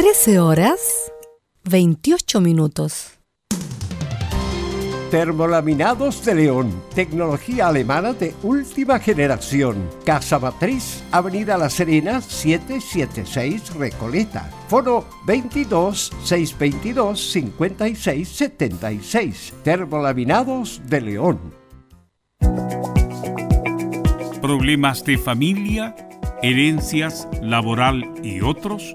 [0.00, 1.12] 13 horas
[1.68, 3.18] 28 minutos.
[5.10, 9.90] Termolaminados de León, tecnología alemana de última generación.
[10.06, 14.50] Casa Matriz, Avenida La Serena, 776 Recoleta.
[14.68, 19.52] Foro 22 622 56 76.
[19.62, 21.54] Termolaminados de León.
[24.40, 25.94] ¿Problemas de familia,
[26.40, 28.94] herencias, laboral y otros?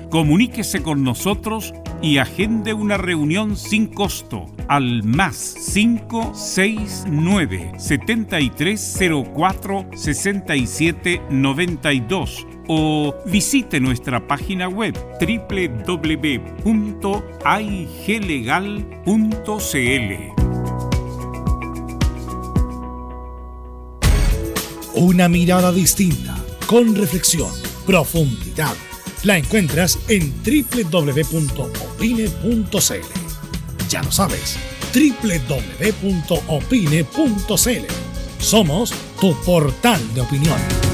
[0.11, 13.15] Comuníquese con nosotros y agende una reunión sin costo al más 569 7304 6792 o
[13.25, 16.51] visite nuestra página web www.aiglegal.cl.
[24.93, 26.35] Una mirada distinta,
[26.67, 27.49] con reflexión,
[27.85, 28.75] profundidad.
[29.23, 31.19] La encuentras en www.opine.cl.
[33.89, 34.57] Ya lo sabes,
[34.93, 36.03] www.opine.cl.
[38.39, 40.90] Somos tu portal de opinión.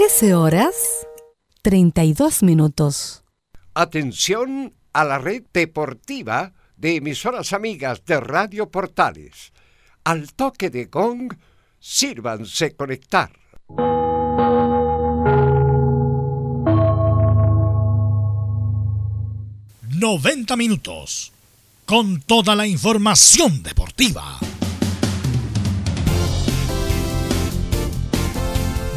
[0.00, 1.06] 13 horas
[1.60, 3.22] 32 minutos.
[3.74, 9.52] Atención a la red deportiva de emisoras amigas de Radio Portales.
[10.02, 11.36] Al toque de gong,
[11.78, 13.30] sírvanse conectar.
[19.98, 21.30] ¡90 minutos!
[21.84, 24.38] Con toda la información deportiva.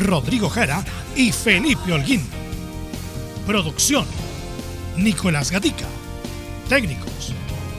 [0.00, 2.26] Rodrigo Jara y Felipe Holguín.
[3.46, 4.04] Producción,
[4.96, 5.86] Nicolás Gatica.
[6.68, 7.32] Técnicos,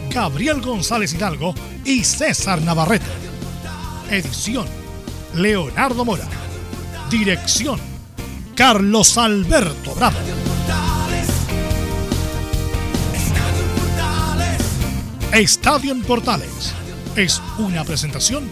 [0.10, 1.54] Gabriel González Hidalgo
[1.86, 3.06] y César Navarrete.
[4.10, 4.68] Edición,
[5.36, 6.28] Leonardo Mora.
[7.10, 7.80] Dirección,
[8.56, 10.18] Carlos Alberto Bravo.
[15.34, 16.74] Estadio en Portales
[17.16, 18.50] es una presentación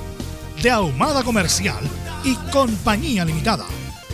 [0.61, 1.83] de Ahumada Comercial
[2.23, 3.65] y Compañía Limitada.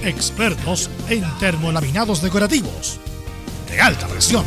[0.04, 3.00] Expertos en termolaminados decorativos
[3.70, 4.46] de alta presión.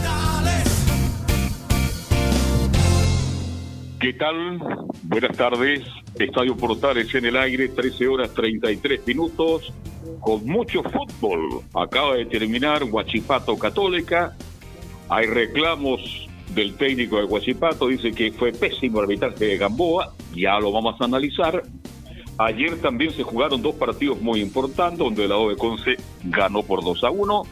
[4.01, 4.59] ¿Qué tal?
[5.03, 5.83] Buenas tardes.
[6.19, 9.73] Estadio Portales en el aire, 13 horas 33 minutos,
[10.21, 11.63] con mucho fútbol.
[11.75, 14.37] Acaba de terminar Huachipato Católica.
[15.09, 20.59] Hay reclamos del técnico de Huachipato, dice que fue pésimo el arbitraje de Gamboa, ya
[20.59, 21.63] lo vamos a analizar.
[22.39, 27.03] Ayer también se jugaron dos partidos muy importantes, donde la de Conce ganó por 2
[27.03, 27.43] a 1,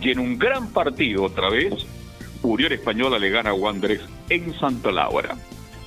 [0.00, 1.74] y en un gran partido otra vez,
[2.42, 5.36] Unión Española le gana a Wanderers en Santa Laura.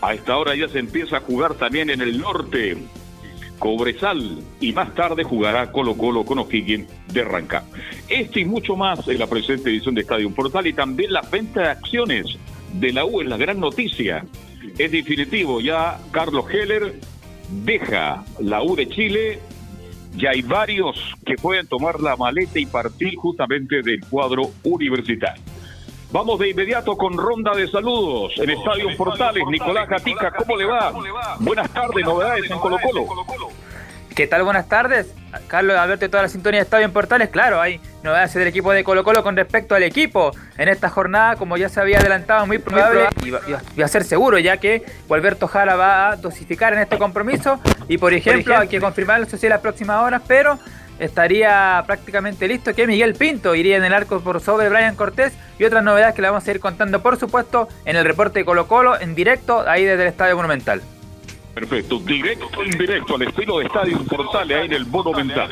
[0.02, 2.78] A esta hora ya se empieza a jugar también en el norte.
[3.60, 7.68] Cobresal y más tarde jugará Colo Colo con O'Higgins de Rancagua.
[8.08, 11.62] Esto y mucho más en la presente edición de Estadio Portal y también la venta
[11.62, 12.38] de acciones
[12.74, 14.26] de la U es la gran noticia.
[14.78, 16.96] Es definitivo, ya Carlos Heller
[17.50, 19.40] deja la U de Chile.
[20.16, 25.42] Ya hay varios que pueden tomar la maleta y partir justamente del cuadro universitario.
[26.12, 29.44] Vamos de inmediato con ronda de saludos en Estadio Portales.
[29.48, 30.92] Nicolás Gatica, ¿cómo le va?
[31.40, 33.06] Buenas tardes, novedades en Colo Colo.
[34.19, 34.44] ¿Qué tal?
[34.44, 35.16] Buenas tardes.
[35.48, 37.30] Carlos Alberto y toda la sintonía de Estadio en Portales.
[37.30, 40.31] Claro, hay novedades del equipo de Colo Colo con respecto al equipo.
[40.57, 43.88] En esta jornada, como ya se había adelantado, muy probable y va, y va a
[43.88, 47.62] ser seguro, ya que Gualberto Jara va a dosificar en este compromiso.
[47.88, 50.60] Y por ejemplo, hay que confirmarlo eso sí en las próximas horas, pero
[51.00, 55.63] estaría prácticamente listo que Miguel Pinto iría en el arco por sobre Brian Cortés y
[55.63, 58.68] otras novedades que le vamos a ir contando, por supuesto, en el reporte de Colo
[58.68, 60.81] Colo, en directo, ahí desde el Estadio Monumental.
[61.60, 65.52] Perfecto, directo, indirecto, al estilo de Estadio Portales, ahí en el Monumental.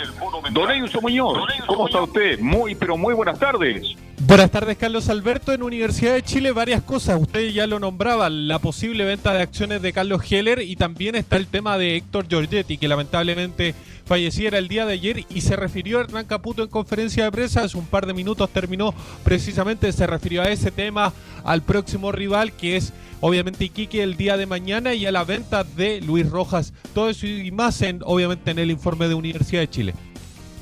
[0.54, 2.40] Don Enzo Muñoz, ¿cómo está usted?
[2.40, 3.94] Muy, pero muy buenas tardes.
[4.20, 5.52] Buenas tardes, Carlos Alberto.
[5.52, 7.20] En Universidad de Chile, varias cosas.
[7.22, 11.36] Usted ya lo nombraba, la posible venta de acciones de Carlos Heller y también está
[11.36, 13.76] el tema de Héctor Giorgetti, que lamentablemente
[14.08, 17.64] falleciera el día de ayer y se refirió Hernán Caputo en conferencia de prensa.
[17.64, 18.94] Hace un par de minutos terminó
[19.24, 21.14] precisamente, se refirió a ese tema,
[21.44, 25.64] al próximo rival que es obviamente Iquique el día de mañana y a la venta
[25.64, 26.74] de Luis Rojas.
[26.94, 29.94] Todo eso y más en, obviamente en el informe de Universidad de Chile.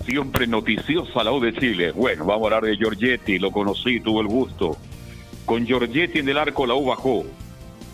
[0.06, 1.92] Siempre noticiosa la U de Chile.
[1.92, 4.78] Bueno, vamos a hablar de Giorgetti, lo conocí, tuve el gusto.
[5.46, 7.26] Con Giorgetti en el arco la U bajó.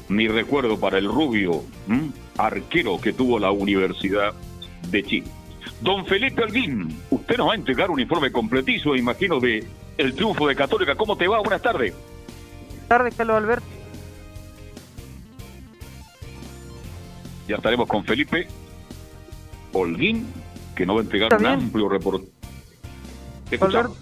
[0.08, 1.64] Mi recuerdo para el rubio,
[2.38, 4.34] arquero que tuvo la Universidad
[4.90, 5.28] de Chile.
[5.82, 9.68] Don Felipe Alguín, usted nos va a entregar un informe completizo, imagino, de
[9.98, 10.96] el triunfo de Católica.
[10.96, 11.40] ¿Cómo te va?
[11.40, 11.94] Buenas tardes.
[11.94, 13.66] Buenas tardes, Carlos Alberto.
[17.48, 18.48] Ya estaremos con Felipe
[19.74, 20.28] Holguín,
[20.76, 22.28] que nos va a entregar un amplio reporte.
[23.50, 23.98] Te escuchamos.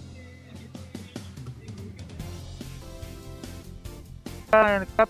[4.52, 5.10] en el cap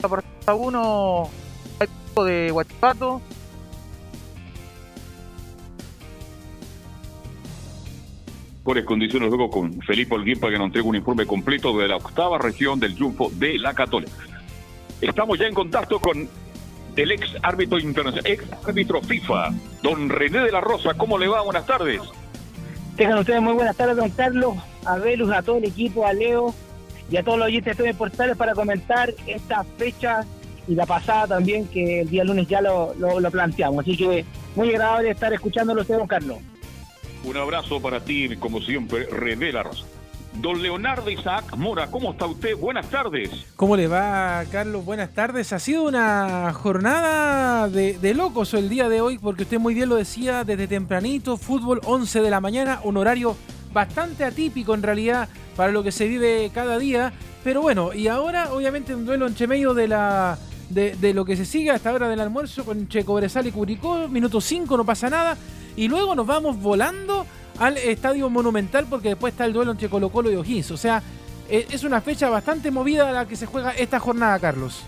[0.00, 1.30] por 1
[2.24, 3.20] de Huachipato
[8.66, 11.96] mejores condiciones luego con Felipe Holguín para que nos entregue un informe completo de la
[11.98, 14.10] octava región del triunfo de la Católica.
[15.00, 16.28] Estamos ya en contacto con
[16.96, 19.50] el ex árbitro internacional, ex árbitro FIFA,
[19.84, 20.94] don René de la Rosa.
[20.94, 21.42] ¿Cómo le va?
[21.42, 22.00] Buenas tardes.
[22.96, 26.52] Tengan ustedes muy buenas tardes, don Carlos, a Velus, a todo el equipo, a Leo
[27.08, 30.24] y a todos los oyentes de Portales para comentar esta fecha
[30.66, 33.84] y la pasada también, que el día lunes ya lo, lo- lo planteamos.
[33.86, 34.24] Así que
[34.56, 36.38] muy agradable estar escuchándolo usted, don Carlos.
[37.26, 39.84] Un abrazo para ti, como siempre, René la Rosa.
[40.34, 42.56] Don Leonardo Isaac Mora, ¿cómo está usted?
[42.56, 43.30] Buenas tardes.
[43.56, 44.84] ¿Cómo le va, Carlos?
[44.84, 45.52] Buenas tardes.
[45.52, 49.96] Ha sido una jornada de, locos el día de hoy, porque usted muy bien lo
[49.96, 53.36] decía, desde tempranito, fútbol 11 de la mañana, un horario
[53.72, 57.12] bastante atípico en realidad para lo que se vive cada día.
[57.42, 60.38] Pero bueno, y ahora obviamente un duelo entre medio de la...
[60.68, 64.40] De, lo que se sigue hasta hora del almuerzo con Che Cobresal y Curicó, minuto
[64.40, 65.36] 5, no pasa nada.
[65.76, 67.26] Y luego nos vamos volando
[67.58, 70.70] al Estadio Monumental porque después está el duelo entre Colo Colo y O'Higgins.
[70.70, 71.02] O sea,
[71.48, 74.82] eh, es una fecha bastante movida la que se juega esta jornada, Carlos.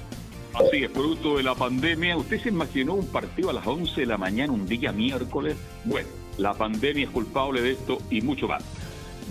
[0.55, 2.17] Así es, producto de la pandemia.
[2.17, 5.57] ¿Usted se imaginó un partido a las 11 de la mañana, un día miércoles?
[5.85, 8.65] Bueno, la pandemia es culpable de esto y mucho más.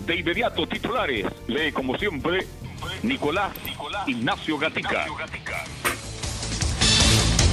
[0.06, 1.26] De inmediato, titulares.
[1.48, 2.46] Lee, como siempre,
[3.02, 3.52] Nicolás
[4.06, 5.06] Ignacio Gatica.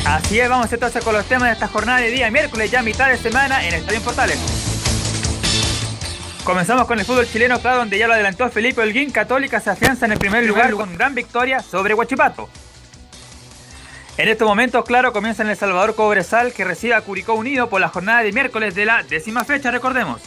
[0.06, 3.10] Así es, vamos entonces con los temas de esta jornada de día miércoles, ya mitad
[3.10, 4.38] de semana en Estadio Portales.
[6.44, 9.10] Comenzamos con el fútbol chileno, claro, donde ya lo adelantó Felipe Holguín.
[9.10, 12.48] Católica se afianza en el primer lugar con gran victoria sobre Huachipato.
[14.18, 17.82] En estos momentos, claro, comienza en El Salvador Cobresal, que recibe a Curicó Unido por
[17.82, 20.22] la jornada de miércoles de la décima fecha, recordemos.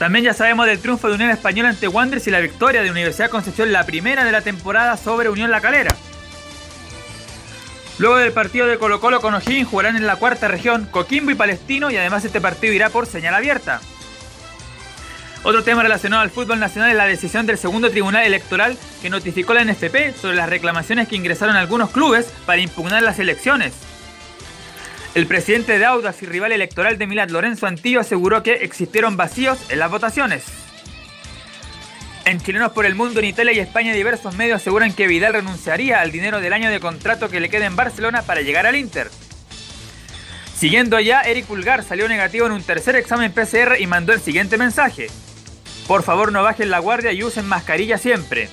[0.00, 3.30] También ya sabemos del triunfo de Unión Española ante Wanderers y la victoria de Universidad
[3.30, 5.94] Concepción, la primera de la temporada sobre Unión La Calera.
[7.98, 11.34] Luego del partido de Colo Colo con O'Higgins jugarán en la cuarta región Coquimbo y
[11.34, 13.80] Palestino y además este partido irá por señal abierta.
[15.44, 19.54] Otro tema relacionado al fútbol nacional es la decisión del segundo tribunal electoral que notificó
[19.54, 23.72] la NFP sobre las reclamaciones que ingresaron algunos clubes para impugnar las elecciones.
[25.14, 29.58] El presidente de Audax y rival electoral de Milán, Lorenzo Antillo, aseguró que existieron vacíos
[29.70, 30.65] en las votaciones.
[32.26, 36.00] En Chilenos por el Mundo, en Italia y España, diversos medios aseguran que Vidal renunciaría
[36.00, 39.12] al dinero del año de contrato que le queda en Barcelona para llegar al Inter.
[40.52, 44.58] Siguiendo allá, Eric Pulgar salió negativo en un tercer examen PCR y mandó el siguiente
[44.58, 45.06] mensaje.
[45.86, 48.48] Por favor no bajen la guardia y usen mascarilla siempre.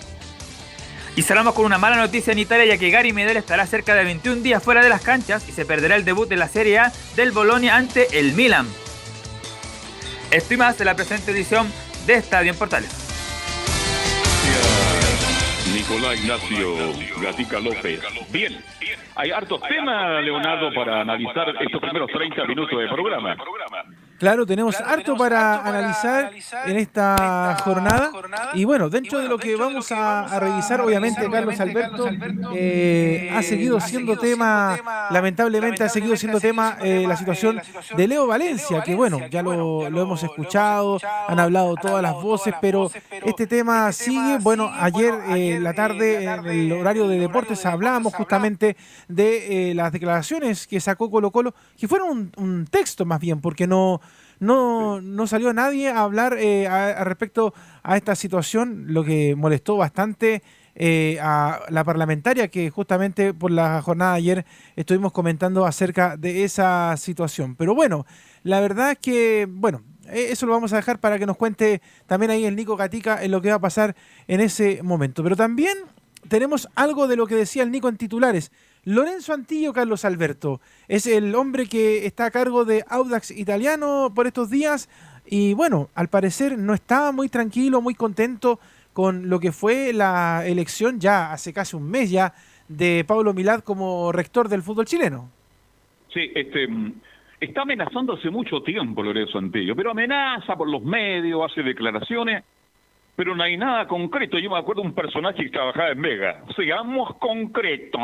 [1.16, 4.04] Y cerramos con una mala noticia en Italia ya que Gary Medel estará cerca de
[4.04, 6.94] 21 días fuera de las canchas y se perderá el debut de la Serie A
[7.16, 8.68] del Bolonia ante el Milan.
[10.30, 11.74] Esto y más de la presente edición
[12.06, 13.03] de Estadio en Portales.
[15.74, 16.76] Nicolás Ignacio
[17.22, 18.02] Gatica López.
[18.32, 18.54] Bien,
[19.16, 23.36] hay hartos temas, Leonardo, para analizar estos primeros 30 minutos de programa.
[24.24, 26.32] Claro, tenemos harto para analizar
[26.66, 28.10] en esta jornada.
[28.54, 32.08] Y bueno, dentro de lo que vamos a, a revisar, obviamente, Carlos Alberto
[32.54, 34.80] eh, ha seguido siendo tema,
[35.12, 37.60] lamentablemente ha seguido siendo tema eh, la situación
[37.98, 42.54] de Leo Valencia, que bueno, ya lo, lo hemos escuchado, han hablado todas las voces,
[42.62, 42.90] pero
[43.26, 44.38] este tema sigue.
[44.40, 48.78] Bueno, ayer eh, la tarde, en el horario de deportes, hablábamos justamente
[49.10, 53.68] de eh, las declaraciones que sacó Colo Colo, que fueron un texto más bien, porque
[53.68, 54.00] no
[54.40, 59.36] no, no salió nadie a hablar eh, a, a respecto a esta situación, lo que
[59.36, 60.42] molestó bastante
[60.76, 66.44] eh, a la parlamentaria que justamente por la jornada de ayer estuvimos comentando acerca de
[66.44, 67.56] esa situación.
[67.56, 68.08] Pero bueno,
[68.42, 71.82] la verdad es que, bueno, eh, eso lo vamos a dejar para que nos cuente
[72.08, 73.96] también ahí el Nico Gatica en lo que va a pasar
[74.28, 75.22] en ese momento.
[75.22, 75.78] Pero también
[76.28, 78.52] tenemos algo de lo que decía el Nico en titulares.
[78.86, 80.60] Lorenzo Antillo Carlos Alberto
[80.90, 84.90] es el hombre que está a cargo de Audax Italiano por estos días
[85.26, 88.60] y bueno, al parecer no estaba muy tranquilo, muy contento
[88.92, 92.34] con lo que fue la elección ya hace casi un mes ya
[92.68, 95.30] de Pablo Milad como rector del fútbol chileno.
[96.14, 96.68] Sí, este,
[97.40, 102.44] está amenazando hace mucho tiempo Lorenzo Antillo, pero amenaza por los medios, hace declaraciones,
[103.16, 104.38] pero no hay nada concreto.
[104.38, 108.00] Yo me acuerdo de un personaje que trabajaba en Vega, seamos concreto,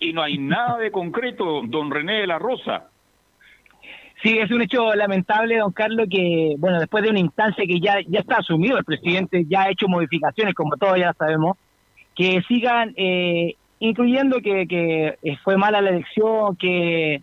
[0.00, 2.88] y no hay nada de concreto, don René de la Rosa.
[4.22, 8.00] Sí, es un hecho lamentable, don Carlos, que, bueno, después de una instancia que ya,
[8.06, 11.56] ya está asumido, el presidente ya ha hecho modificaciones, como todos ya sabemos,
[12.16, 17.22] que sigan eh, incluyendo que, que eh, fue mala la elección, que,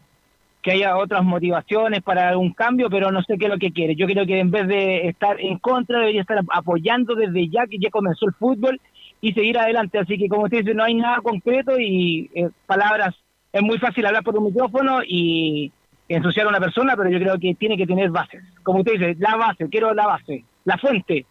[0.61, 3.95] que haya otras motivaciones para un cambio, pero no sé qué es lo que quiere.
[3.95, 7.77] Yo creo que en vez de estar en contra, debería estar apoyando desde ya que
[7.77, 8.79] ya comenzó el fútbol
[9.21, 9.97] y seguir adelante.
[9.99, 13.15] Así que, como usted dice, no hay nada concreto y eh, palabras,
[13.51, 15.71] es muy fácil hablar por un micrófono y
[16.07, 18.43] ensuciar a una persona, pero yo creo que tiene que tener bases.
[18.63, 21.25] Como usted dice, la base, quiero la base, la fuente.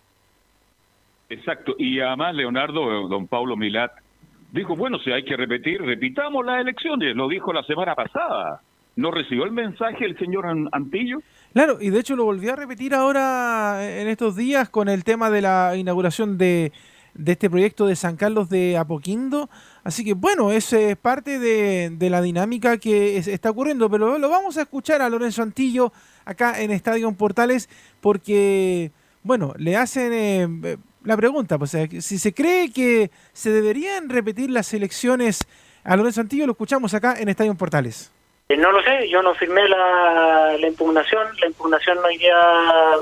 [1.29, 3.93] Exacto, y además Leonardo, don Pablo Milat,
[4.53, 8.61] dijo, bueno, si hay que repetir, repitamos las elecciones, lo dijo la semana pasada.
[8.97, 11.19] ¿No recibió el mensaje el señor An- Antillo?
[11.53, 15.31] Claro, y de hecho lo volví a repetir ahora en estos días con el tema
[15.31, 16.71] de la inauguración de,
[17.15, 19.49] de este proyecto de San Carlos de Apoquindo.
[19.85, 24.29] Así que bueno, es eh, parte de, la dinámica que es- está ocurriendo, pero lo
[24.29, 25.93] vamos a escuchar a Lorenzo Antillo
[26.25, 27.69] acá en Estadio Portales
[28.01, 28.91] porque,
[29.23, 34.09] bueno, le hacen eh, eh, la pregunta, pues eh, si se cree que se deberían
[34.09, 35.47] repetir las elecciones
[35.85, 38.11] a Lorenzo Antillo, lo escuchamos acá en Estadio Portales.
[38.49, 41.27] No lo sé, yo no firmé la, impugnación.
[41.41, 42.37] La impugnación día,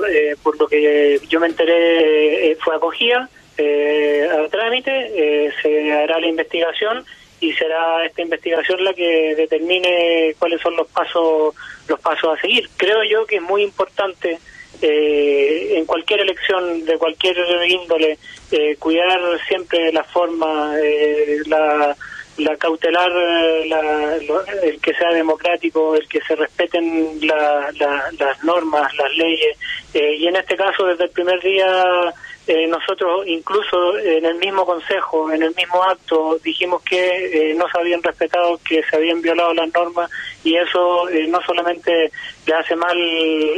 [0.09, 4.91] eh, por lo que yo me enteré, fue acogida eh, al trámite.
[5.15, 7.05] eh, se hará la investigación
[7.39, 11.53] y será esta investigación la que determine cuáles son los pasos
[11.87, 12.69] los pasos a seguir.
[12.77, 14.39] Creo yo que es muy importante
[14.81, 17.35] eh, en cualquier elección de cualquier
[17.67, 18.17] índole
[18.51, 21.95] eh, cuidar siempre la forma, eh, la
[22.37, 27.69] la cautelar, eh, la- lo- el que sea democrático, el que se respeten la-
[28.17, 29.55] las normas, las leyes.
[29.93, 32.11] eh, y en este caso, desde el primer día
[32.47, 37.65] eh, nosotros incluso en el mismo consejo, en el mismo acto, dijimos que eh, no
[37.69, 40.09] se habían respetado, que se habían violado las normas
[40.43, 42.11] y eso eh, no solamente
[42.45, 42.97] le hace mal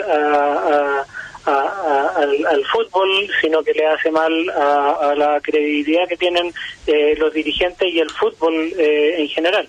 [0.07, 1.05] a-
[1.47, 3.07] al fútbol,
[3.41, 6.51] sino que le hace mal a, a la credibilidad que tienen
[6.87, 9.67] eh, los dirigentes y el fútbol eh, en general.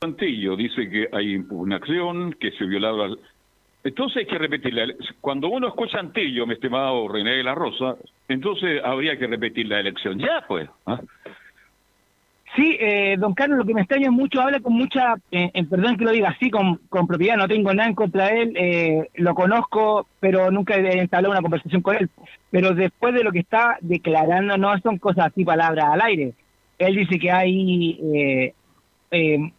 [0.00, 3.08] Santillo dice que hay impugnación, que se violaba.
[3.88, 4.74] Entonces hay que repetir.
[4.74, 7.96] la ele- Cuando uno escucha Antillo, mi estimado René de la Rosa,
[8.28, 10.18] entonces habría que repetir la elección.
[10.18, 10.68] Ya, pues.
[10.86, 11.00] ¿ah?
[12.56, 15.96] Sí, eh, don Carlos, lo que me extraña mucho, habla con mucha, eh, eh, perdón
[15.96, 19.08] que lo diga así, con, con propiedad, no tengo nada en contra de él, eh,
[19.14, 22.08] lo conozco, pero nunca he entablado una conversación con él.
[22.50, 26.32] Pero después de lo que está declarando, no son cosas así, palabras al aire.
[26.78, 27.98] Él dice que hay,
[29.12, 29.52] eh,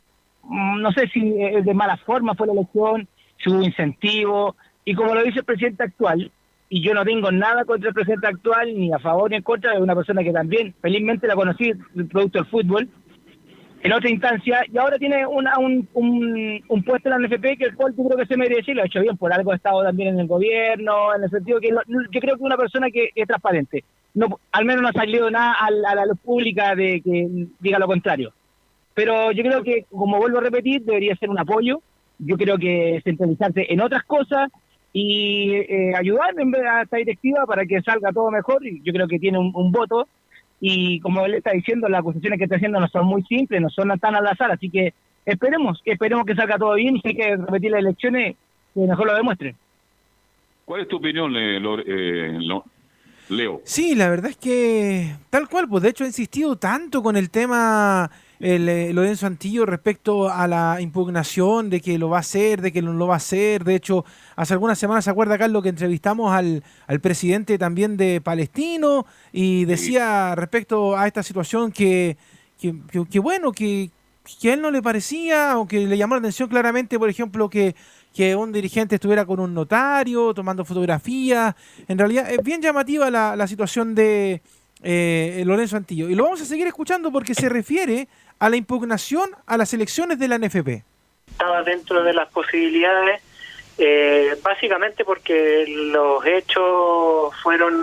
[0.50, 3.08] no sé si de mala forma fue la elección,
[3.42, 4.56] si hubo incentivo,
[4.86, 6.32] y como lo dice el presidente actual,
[6.70, 9.74] y yo no tengo nada contra el presidente actual, ni a favor ni en contra,
[9.74, 11.72] de una persona que también, felizmente la conocí,
[12.12, 12.88] producto del fútbol,
[13.82, 17.66] en otra instancia, y ahora tiene una, un, un, un puesto en la NFP que
[17.66, 19.56] el cual yo creo que se merece y lo ha hecho bien, por algo ha
[19.56, 22.58] estado también en el gobierno, en el sentido que lo- yo creo que es una
[22.58, 23.86] persona que es transparente.
[24.14, 27.28] No, al menos no ha salido nada a a la luz pública de que
[27.60, 28.34] diga lo contrario.
[28.96, 31.82] Pero yo creo que, como vuelvo a repetir, debería ser un apoyo.
[32.20, 34.52] Yo creo que centralizarse en otras cosas
[34.94, 38.66] y eh, ayudar en vez a esta directiva para que salga todo mejor.
[38.66, 40.08] Y yo creo que tiene un, un voto.
[40.62, 43.70] Y como él está diciendo, las acusaciones que está haciendo no son muy simples, no
[43.70, 44.52] son tan al azar.
[44.52, 44.94] Así que
[45.26, 48.36] esperemos, esperemos que salga todo bien y si hay que repetir las elecciones,
[48.74, 49.56] que mejor lo demuestren.
[50.66, 52.66] ¿Cuál es tu opinión, eh, Lore- eh, Lo-
[53.30, 53.62] Leo?
[53.64, 57.30] Sí, la verdad es que tal cual, pues de hecho ha insistido tanto con el
[57.30, 58.10] tema
[58.40, 62.72] el, eh, Lorenzo Antillo respecto a la impugnación de que lo va a hacer, de
[62.72, 63.64] que no lo va a hacer.
[63.64, 64.06] De hecho,
[64.36, 69.66] hace algunas semanas se acuerda Carlos que entrevistamos al, al presidente también de Palestino y
[69.66, 72.18] decía respecto a esta situación que,
[72.60, 73.90] que, que- que bueno, que,
[74.42, 77.50] que a él no le parecía o que le llamó la atención claramente, por ejemplo,
[77.50, 77.76] que,
[78.14, 81.56] que un dirigente estuviera con un notario tomando fotografías.
[81.88, 84.42] En realidad es bien llamativa la, la situación de
[84.82, 86.10] eh, Lorenzo Antillo.
[86.10, 88.08] Y lo vamos a seguir escuchando porque se refiere
[88.40, 90.84] a la impugnación a las elecciones de la NFP.
[91.32, 93.22] estaba dentro de las posibilidades,
[93.78, 97.74] eh, básicamente porque los hechos fueron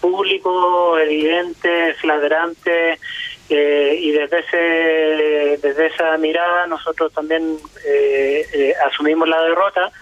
[0.00, 3.00] públicos, evidentes, flagrantes,
[3.48, 9.92] eh, y desde ese desde esa mirada nosotros también eh, eh, asumimos la derrota,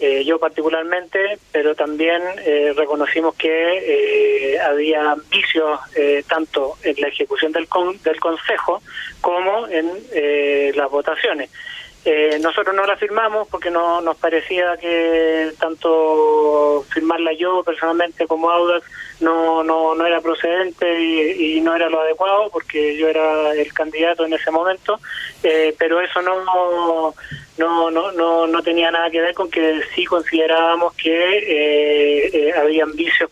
[0.00, 5.14] eh, yo particularmente, pero también eh, reconocimos que eh, había
[5.94, 8.82] eh, tanto en la ejecución del, con- del Consejo
[9.20, 11.50] como en eh, las votaciones.
[12.06, 18.50] Eh, nosotros no la firmamos porque no nos parecía que tanto firmarla yo personalmente como
[18.50, 18.84] Audax
[19.20, 23.72] no, no, no era procedente y, y no era lo adecuado porque yo era el
[23.72, 25.00] candidato en ese momento,
[25.42, 27.14] eh, pero eso no, no,
[27.90, 32.92] no, no, no tenía nada que ver con que sí considerábamos que eh, eh, habían
[32.94, 33.30] vicios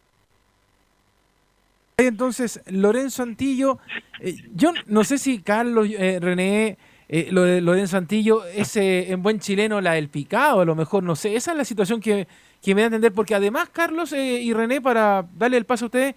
[1.96, 3.78] Entonces, Lorenzo Antillo,
[4.20, 6.78] eh, yo no sé si Carlos, eh, René,
[7.08, 11.36] eh, Lorenzo Antillo es en buen chileno la del picado, a lo mejor, no sé.
[11.36, 12.26] Esa es la situación que,
[12.62, 15.86] que me da a entender, porque además, Carlos y René, para darle el paso a
[15.86, 16.14] ustedes,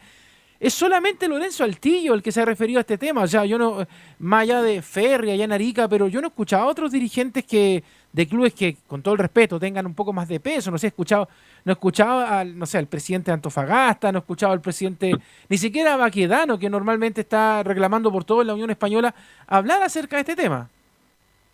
[0.59, 3.23] es solamente Lorenzo Altillo el que se ha referido a este tema.
[3.23, 3.85] O sea, yo no,
[4.19, 7.83] más allá de Ferri, allá en Arica, pero yo no he a otros dirigentes que
[8.15, 10.71] de clubes que, con todo el respeto, tengan un poco más de peso.
[10.71, 11.27] No sé, he escuchado,
[11.65, 15.11] no he escuchado al, no sé, presidente de Antofagasta, no he escuchado al presidente,
[15.49, 19.13] ni siquiera a Baquedano, que normalmente está reclamando por todo en la Unión Española,
[19.47, 20.69] hablar acerca de este tema.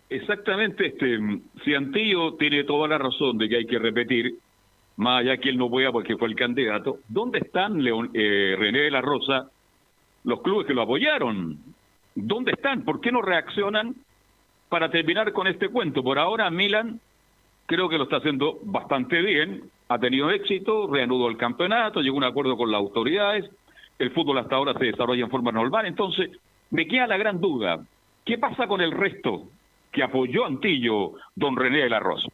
[0.08, 1.18] Exactamente, este,
[1.64, 4.36] si Antillo tiene toda la razón de que hay que repetir,
[4.98, 8.82] más allá que él no pueda porque fue el candidato, ¿dónde están León, eh, René
[8.82, 9.50] de la Rosa,
[10.22, 11.58] los clubes que lo apoyaron?
[12.14, 12.84] ¿Dónde están?
[12.84, 13.96] ¿Por qué no reaccionan
[14.72, 16.02] para terminar con este cuento?
[16.02, 16.98] Por ahora Milan
[17.66, 22.18] creo que lo está haciendo bastante bien, ha tenido éxito, reanudó el campeonato, llegó a
[22.20, 23.50] un acuerdo con las autoridades,
[23.98, 26.30] el fútbol hasta ahora se desarrolla en forma normal, entonces
[26.70, 27.84] me queda la gran duda,
[28.24, 29.42] ¿qué pasa con el resto
[29.90, 32.28] que apoyó Antillo, don René de la Rosa?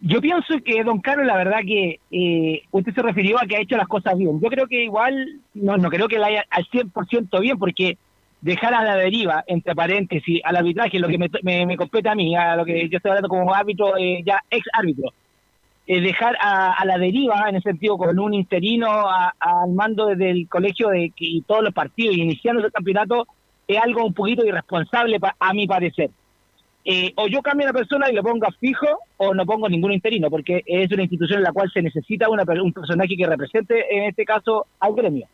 [0.00, 3.60] Yo pienso que, don Carlos, la verdad que eh, usted se refirió a que ha
[3.60, 4.40] hecho las cosas bien.
[4.40, 7.96] Yo creo que igual, no, no creo que la haya al 100% bien, porque
[8.42, 11.30] dejar a la deriva, entre paréntesis, al arbitraje, lo que me,
[11.66, 14.66] me, compete a mí, a lo que yo estoy hablando como árbitro, eh, ya ex
[14.72, 15.10] árbitro,
[15.86, 20.06] eh, dejar a, a la deriva, en ese sentido, con un interino a- al mando
[20.06, 23.26] desde el colegio de, y todos los partidos, y iniciando el campeonato,
[23.66, 26.10] es algo un poquito irresponsable pa- a mi parecer.
[26.84, 29.92] eh, o yo cambio a la persona y lo ponga fijo o no pongo ningún
[29.92, 33.96] interino, porque es una institución en la cual se necesita una, un personaje que represente,
[33.96, 35.28] en este caso, al gremio.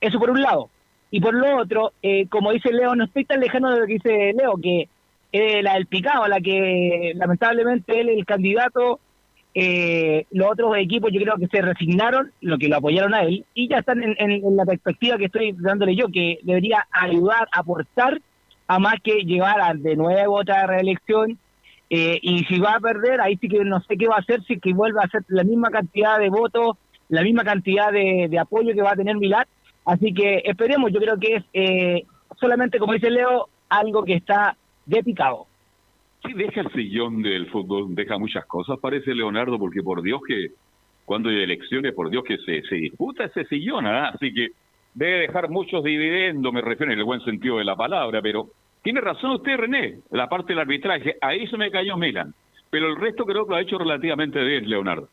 [0.00, 0.68] Eso por un lado.
[1.12, 3.92] Y por lo otro, eh, como dice Leo, no estoy tan lejano de lo que
[3.94, 4.88] dice Leo, que
[5.30, 8.98] eh, la del picado, la que lamentablemente él, el candidato,
[9.54, 13.44] eh, los otros equipos yo creo que se resignaron, lo que lo apoyaron a él,
[13.54, 18.20] y ya están en, en- la perspectiva que estoy dándole yo, que debería ayudar, aportar,
[18.66, 21.38] a más que llevar a de nuevo otra reelección.
[21.90, 24.42] eh, y si va a perder, ahí sí que no sé qué va a hacer,
[24.44, 26.78] si que vuelva a hacer la misma cantidad de votos,
[27.10, 29.44] la misma cantidad de, de apoyo que va a tener Milán.
[29.84, 32.04] Así que esperemos, yo creo que es eh,
[32.40, 35.46] solamente, como dice Leo, algo que está de picado.
[36.24, 40.50] Sí, deja el sillón del fútbol, deja muchas cosas, parece Leonardo, porque por Dios que
[41.04, 44.10] cuando hay elecciones, por Dios que se, se disputa ese sillón, ¿ah?
[44.14, 44.50] así que
[44.94, 48.50] debe dejar muchos dividendos, me refiero en el buen sentido de la palabra, pero
[48.82, 52.34] tiene razón usted, René, la parte del arbitraje, ahí se me cayó Milan,
[52.70, 55.08] pero el resto creo que lo ha hecho relativamente bien, Leonardo.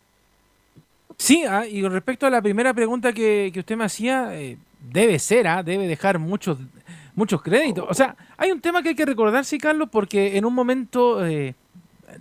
[1.18, 5.20] Sí, ah, y respecto a la primera pregunta que, que usted me hacía, eh, debe
[5.20, 6.58] ser, ah, debe dejar muchos
[7.16, 7.86] muchos créditos.
[7.90, 11.26] O sea, hay un tema que hay que recordar, sí, Carlos, porque en un momento,
[11.26, 11.54] eh,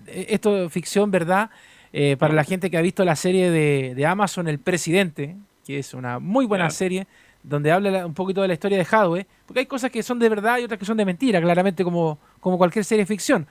[0.08, 1.50] esto es ficción, ¿verdad?
[1.92, 5.78] Eh, para la gente que ha visto la serie de, de Amazon, El Presidente, que
[5.78, 6.74] es una muy buena Claro.
[6.74, 7.06] serie,
[7.44, 10.18] donde habla la- un poquito de la historia de Hadwe, porque hay cosas que son
[10.18, 13.46] de verdad y otras que son de mentira, claramente como, como cualquier serie de ficción.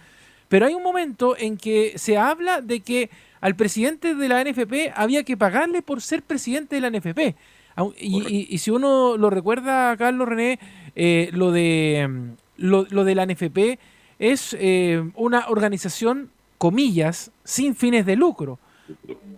[0.49, 3.09] Pero hay un momento en que se habla de que
[3.41, 7.35] al presidente de la NFP había que pagarle por ser presidente de la NFP.
[7.75, 10.59] Au- Y, y- y si uno lo recuerda, Carlos René,
[10.95, 13.77] eh, lo, de, mm, lo, lo de la NFP
[14.19, 18.57] es eh, una organización, comillas, sin fines de lucro.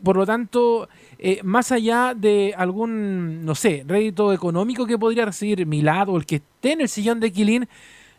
[0.03, 5.65] Por lo tanto, eh, más allá de algún, no sé, rédito económico que podría recibir
[5.65, 7.67] Milad o el que esté en el sillón de Quilín,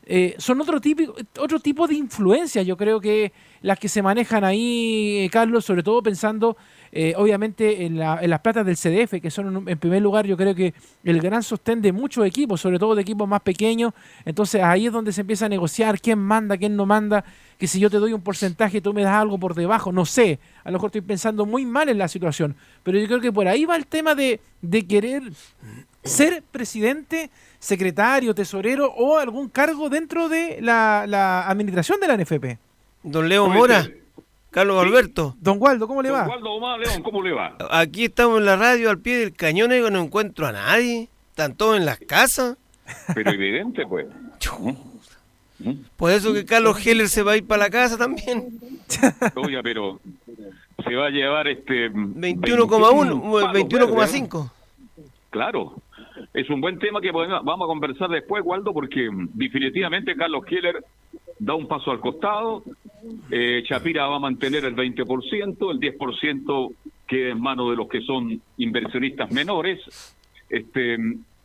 [0.06, 3.32] eh, son otro, típico, otro tipo de influencias, yo creo que
[3.62, 6.56] las que se manejan ahí, eh, Carlos, sobre todo pensando
[6.92, 10.36] eh, obviamente en, la- en las platas del CDF, que son en, primer lugar yo
[10.36, 13.92] creo que el gran sostén de muchos equipos, sobre todo de equipos más pequeños,
[14.24, 17.24] entonces ahí es donde se empieza a negociar quién manda, quién no manda,
[17.58, 20.40] que si yo te doy un porcentaje tú me das algo por debajo, no sé,
[20.64, 23.46] a lo mejor estoy pensando muy mal en la situación, pero yo creo que por
[23.46, 25.22] ahí va el tema de, de querer
[26.02, 32.58] ser presidente, secretario, tesorero o algún cargo dentro de la, la administración de la NFP.
[33.02, 33.88] Don Leo Mora,
[34.50, 35.36] Carlos Alberto.
[35.40, 36.26] Don Waldo, ¿cómo le va?
[36.26, 37.56] Waldo Omar, León, ¿cómo le va?
[37.70, 41.08] Aquí estamos en la radio al pie del cañón y no encuentro a nadie.
[41.30, 42.56] Están todos en las casas.
[43.14, 44.06] Pero evidente, pues.
[45.96, 48.58] Por eso que Carlos Heller se va a ir para la casa también.
[49.36, 50.00] Oiga, pero
[50.84, 51.90] se va a llevar este...
[51.90, 53.20] 21,1,
[53.52, 54.50] 21,5.
[55.30, 55.76] Claro.
[56.34, 60.44] Es un buen tema que podemos- vamos a conversar después, Waldo, porque mm, definitivamente Carlos
[60.44, 60.84] Keller
[61.38, 62.62] da un paso al costado.
[63.30, 66.72] Eh, Chapira va a mantener el 20%, el 10%
[67.06, 69.80] queda en manos de los que son inversionistas menores.
[70.48, 70.96] Este,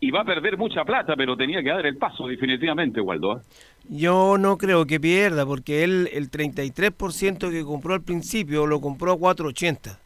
[0.02, 3.32] y va a perder mucha plata, pero tenía que dar el paso, definitivamente, Waldo.
[3.34, 3.42] ¿ah?
[3.90, 9.14] Yo no creo que pierda, porque él el 33% que compró al principio lo compró
[9.14, 9.98] a 4.80.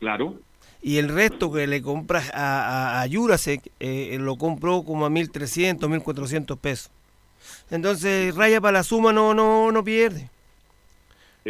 [0.00, 0.34] Claro.
[0.82, 5.10] Y el resto que le compra a, a, a Jurasek eh, lo compró como a
[5.10, 6.90] 1.300, 1.400 pesos.
[7.70, 10.28] Entonces, raya para la suma no, no, no pierde.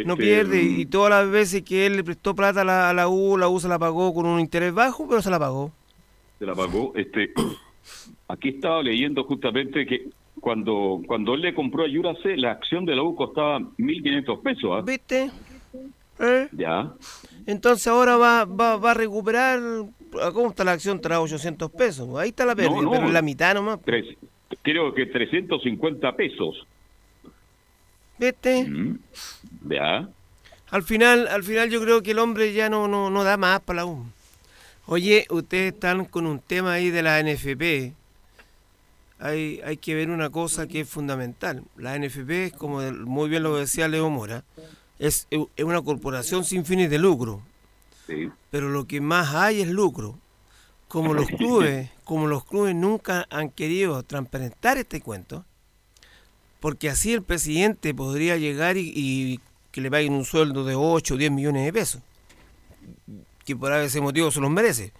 [0.05, 0.61] No pierde.
[0.61, 3.47] Y todas las veces que él le prestó plata a la, a la U, la
[3.47, 5.71] U se la pagó con un interés bajo, pero se la pagó.
[6.39, 6.93] se la pagó.
[6.95, 7.31] Este,
[8.27, 12.95] aquí estaba leyendo justamente que cuando cuando él le compró a Yurase, la acción de
[12.95, 14.71] la U costaba 1.500 pesos.
[14.73, 14.81] ¿ah?
[14.81, 15.31] ¿Viste?
[16.19, 16.47] ¿Eh?
[16.51, 16.91] Ya.
[17.45, 19.59] Entonces ahora va, va, va a recuperar.
[20.33, 21.01] ¿Cómo está la acción?
[21.01, 22.07] Trae 800 pesos.
[22.17, 22.91] Ahí está la pérdida, no.
[22.91, 23.79] pero en la mitad nomás.
[23.83, 24.05] Tres,
[24.61, 26.65] creo que 350 pesos.
[28.17, 28.65] ¿Viste?
[28.65, 28.99] Mm,
[29.69, 30.07] Ya.
[30.69, 33.59] Al final, al final yo creo que el hombre ya no, no, no da más
[33.61, 34.05] para la U.
[34.87, 37.93] Oye, ustedes están con un tema ahí de la NFP.
[39.19, 41.63] Hay, hay que ver una cosa que es fundamental.
[41.77, 44.43] La NFP, como del- muy bien lo decía Leo Mora,
[45.03, 47.41] es, es una corporación sin fines de lucro.
[48.07, 48.31] Sí.
[48.49, 50.17] Pero lo que más hay es lucro.
[50.87, 55.45] Como los clubes, como los clubes nunca han querido transparentar este cuento,
[56.59, 59.39] porque así el presidente podría llegar y, y
[59.71, 62.01] que le paguen un sueldo de 8 o 10 millones de pesos,
[63.43, 64.93] que por ese motivo se los merece.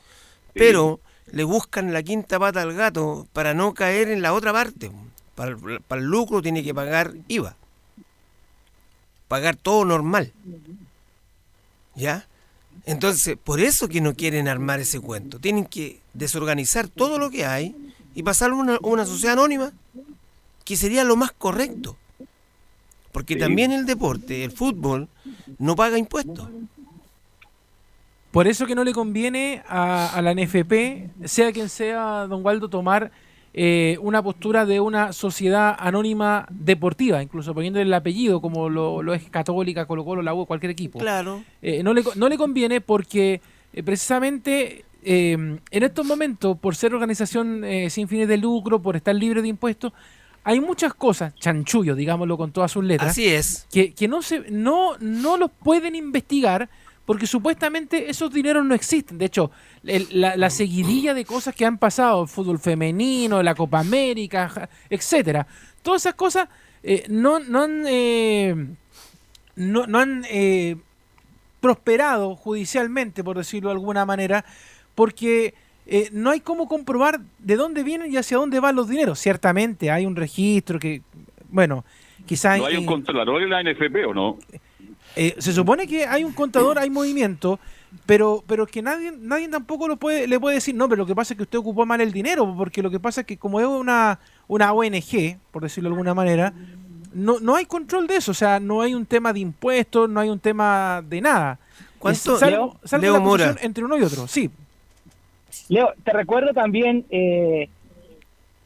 [0.53, 0.99] Pero
[1.31, 4.91] le buscan la quinta pata al gato para no caer en la otra parte.
[5.35, 5.55] Para,
[5.87, 7.55] para el lucro tiene que pagar IVA.
[9.33, 10.31] Pagar todo normal.
[11.95, 12.27] ¿Ya?
[12.85, 15.39] Entonces, por eso que no quieren armar ese cuento.
[15.39, 17.75] Tienen que desorganizar todo lo que hay
[18.13, 19.71] y pasarlo a una, una sociedad anónima,
[20.63, 21.97] que sería lo más correcto.
[23.11, 23.39] Porque Sí.
[23.39, 25.07] también el deporte, el fútbol,
[25.57, 26.47] no paga impuestos.
[28.29, 32.69] Por eso que no le conviene a, a la NFP, sea quien sea, don Waldo,
[32.69, 33.11] tomar
[33.53, 39.13] eh, una postura de una sociedad anónima deportiva, incluso poniéndole el apellido, como lo, lo
[39.13, 40.99] es Católica, Colo Colo, la U, cualquier equipo.
[40.99, 41.43] Claro.
[41.61, 43.41] Eh, no, le, no le conviene porque
[43.73, 48.95] eh, precisamente eh, en estos momentos, por ser organización eh, sin fines de lucro, por
[48.95, 49.93] estar libre de impuestos,
[50.45, 53.65] hay muchas cosas, chanchullos, digámoslo con todas sus letras, Así es.
[53.71, 56.69] que, que no, se, no, no los pueden investigar
[57.05, 59.17] porque supuestamente esos dineros no existen.
[59.17, 59.51] De hecho,
[59.83, 64.69] el- la, la seguidilla de cosas que han pasado, el fútbol femenino, la Copa América,
[64.89, 65.45] etcétera,
[65.81, 66.47] todas esas cosas
[66.81, 68.55] eh, no, no han, eh,
[69.55, 70.77] no, no han eh,
[71.59, 74.43] prosperado judicialmente, por decirlo de alguna manera,
[74.95, 75.53] porque
[75.85, 79.19] eh, no hay cómo comprobar de dónde vienen y hacia dónde van los dineros.
[79.19, 81.01] Ciertamente hay un registro que,
[81.49, 81.83] bueno,
[82.25, 82.59] quizás...
[82.59, 84.37] ¿No hay un controlador en la NFP o no?
[85.15, 87.59] Eh, se supone que hay un contador, hay movimiento,
[88.05, 91.15] pero pero que nadie nadie tampoco lo puede le puede decir, no, pero lo que
[91.15, 93.59] pasa es que usted ocupó mal el dinero, porque lo que pasa es que como
[93.59, 96.53] es una, una ONG, por decirlo de alguna manera,
[97.13, 100.19] no, no hay control de eso, o sea, no hay un tema de impuestos, no
[100.19, 101.59] hay un tema de nada.
[101.99, 103.45] ¿Cuánto- Es salvo- Leo- salvo Leo la Mora.
[103.45, 104.49] posición entre uno y otro, sí.
[105.69, 107.69] Leo, te recuerdo también eh,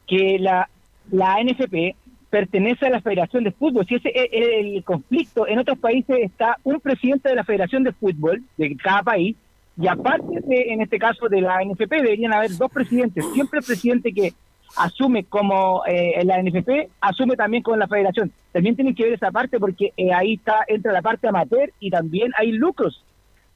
[0.06, 0.68] que la,
[1.10, 1.94] la NFP
[2.30, 3.86] pertenece a la Federación de Fútbol.
[3.86, 7.92] Si ese es el conflicto, en otros países está un presidente de la Federación de
[7.92, 9.36] Fútbol de cada país,
[9.80, 13.24] y aparte, de, en este caso de la NFP, deberían haber dos presidentes.
[13.32, 14.32] Siempre el presidente que
[14.76, 18.30] asume como eh, la NFP, asume también con la Federación.
[18.52, 21.90] También tienen que ver esa parte porque eh, ahí está entra la parte amateur y
[21.90, 23.04] también hay lucros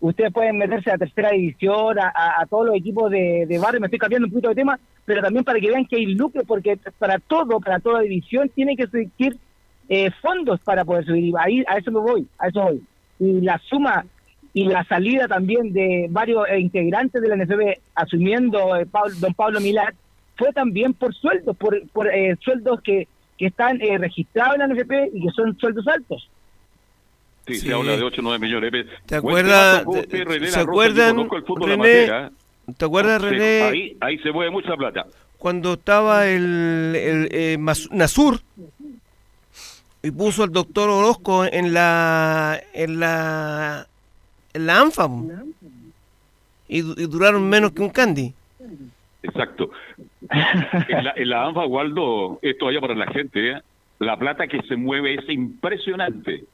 [0.01, 2.09] ustedes pueden meterse a tercera división, a,
[2.41, 5.23] a- todos los equipos de, de barrio, me estoy cambiando un poquito de tema, pero
[5.23, 8.85] también para que vean que hay lucro, porque para todo, para toda división, tiene que
[8.85, 9.37] existir
[9.89, 11.25] eh, fondos para poder subir.
[11.25, 12.83] Y ahí, a eso me voy, a eso voy.
[13.19, 14.05] Y la suma
[14.55, 19.33] y la salida también de varios eh, integrantes de la NFB asumiendo eh, Pablo- don
[19.35, 19.95] Pablo Milán
[20.37, 24.67] fue también por sueldos, por, por eh, sueldos que, que están eh, registrados en la
[24.69, 26.29] NFP y que son sueldos altos.
[27.47, 27.67] Sí, Sí.
[27.69, 28.87] se habla de 8 o 9 millones.
[29.07, 29.85] ¿Te acuerdas?
[30.49, 32.31] ¿Se acuerdan, conozco el fútbol René?
[32.77, 35.07] ¿Te acuerdas, René, Ahí, ahí se mueve mucha plata.
[35.39, 37.57] cuando estaba el, el eh,
[37.91, 38.41] Nasur
[40.03, 43.87] y puso al doctor Orozco en la en la
[44.55, 45.29] en la ANFAM
[46.69, 48.33] y, du- y duraron menos que un candy.
[49.23, 49.71] Exacto.
[50.89, 53.61] En la, en la ANFA, Waldo, esto vaya para la gente, ¿eh?
[53.99, 56.45] la plata que se mueve es impresionante.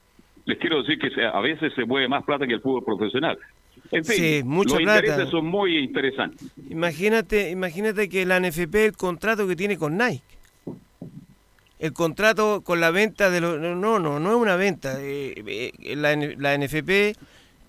[0.45, 3.37] Les quiero decir que se- a veces se mueve más plata que el fútbol profesional.
[3.91, 4.99] En fin, Sí, mucha los plata.
[4.99, 6.47] intereses son muy interesantes.
[6.69, 10.23] Imagínate, imagínate que la NFP el contrato que tiene con Nike.
[11.79, 14.97] El contrato con la venta de los no no no, no es una venta.
[14.99, 17.15] eh, eh, la, N- la NFP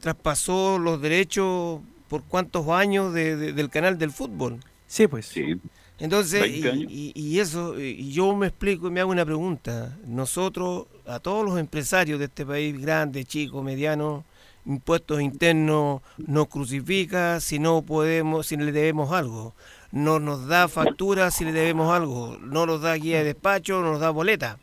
[0.01, 4.59] traspasó los derechos por cuántos años de- de- del canal del fútbol.
[4.87, 5.27] Sí, pues.
[5.27, 5.55] Sí.
[6.01, 6.93] Entonces, 20 y, años.
[6.93, 9.97] y- y eso, y yo me explico y me hago una pregunta.
[10.07, 14.25] Nosotros, a todos los empresarios de este país, grandes, chicos, medianos,
[14.67, 19.55] impuestos internos, nos crucifica si no podemos, si le debemos algo.
[19.93, 22.39] No nos da factura si le debemos algo.
[22.41, 24.59] No nos da guía de despacho, no nos da boleta.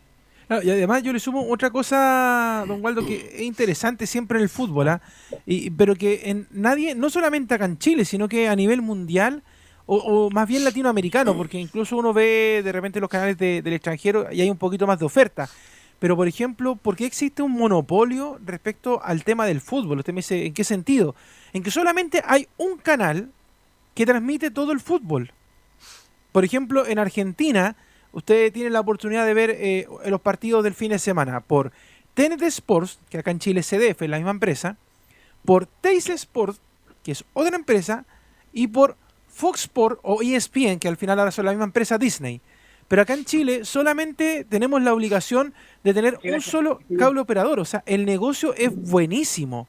[0.64, 4.50] Y además yo le sumo otra cosa, don Waldo, que es interesante siempre en el
[4.50, 5.02] fútbol, ¿ah?
[5.46, 9.44] y, pero que en nadie, no solamente acá en Chile, sino que a nivel mundial,
[9.86, 13.74] o, o más bien latinoamericano, porque incluso uno ve de repente los canales de- del
[13.74, 15.50] extranjero y hay un poquito más de oferta.
[16.00, 20.00] Pero, por ejemplo, ¿por qué existe un monopolio respecto al tema del fútbol?
[20.00, 21.16] Usted me dice, ¿en qué sentido?
[21.54, 23.32] En que solamente hay un canal
[23.96, 25.32] que transmite todo el fútbol.
[26.32, 27.76] Por ejemplo, en Argentina,
[28.12, 31.72] usted tiene la oportunidad de ver eh, los partidos del fin de semana por
[32.14, 34.78] TNT Sports, que acá en Chile es CDF, la misma empresa,
[35.46, 36.60] por Teis Sports,
[37.04, 38.06] que es otra empresa,
[38.54, 38.98] y por
[39.30, 42.42] Fox Sport o ESPN, que al final ahora son la misma empresa Disney.
[42.88, 47.60] Pero acá en Chile solamente tenemos la obligación de tener un solo cable operador.
[47.60, 49.68] O sea, el negocio es buenísimo,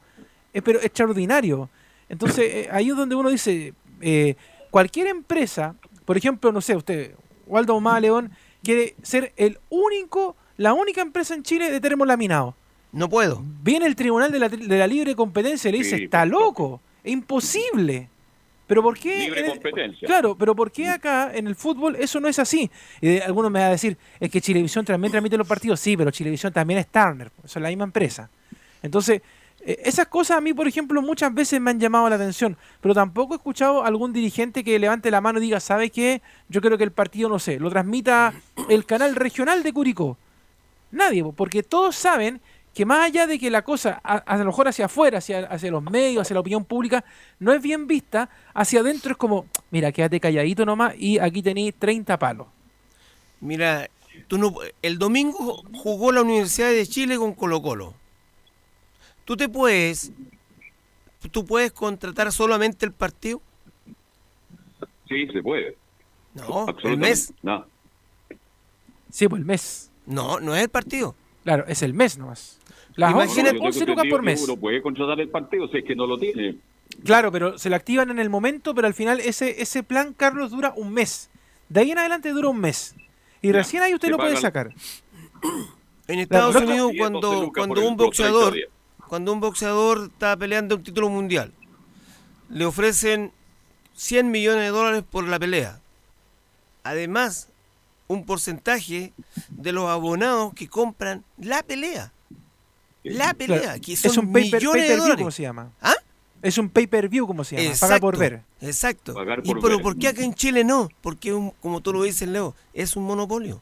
[0.52, 1.68] es pero extraordinario.
[2.08, 4.36] Entonces, eh, ahí es donde uno dice, eh,
[4.70, 7.14] cualquier empresa, por ejemplo, no sé, usted,
[7.46, 8.30] Waldo Omar León,
[8.62, 12.54] quiere ser el único, la única empresa en Chile de termo laminado.
[12.92, 13.42] No puedo.
[13.62, 16.80] Viene el Tribunal de la, de la Libre Competencia y le dice, Sí, está loco,
[17.04, 18.08] es imposible.
[18.68, 19.18] Pero ¿por qué?
[19.18, 20.06] Libre el- competencia.
[20.06, 22.70] Claro, pero ¿por qué acá en el fútbol eso no es así?
[23.00, 25.80] De- algunos me van a decir, es que Chilevisión también transmite los partidos.
[25.80, 28.28] Sí, pero Chilevisión también es Turner, son la misma empresa.
[28.82, 29.22] Entonces,
[29.62, 32.94] eh, esas cosas a mí, por ejemplo, muchas veces me han llamado la atención, pero
[32.94, 36.20] tampoco he escuchado algún dirigente que levante la mano y diga, ¿sabe qué?
[36.48, 38.34] Yo creo que el partido, no sé, lo transmita
[38.68, 40.16] el canal regional de Curicó.
[40.90, 42.40] Nadie, po, porque todos saben
[42.78, 45.68] que más allá de que la cosa, a, a lo mejor hacia afuera, hacia, hacia
[45.68, 47.04] los medios, hacia la opinión pública,
[47.40, 51.74] no es bien vista, hacia adentro es como, mira, quédate calladito nomás y aquí tenéis
[51.76, 52.46] 30 palos.
[53.40, 53.90] Mira,
[54.28, 57.94] tú no, el domingo jugó la Universidad de Chile con Colo Colo.
[59.24, 60.12] Tú te puedes,
[61.32, 63.42] tú puedes contratar solamente el partido.
[65.08, 65.76] Sí, se puede.
[66.32, 67.34] No, el mes.
[67.42, 67.66] No.
[69.10, 69.90] Sí, pues el mes.
[70.06, 71.16] No, no es el partido.
[71.42, 72.57] Claro, es el mes nomás.
[72.98, 74.42] Las Imagínate- 11, 11 lucas por mes.
[74.42, 76.56] Uno puede contratar el partido si es que no lo tiene.
[77.04, 80.50] Claro, pero se lo activan en el momento, pero al final ese, ese plan, Carlos,
[80.50, 81.30] dura un mes.
[81.68, 82.96] De ahí en adelante dura un mes.
[83.40, 84.74] Y recién ahí usted lo puede sacar.
[86.08, 88.56] En Estados Unidos, 10, 12 cuando, cuando un boxeador,
[89.06, 91.52] cuando un boxeador está peleando un título mundial,
[92.48, 93.30] le ofrecen
[93.94, 95.80] 100 millones de dólares por la pelea.
[96.82, 97.48] Además,
[98.08, 99.12] un porcentaje
[99.50, 102.12] de los abonados que compran la pelea.
[103.04, 105.72] La pelea, Claro, que son es un pay per, millones de view como se llama.
[105.80, 105.94] ¿Ah?
[106.40, 107.74] Es un pay-per-view, como se llama.
[107.80, 108.42] Paga por ver.
[108.60, 109.12] Exacto.
[109.42, 109.82] ¿Y pero ver.
[109.82, 110.88] por qué acá en Chile no?
[111.00, 113.60] Porque, un- como tú lo dices, Leo, es un monopolio.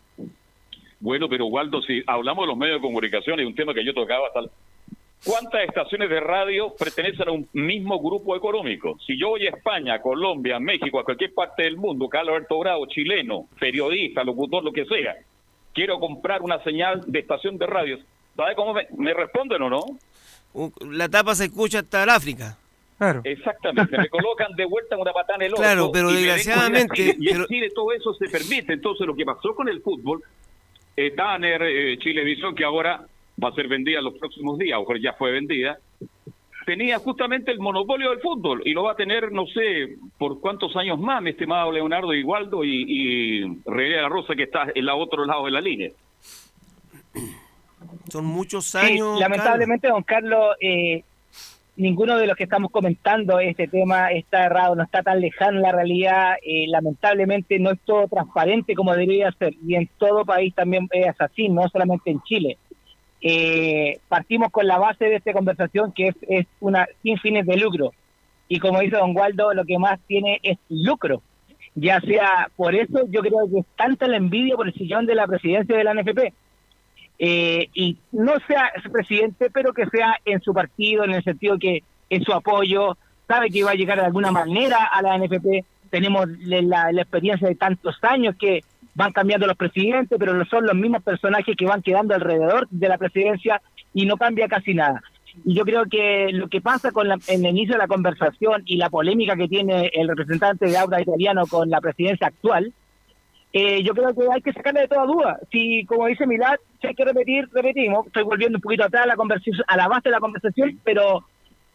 [1.00, 3.94] Bueno, pero Waldo, si hablamos de los medios de comunicación, es un tema que yo
[3.94, 4.40] tocaba hasta...
[5.24, 8.98] ¿Cuántas estaciones de radio pertenecen a un mismo grupo económico?
[9.06, 12.86] Si yo voy a España, Colombia, México, a cualquier parte del mundo, Carlos Alberto Bravo,
[12.86, 15.16] chileno, periodista, locutor, lo que sea,
[15.74, 17.98] quiero comprar una señal de estación de radio,
[18.36, 19.84] ¿sabe cómo me, me responden o no?
[20.80, 22.56] La tapa se escucha hasta el África.
[22.98, 23.20] Claro.
[23.24, 25.62] Exactamente, me colocan de vuelta en una patada en el ojo.
[25.62, 28.72] Claro, pero y desgraciadamente- Y en pero- Chile todo eso se permite.
[28.72, 30.22] Entonces, lo que pasó con el fútbol,
[30.96, 33.04] eh, Tanner, eh, Chilevisión, que ahora
[33.42, 35.78] va a ser vendida en los próximos días, o ya fue vendida,
[36.64, 40.74] tenía justamente el monopolio del fútbol y lo va a tener, no sé, por cuántos
[40.74, 44.72] años más, mi estimado Leonardo Igualdo y, y René de la Rosa, que está en
[44.74, 45.90] el otro lado de la línea.
[48.08, 49.18] Son muchos Sí, años.
[49.20, 51.02] lamentablemente, don Carlos, eh,
[51.76, 55.62] ninguno de los que estamos comentando este tema está errado, no está tan lejano en
[55.62, 56.36] la realidad.
[56.42, 59.54] eh, lamentablemente no es todo transparente como debería ser.
[59.66, 62.58] Y en todo país también es así, no solamente en Chile.
[63.20, 67.56] Eh, partimos con la base de esta conversación que es, es una sin fines de
[67.56, 67.92] lucro.
[68.48, 71.22] Y como dice don Waldo, lo que más tiene es lucro.
[71.74, 75.14] Ya sea por eso, yo creo que es tanta la envidia por el sillón de
[75.16, 76.32] la presidencia de la NFP
[77.18, 81.58] eh, y no sea ese presidente, pero que sea en su partido, en el sentido
[81.58, 85.64] que en su apoyo, sabe que va a llegar de alguna manera a la NFP.
[85.90, 88.62] Tenemos la, la experiencia de tantos años que
[88.94, 92.98] van cambiando los presidentes, pero son los mismos personajes que van quedando alrededor de la
[92.98, 93.60] presidencia
[93.92, 95.02] y no cambia casi nada.
[95.44, 98.62] Y yo creo que lo que pasa con la- en el inicio de la conversación
[98.64, 102.72] y la polémica que tiene el representante de Aura Italiano con la presidencia actual,
[103.52, 105.38] eh, yo creo que hay que sacarle de toda duda.
[105.50, 108.06] Si, como dice Milad, si hay que repetir, repetimos.
[108.06, 111.24] Estoy volviendo un poquito atrás a la conversación, a la base de la conversación, pero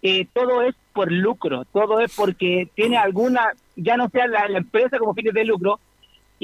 [0.01, 4.57] eh, todo es por lucro, todo es porque tiene alguna, ya no sea la, la
[4.59, 5.79] empresa como fines de lucro,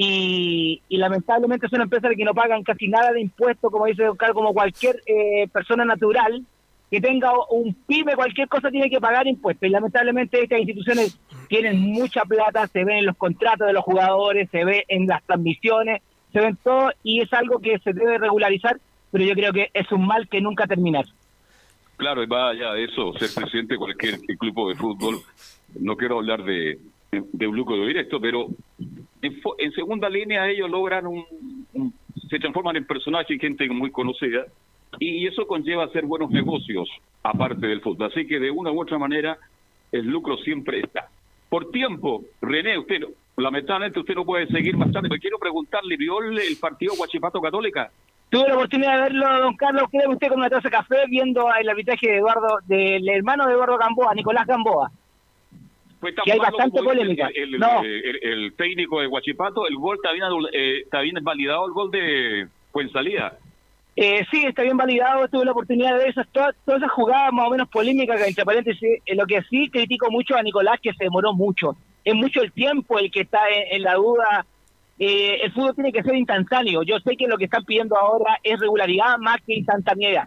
[0.00, 4.36] y, y lamentablemente son empresas que no pagan casi nada de impuestos, como dice Carlos,
[4.36, 6.44] como cualquier eh, persona natural
[6.88, 9.68] que tenga un pyme, cualquier cosa tiene que pagar impuestos.
[9.68, 11.18] Y lamentablemente estas instituciones
[11.48, 15.22] tienen mucha plata, se ven en los contratos de los jugadores, se ve en las
[15.24, 16.00] transmisiones,
[16.38, 18.78] se ven todo y es algo que se debe regularizar,
[19.10, 21.04] pero yo creo que es un mal que nunca terminar.
[21.96, 25.16] Claro, y va allá de eso, ser presidente de cualquier club de fútbol.
[25.80, 26.78] No quiero hablar de,
[27.10, 28.46] de un lucro directo, pero
[29.20, 31.24] en, en segunda línea ellos logran un,
[31.72, 31.92] un-
[32.30, 34.44] se transforman en personajes y gente muy conocida,
[35.00, 36.88] y eso conlleva hacer buenos negocios
[37.22, 38.10] aparte del fútbol.
[38.12, 39.36] Así que de una u otra manera
[39.90, 41.08] el lucro siempre está.
[41.48, 43.00] Por tiempo, René, usted
[43.42, 47.90] lamentablemente usted no puede seguir más tarde, pero quiero preguntarle, ¿vio el, partido Guachipato Católica?
[48.30, 51.48] Tuve la oportunidad de verlo, don Carlos, quédeme usted con una taza de café viendo
[51.58, 54.90] el arbitraje de Eduardo, del hermano de Eduardo Gamboa, Nicolás Gamboa.
[56.00, 57.28] Tan Que hay bastante polémica.
[57.34, 57.82] El, el- No.
[57.82, 61.90] el- el técnico de Guachipato, el gol está bien, eh, está bien validado el gol
[61.90, 63.36] de Fuensalida.
[63.96, 67.32] Eh, sí, está bien validado, tuve la oportunidad de ver esas, todas, todas esas jugadas
[67.32, 70.78] más o menos polémicas, que entre paréntesis, eh, lo que sí critico mucho a Nicolás,
[70.80, 71.76] que se demoró mucho.
[72.08, 74.46] Es mucho el tiempo el que está en, la duda.
[74.98, 76.82] Eh, el fútbol tiene que ser instantáneo.
[76.82, 80.24] Yo sé que lo que están pidiendo ahora es regularidad más que instantaneidad.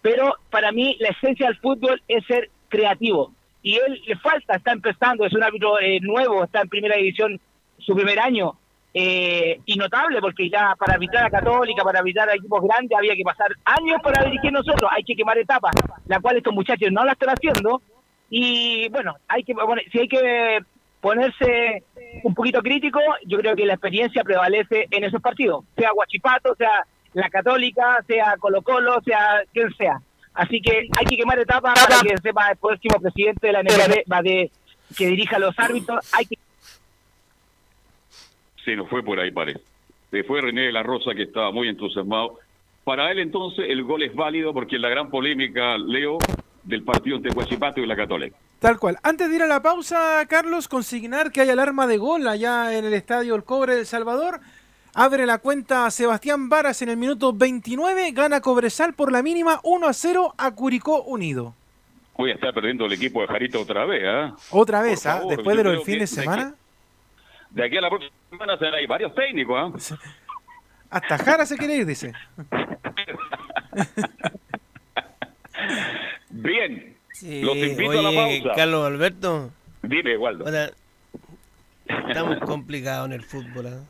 [0.00, 3.34] Pero para mí la esencia del fútbol es ser creativo.
[3.62, 7.38] Y él le falta, está empezando, es un árbitro eh, nuevo, está en primera división
[7.76, 8.54] su primer año.
[8.94, 13.14] Eh, y notable porque ya para arbitrar a Católica, para arbitrar a equipos grandes había
[13.14, 17.04] que pasar años para dirigir nosotros, hay que quemar etapas, la cual estos muchachos no
[17.04, 17.82] la están haciendo
[18.30, 20.60] y bueno, hay que bueno, si hay que
[21.00, 21.84] ponerse
[22.22, 26.84] un poquito crítico, yo creo que la experiencia prevalece en esos partidos, sea Guachipato, sea
[27.14, 30.00] la Católica, sea Colo Colo, sea quien sea.
[30.34, 34.10] Así que hay que quemar etapas para que sepa el próximo presidente de la NFP
[34.10, 34.50] va de,
[34.96, 36.12] que dirija a los árbitros.
[36.14, 36.36] Hay que
[38.64, 39.60] Se nos fue por ahí, parece.
[40.10, 42.38] Se fue René de la Rosa, que estaba muy entusiasmado.
[42.84, 46.18] Para él, entonces, el gol es válido porque la gran polémica, Leo,
[46.62, 48.36] del partido entre Huachipato y la Católica.
[48.58, 48.98] Tal cual.
[49.02, 52.84] Antes de ir a la pausa, Carlos, consignar que hay alarma de gol allá en
[52.84, 54.40] el estadio El Cobre del Salvador.
[54.94, 59.86] Abre la cuenta Sebastián Varas en el minuto 29, gana Cobresal por la mínima 1
[59.86, 61.54] a 0 a Curicó Unido.
[62.16, 64.34] Voy a estar perdiendo el equipo de Jarito otra vez, ¿ah?
[64.50, 65.18] Otra vez, ¿ah?
[65.18, 66.54] favor, después de lo creo del fin que de semana.
[67.50, 69.72] De aquí a la próxima semana serán ahí varios técnicos, ¿ah?
[70.90, 72.12] Hasta Jara se quiere ir, dice.
[76.30, 78.56] Bien, Sí, los invito a la oye, pausa.
[78.56, 79.50] Carlos Alberto.
[79.82, 80.44] Dime, Waldo.
[80.46, 80.70] ahora,
[82.08, 83.80] estamos complicados en el fútbol.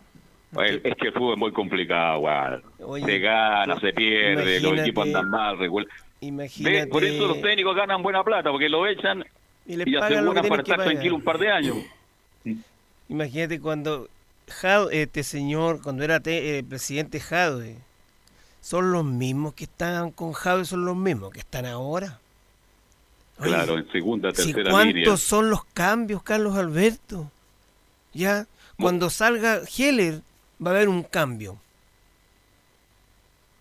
[0.53, 2.62] Pues, es que el fútbol es muy complicado, Waldo.
[2.80, 5.57] Oye, se gana, se pierde, los equipos andan mal.
[6.20, 6.80] Imagínate.
[6.80, 9.24] Ve, Por eso los técnicos ganan buena plata, porque lo echan
[9.66, 11.76] Y les y aseguran para estar tranquilo un par de años.
[13.09, 14.09] Imagínate cuando
[14.93, 17.76] este señor, cuando era te- eh, presidente Jadwe,
[18.61, 22.20] son los mismos que estaban con Jadwe, son los mismos que están ahora.
[23.41, 25.16] Oye, Claro, en segunda, si tercera ¿Cuántos línea.
[25.16, 27.30] son los cambios, Carlos Alberto?
[28.12, 28.47] Ya,
[28.78, 30.20] cuando salga Heller
[30.64, 31.59] va a haber un cambio.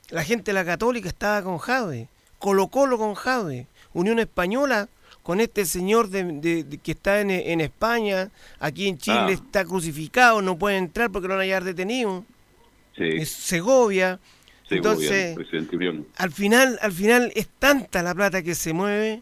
[0.10, 2.08] La gente de la Católica estaba con Jadwe,
[2.40, 4.90] Colo Colo con Jadwe, Unión Española
[5.24, 9.32] con este señor de, de- de- que está en, en España, aquí en Chile Ah.
[9.32, 12.24] está crucificado, no puede entrar porque lo van a detenido.
[12.98, 14.20] Sí, Es Segovia.
[14.68, 19.22] Segovia, Entonces, al final, al final es tanta la plata que se mueve,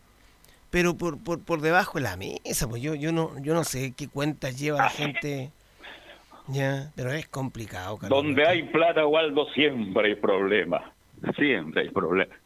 [0.69, 3.93] pero por, por, por debajo de la mesa, pues yo, yo no, yo no sé
[3.95, 5.51] qué cuentas lleva la gente.
[6.47, 8.23] Ya, pero es complicado, Carlos.
[8.23, 10.83] Donde hay plata, Waldo, siempre hay problemas.
[11.35, 12.37] Siempre hay problemas.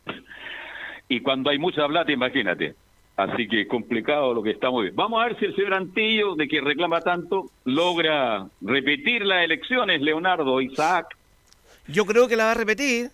[1.07, 2.75] Y cuando hay mucha plata, imagínate.
[3.17, 5.01] Así que complicado lo que estamos viendo.
[5.01, 10.01] Vamos a ver si el señor Antillo, de que reclama tanto, logra repetir las elecciones,
[10.01, 11.15] Leonardo, Isaac.
[11.87, 13.11] Yo creo que la va a repetir.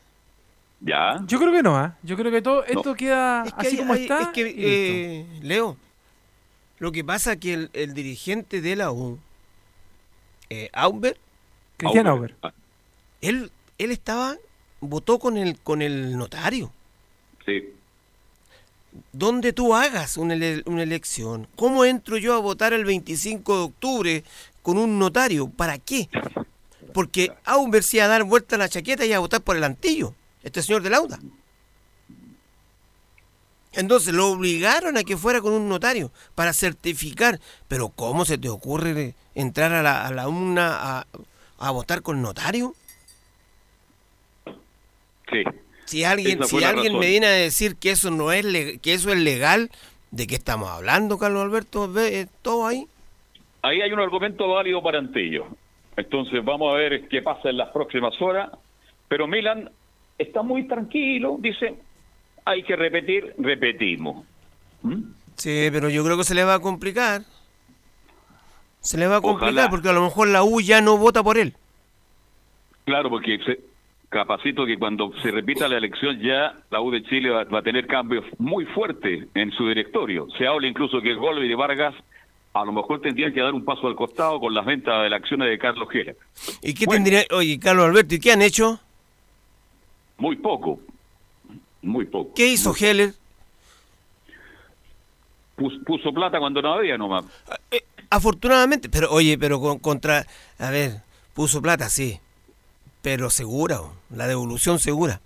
[0.79, 1.19] Ya.
[1.27, 1.97] Yo creo que no, ¿ah?
[2.03, 4.21] Yo creo que todo esto queda Es que así hay- como hay- está.
[4.21, 5.75] es que, eh, Leo,
[6.79, 9.17] lo que pasa es que el, el dirigente de la U,
[10.49, 11.17] eh, Aubert,
[11.77, 12.35] Cristian Auber.
[13.21, 14.35] él, él estaba,
[14.79, 16.71] votó con el, con el notario.
[17.45, 17.73] Sí.
[19.13, 23.63] donde tú hagas una, ele- una elección, ¿cómo entro yo a votar el 25 de
[23.63, 24.23] octubre
[24.63, 25.49] con un notario?
[25.49, 26.09] ¿Para qué?
[26.93, 29.63] Porque Auber se iba a dar vuelta a la chaqueta y a votar por el
[29.63, 30.13] antillo,
[30.47, 31.19] este señor de Lauda.
[33.73, 37.39] Entonces lo obligaron a que fuera con un notario para certificar.
[37.67, 41.05] Pero ¿cómo se te ocurre entrar a la, a la UNA a,
[41.59, 42.73] a votar con notario?
[45.31, 45.43] Sí.
[45.85, 46.99] Si alguien, si alguien razón.
[46.99, 48.45] me viene a decir que eso no es
[48.79, 49.69] que eso es legal,
[50.11, 51.91] ¿de qué estamos hablando, Carlos Alberto?
[51.91, 52.87] ¿Ve eh, todo ahí?
[53.61, 55.47] Ahí hay un argumento válido para Antillo.
[55.95, 58.49] Entonces vamos a ver qué pasa en las próximas horas.
[59.07, 59.69] Pero Milan
[60.17, 61.75] está muy tranquilo, dice,
[62.45, 64.25] hay que repetir, repetimos.
[64.81, 65.03] ¿Mm?
[65.35, 67.21] Sí, pero yo creo que se le va a complicar.
[68.79, 69.69] Se le va a complicar Ojalá.
[69.69, 71.53] porque a lo mejor la U ya no vota por él.
[72.85, 73.59] Claro, porque se,
[74.09, 77.63] capacito que cuando se repita la elección ya la U de Chile va, va a
[77.63, 80.27] tener cambios muy fuertes en su directorio.
[80.37, 81.93] Se habla incluso que Golbe de Vargas
[82.53, 85.21] a lo mejor tendrían que dar un paso al costado con las ventas de las
[85.21, 86.13] acciones de Carlos Gera.
[86.61, 88.79] ¿Y qué tendría, oye, Carlos Alberto, ¿y qué han hecho?
[90.17, 90.79] Muy poco,
[91.81, 92.33] muy poco.
[92.35, 93.13] ¿Qué hizo Heller?
[95.55, 97.25] Pus- puso plata cuando no había nomás.
[98.09, 100.25] Afortunadamente, pero oye, pero con, contra,
[100.59, 101.01] a ver,
[101.33, 102.19] puso plata, sí,
[103.01, 105.19] pero segura, o, la devolución segura.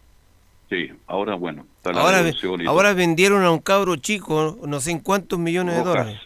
[0.70, 1.66] Sí, ahora bueno.
[1.78, 2.24] está la Ahora,
[2.68, 6.20] ahora vendieron a un cabro chico, no sé en cuántos millones de dólares.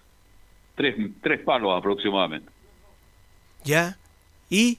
[0.75, 2.49] tres, tres palos aproximadamente.
[3.63, 3.97] ¿Ya?
[4.49, 4.77] ¿Y?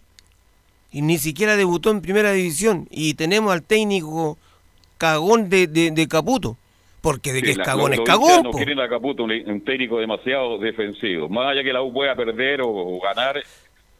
[0.97, 2.88] Y ni siquiera debutó en primera división.
[2.90, 4.38] Y tenemos al técnico
[4.97, 6.57] cagón de, de, de Caputo.
[7.03, 9.99] Porque de Sí, que es cagón es cagón, No quieren a Caputo, un, un técnico
[9.99, 11.28] demasiado defensivo.
[11.28, 13.42] Más allá que la U pueda perder o, o ganar,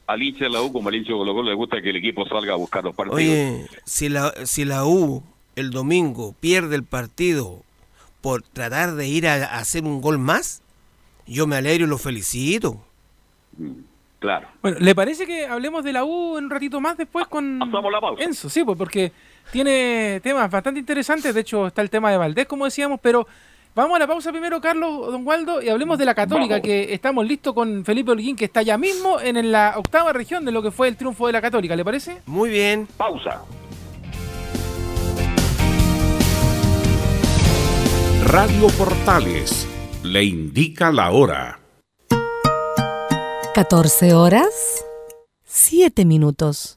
[0.07, 1.97] al hincha de la U, como al hincha de Colo Colo, le gusta que el
[1.97, 3.19] equipo salga a buscar los partidos.
[3.19, 5.23] Oye, si la, si la U
[5.55, 7.63] el domingo pierde el partido
[8.23, 10.63] por tratar de ir a, a hacer un gol más,
[11.27, 12.81] yo me alegro y lo felicito.
[14.19, 14.49] Claro.
[14.63, 18.01] Bueno, ¿le parece que hablemos de la U un ratito más después ah, con la
[18.01, 18.23] pausa.
[18.23, 18.49] Enzo?
[18.49, 19.13] Sí, pues porque
[19.53, 21.35] tiene temas bastante interesantes.
[21.35, 23.27] De hecho, está el tema de Valdés, como decíamos, pero
[23.75, 27.27] vamos a la pausa primero, Carlos, Don Waldo, y hablemos de la Católica, que estamos
[27.27, 30.71] listos con Felipe Holguín, que está ya mismo en la octava región de lo que
[30.71, 31.77] fue el triunfo de la Católica.
[31.77, 32.23] ¿Le parece?
[32.27, 32.89] Muy bien.
[32.97, 33.43] Pausa.
[38.27, 39.69] Radio Portales
[40.03, 41.66] le indica la hora.
[43.57, 44.85] 14 horas,
[45.47, 46.77] 7 minutos.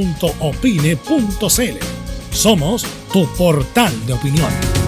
[2.31, 4.88] Somos tu portal de opinión.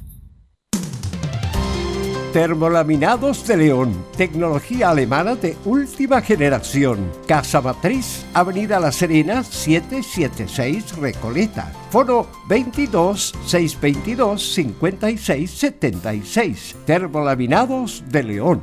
[2.33, 7.11] Termolaminados de León, tecnología alemana de última generación.
[7.27, 11.73] Casa Matriz, Avenida La Serena, 776 Recoleta.
[11.89, 16.75] Foro 22 622 56 76.
[16.85, 18.61] Termolaminados de León.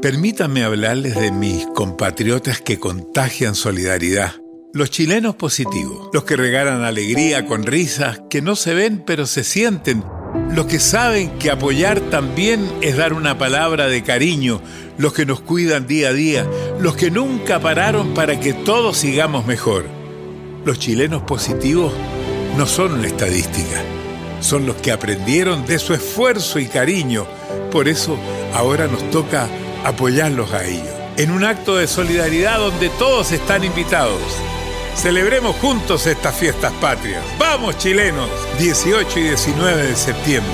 [0.00, 4.30] Permítanme hablarles de mis compatriotas que contagian solidaridad.
[4.72, 9.42] Los chilenos positivos, los que regalan alegría con risas que no se ven pero se
[9.42, 10.04] sienten,
[10.52, 14.60] los que saben que apoyar también es dar una palabra de cariño,
[14.98, 16.46] los que nos cuidan día a día,
[16.78, 19.86] los que nunca pararon para que todos sigamos mejor.
[20.64, 21.92] Los chilenos positivos
[22.56, 23.80] no son una estadística,
[24.40, 27.26] son los que aprendieron de su esfuerzo y cariño,
[27.70, 28.18] por eso
[28.54, 29.48] ahora nos toca
[29.84, 34.20] apoyarlos a ellos, en un acto de solidaridad donde todos están invitados.
[34.94, 37.24] Celebremos juntos estas fiestas patrias.
[37.38, 38.28] ¡Vamos chilenos!
[38.58, 40.52] 18 y 19 de septiembre.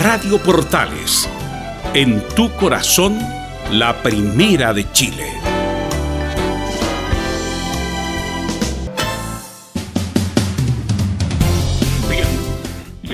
[0.00, 1.28] Radio Portales,
[1.92, 3.18] en tu corazón,
[3.72, 5.53] la primera de Chile.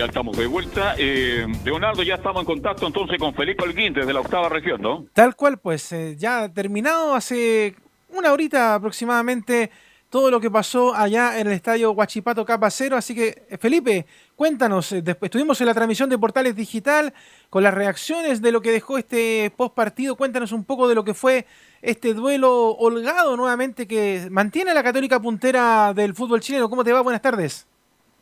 [0.01, 0.95] Ya estamos de vuelta.
[0.97, 5.05] Eh, Leonardo, ya estamos en contacto entonces con Felipe Holguín desde la octava región, ¿no?
[5.13, 7.77] Tal cual, pues eh, ya terminado hace
[8.09, 9.71] una horita aproximadamente
[10.09, 12.97] todo lo que pasó allá en el estadio Huachipato Capa Cero.
[12.97, 17.13] Así que, eh, Felipe, cuéntanos, eh, después estuvimos en la transmisión de Portales Digital
[17.51, 20.17] con las reacciones de lo que dejó este post partido.
[20.17, 21.45] Cuéntanos un poco de lo que fue
[21.83, 26.71] este duelo holgado nuevamente que mantiene a la Católica puntera del fútbol chileno.
[26.71, 27.03] ¿Cómo te va?
[27.03, 27.67] Buenas tardes.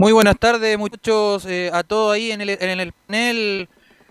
[0.00, 3.68] Muy buenas tardes, muchachos, eh, a todos ahí en el, en el panel.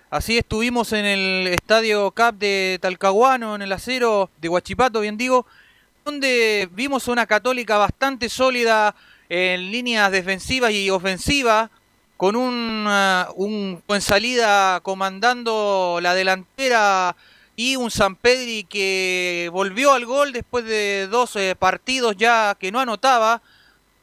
[0.10, 5.46] Así estuvimos en el estadio CAP de Talcahuano, en el acero de Huachipato, bien digo,
[6.04, 8.96] donde vimos una católica bastante sólida
[9.30, 11.70] en líneas defensivas y ofensivas,
[12.18, 17.16] con una un buen salida comandando la delantera
[17.56, 22.74] y un San Pedri que volvió al gol después de dos eh, partidos ya que
[22.74, 23.42] no anotaba.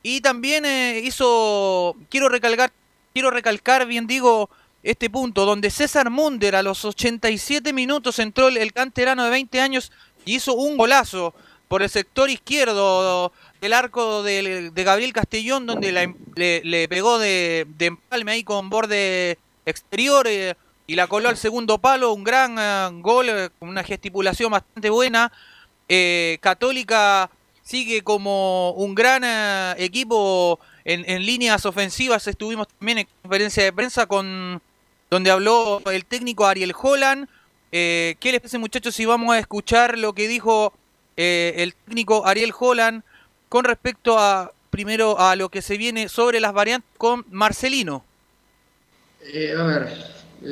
[0.06, 2.70] Y también eh, hizo, quiero recalcar,
[3.14, 4.50] quiero recalcar, bien digo,
[4.82, 9.90] este punto, donde César Munder a los 87 minutos entró el, canterano de 20 años
[10.26, 11.34] y hizo un golazo
[11.68, 13.32] por el sector izquierdo
[13.62, 18.32] del arco de, de Gabriel Castellón, donde la em- le, le pegó de, de empalme
[18.32, 20.54] ahí con borde exterior eh,
[20.86, 24.90] y la coló al segundo palo, un gran eh, gol, eh, con una gesticulación bastante
[24.90, 25.32] buena.
[25.88, 27.30] Eh, Católica
[27.64, 32.28] sigue como un gran eh, equipo en, en líneas ofensivas.
[32.28, 34.62] Estuvimos también en conferencia de prensa con
[35.10, 37.28] donde habló el técnico Ariel Holland.
[37.72, 40.72] Eh, ¿Qué les parece muchachos si vamos a escuchar lo que dijo
[41.16, 43.02] eh, el técnico Ariel Holland
[43.48, 48.04] con respecto a primero a lo que se viene sobre las variantes con Marcelino?
[49.22, 49.88] Eh, a ver,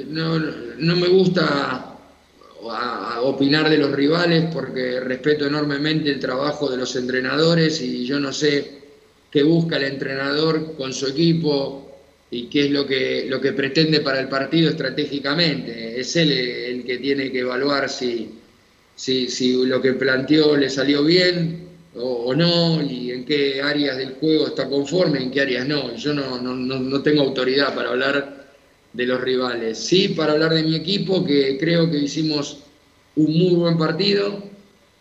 [0.06, 1.96] no, no me gusta
[2.70, 8.18] a- opinar de los rivales porque respeto enormemente el trabajo de los entrenadores y yo
[8.20, 8.82] no sé
[9.30, 11.88] qué busca el entrenador con su equipo
[12.30, 16.00] y qué es lo que, lo que pretende para el partido estratégicamente.
[16.00, 18.30] Es él el que tiene que evaluar si,
[18.94, 24.14] si, si lo que planteó le salió bien o, no y en qué áreas del
[24.14, 25.94] juego está conforme, en qué áreas no.
[25.96, 28.41] Yo no, no, no tengo autoridad para hablar
[28.92, 29.78] de los rivales.
[29.78, 32.58] Sí, para hablar de mi equipo, que creo que hicimos
[33.16, 34.42] un muy buen partido.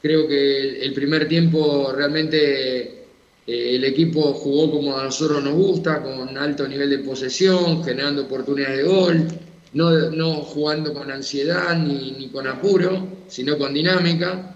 [0.02, 6.02] Creo que el, primer tiempo realmente eh, el equipo jugó como a nosotros nos gusta,
[6.02, 9.28] con alto nivel de posesión, generando oportunidades de gol,
[9.74, 14.56] no, no jugando con ansiedad ni, ni con apuro, sino con dinámica.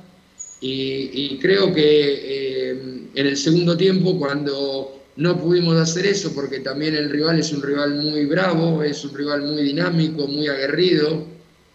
[0.61, 2.69] Y, y creo que eh,
[3.13, 7.61] en el segundo tiempo, cuando no pudimos hacer eso, porque también el rival es un
[7.61, 11.26] rival muy bravo, es un rival muy dinámico, muy aguerrido,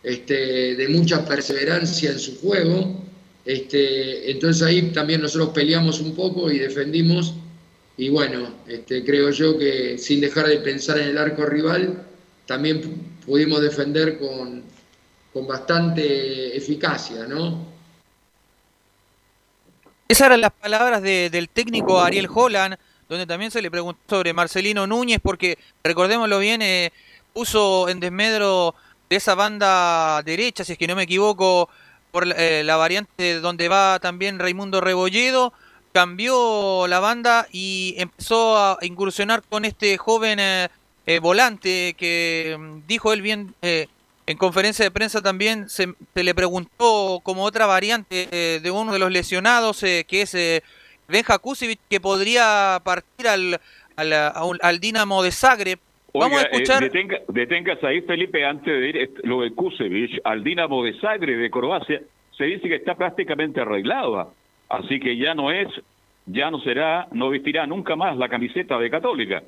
[0.03, 3.03] este, de mucha perseverancia en su juego.
[3.45, 7.35] Este, entonces ahí también nosotros peleamos un poco y defendimos.
[7.97, 12.07] Y bueno, este, creo yo que sin dejar de pensar en el arco rival,
[12.47, 14.63] también pu- pudimos defender con,
[15.33, 17.69] con bastante eficacia, ¿no?
[20.09, 22.77] Esas eran las palabras de- del técnico Ariel Holland,
[23.11, 26.93] donde también se le preguntó sobre Marcelino Núñez, porque recordémoslo bien, eh,
[27.35, 28.75] puso en desmedro
[29.11, 31.69] de esa banda derecha, si es que no me equivoco,
[32.11, 35.53] por eh, la variante donde va también Raimundo Rebolledo,
[35.93, 40.69] cambió la banda y empezó a incursionar con este joven eh,
[41.07, 43.89] eh, volante que mm, dijo él bien eh,
[44.27, 48.93] en conferencia de prensa también se, se le preguntó como otra variante eh, de uno
[48.93, 50.63] de los lesionados que es
[51.11, 53.61] Benja Kusevic que podría partir al,
[53.97, 54.13] al,
[54.63, 55.79] al Dinamo de Zagreb.
[56.15, 56.83] Vamos a eh, escuchar.
[56.83, 61.51] detenga- deténgase ahí, Felipe, antes de ir lo de Kusevich al Dinamo de Zagreb de
[61.51, 62.01] Croacia.
[62.37, 64.33] Se dice que está prácticamente arreglado.
[64.69, 65.69] Así que ya no es,
[66.27, 69.43] ya no será, no vestirá nunca más la camiseta de Católica.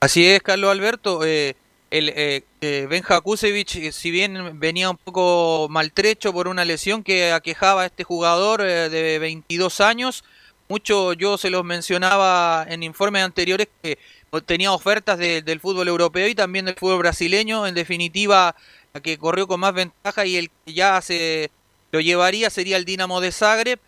[0.00, 1.24] Así es, Carlos Alberto.
[1.24, 1.54] eh,
[1.90, 7.02] el eh, eh, Benja Kusevich, eh, si bien venía un poco maltrecho por una lesión
[7.02, 10.22] que aquejaba a este jugador eh, de 22 años,
[10.68, 13.98] mucho yo se los mencionaba en informes anteriores que
[14.44, 17.66] tenía ofertas de- del fútbol europeo y también del fútbol brasileño.
[17.66, 18.54] En definitiva,
[18.92, 21.50] la que corrió con más ventaja y el que ya se
[21.90, 23.78] lo llevaría sería el Dinamo de Zagreb.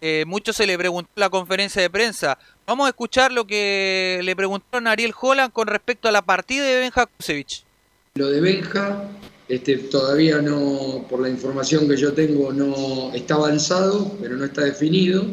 [0.00, 2.38] Eh, mucho se le preguntó en la conferencia de prensa.
[2.66, 6.64] Vamos a escuchar lo que le preguntaron a Ariel Holland con respecto a la partida
[6.64, 7.64] de Benja Kusevich.
[8.14, 9.04] Lo de Benja,
[9.48, 14.62] este, todavía no, por la información que yo tengo, no está avanzado, pero no está
[14.64, 15.26] definido.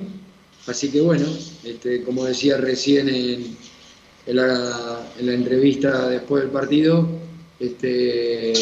[0.67, 1.25] Así que bueno,
[1.63, 3.57] este, como decía recién en,
[4.25, 7.07] la, en la entrevista después del partido,
[7.57, 8.53] este,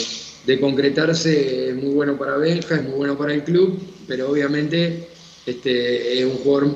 [0.45, 5.14] de concretarse es muy bueno para Benja, es muy bueno para el club, pero obviamente
[5.45, 6.75] este, es un jugador,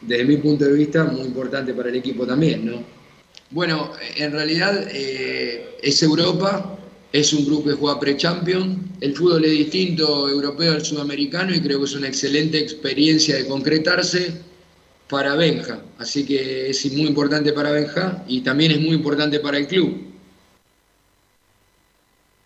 [0.00, 2.82] desde mi punto de vista, muy importante para el equipo también, ¿no?
[3.50, 6.78] Bueno, en realidad eh, es Europa,
[7.12, 11.78] es un grupo que juega pre-champion, el fútbol es distinto europeo al sudamericano y creo
[11.78, 14.40] que es una excelente experiencia de concretarse
[15.08, 19.58] para Benja, así que es muy importante para Benja y también es muy importante para
[19.58, 19.96] el club.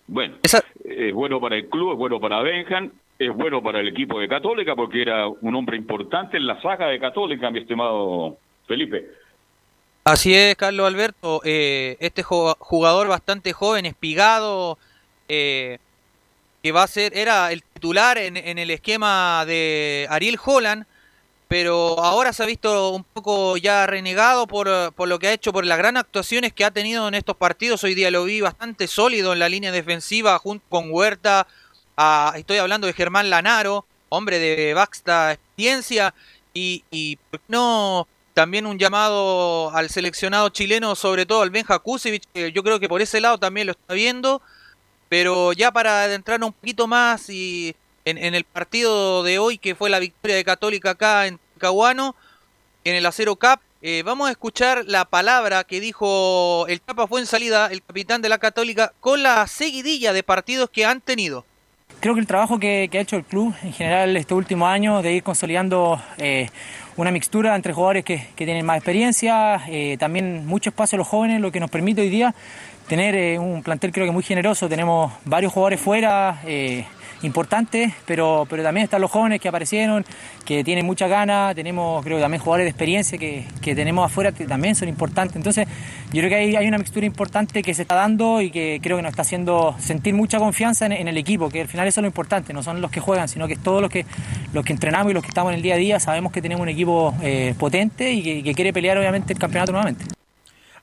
[0.07, 4.19] Bueno, es bueno para el club, es bueno para Benjan, es bueno para el equipo
[4.19, 9.11] de Católica porque era un hombre importante en la saga de Católica, mi estimado Felipe.
[10.05, 11.43] Así es, Carlos Alberto.
[11.45, 14.79] eh, este jugador bastante joven, espigado,
[15.29, 15.77] eh,
[16.63, 20.87] que va a ser, era el titular en, el esquema de Ariel Holland,
[21.47, 25.53] pero ahora se ha visto un poco ya renegado por, por lo que ha hecho,
[25.53, 27.85] por las gran actuaciones que ha tenido en estos partidos.
[27.85, 31.47] Hoy día lo vi bastante sólido en la línea defensiva junto con Huerta.
[32.37, 36.15] Estoy hablando de Germán Lanaro, hombre de vasta experiencia,
[36.53, 41.79] y, y ¿por qué no también un llamado al seleccionado chileno, sobre todo al Benja
[41.79, 44.41] Kusevich, que yo creo que por ese lado también lo está viendo.
[45.09, 47.75] Pero ya para adentrarnos un poquito más y
[48.05, 52.15] en, el partido de hoy, que fue la victoria de Católica acá en Caguano,
[52.85, 57.21] en el Acero Cup, eh, vamos a escuchar la palabra que dijo el Chapa fue
[57.21, 61.45] en salida, el capitán de la Católica, con la seguidilla de partidos que han tenido.
[62.01, 65.13] Creo que el trabajo que, ha hecho el club en general este último año de
[65.13, 66.49] ir consolidando eh,
[66.97, 71.43] una mixtura entre jugadores que, tienen más experiencia, eh, también mucho espacio a los jóvenes,
[71.43, 72.35] lo que nos permite hoy día
[72.89, 74.67] tener eh, un plantel creo que muy generoso.
[74.67, 76.41] Tenemos varios jugadores fuera
[77.23, 80.05] importantes, pero, pero también están los jóvenes que aparecieron,
[80.45, 81.55] que tienen mucha ganas.
[81.55, 85.37] Tenemos creo que también jugadores de experiencia que, que tenemos afuera que también son importantes.
[85.37, 85.67] Entonces
[86.13, 88.97] yo creo que hay, hay una mixtura importante que se está dando y que creo
[88.97, 92.01] que nos está haciendo sentir mucha confianza en, en el equipo, que al final eso
[92.01, 94.07] es lo importante, no son los que juegan, sino que es todos los que,
[94.53, 96.01] los que entrenamos y los que estamos en el día a día.
[96.01, 99.73] Sabemos que tenemos un equipo eh, potente y que, que quiere pelear obviamente el campeonato
[99.73, 100.05] nuevamente.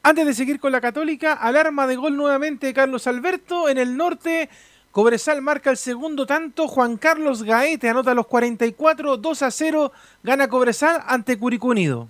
[0.04, 3.68] Antes de seguir con la Católica, alarma de gol nuevamente Carlos Alberto.
[3.68, 4.50] En el norte,
[4.98, 6.68] Cobresal marca el segundo tanto.
[6.68, 9.92] Juan Carlos Gaete anota los 44, 2 a 0.
[10.24, 12.08] Gana Cobresal ante Curicó Unido.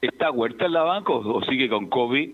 [0.00, 2.30] ¿Está Huerta en la banca o, sigue con COVID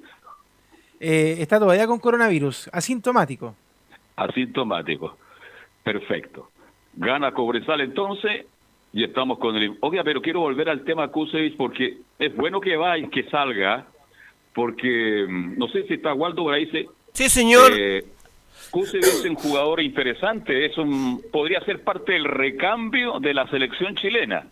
[1.00, 3.54] Eh, está todavía con coronavirus, asintomático.
[4.16, 5.16] asintomático?
[5.82, 6.50] Perfecto.
[6.92, 8.44] Gana Cobresal entonces
[8.92, 9.78] y estamos con el...
[9.80, 13.86] Oiga, pero quiero volver al tema Kusevich porque es bueno que vaya, que salga,
[14.54, 16.70] porque mm, no sé si está Waldo por ahí.
[17.14, 17.72] Sí, señor.
[17.74, 18.04] Eh,
[18.70, 23.94] Kusevich es un jugador interesante, es un, podría ser parte del recambio de la selección
[23.96, 24.46] chilena.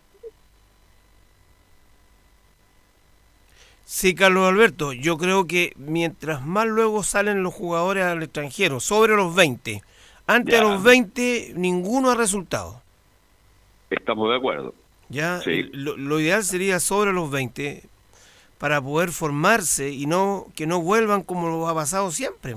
[3.85, 9.15] Sí, Carlos Alberto, yo creo que mientras más luego salen los jugadores al extranjero, sobre
[9.15, 9.83] los 20,
[10.27, 10.61] antes Ya.
[10.63, 12.83] de los 20 ninguno ha resultado.
[13.91, 14.75] Estamos de acuerdo.
[15.11, 15.69] Ya, Sí.
[15.73, 17.85] lo, lo ideal sería sobre los 20
[18.59, 22.57] para poder formarse y no que no vuelvan como lo ha pasado siempre.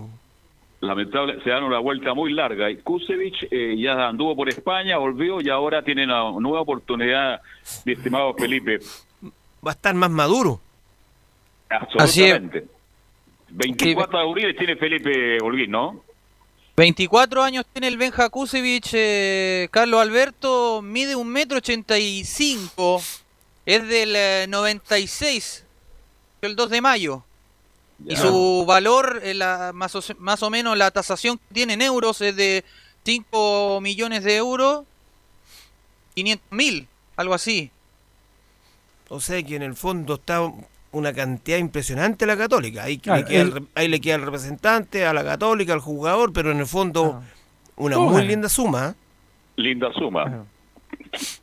[0.80, 2.70] Lamentable, se dan una vuelta muy larga.
[2.70, 7.42] Y Kusevich eh, ya anduvo por España, volvió y ahora tiene una nueva oportunidad,
[7.86, 8.80] mi estimado Felipe.
[9.66, 10.62] Va a estar más maduro.
[11.70, 12.66] Absolutamente.
[13.50, 16.04] 24 de abril tiene Felipe Holguín, ¿no?
[16.76, 23.02] 24 años tiene el Benja Kusevich, eh, Carlos Alberto, mide un metro ochenta y cinco,
[23.66, 25.66] es del eh, 96,
[26.42, 27.24] el 2 de mayo.
[28.06, 31.74] Y su valor, eh, la- más, o, se- más o menos la tasación que tiene
[31.74, 32.64] en euros es de
[33.04, 34.84] 5 millones de euros,
[36.16, 37.72] 500 mil, algo así.
[39.10, 40.42] O sea que en el fondo está
[40.92, 42.84] una cantidad impresionante la católica.
[42.84, 45.80] Ahí, Claro, le, queda el, el- ahí le queda el representante, a la católica, al
[45.80, 47.24] jugador, pero en el fondo
[47.78, 48.90] una Todo muy linda suma.
[48.90, 48.94] ¿eh?
[49.58, 50.46] Linda suma.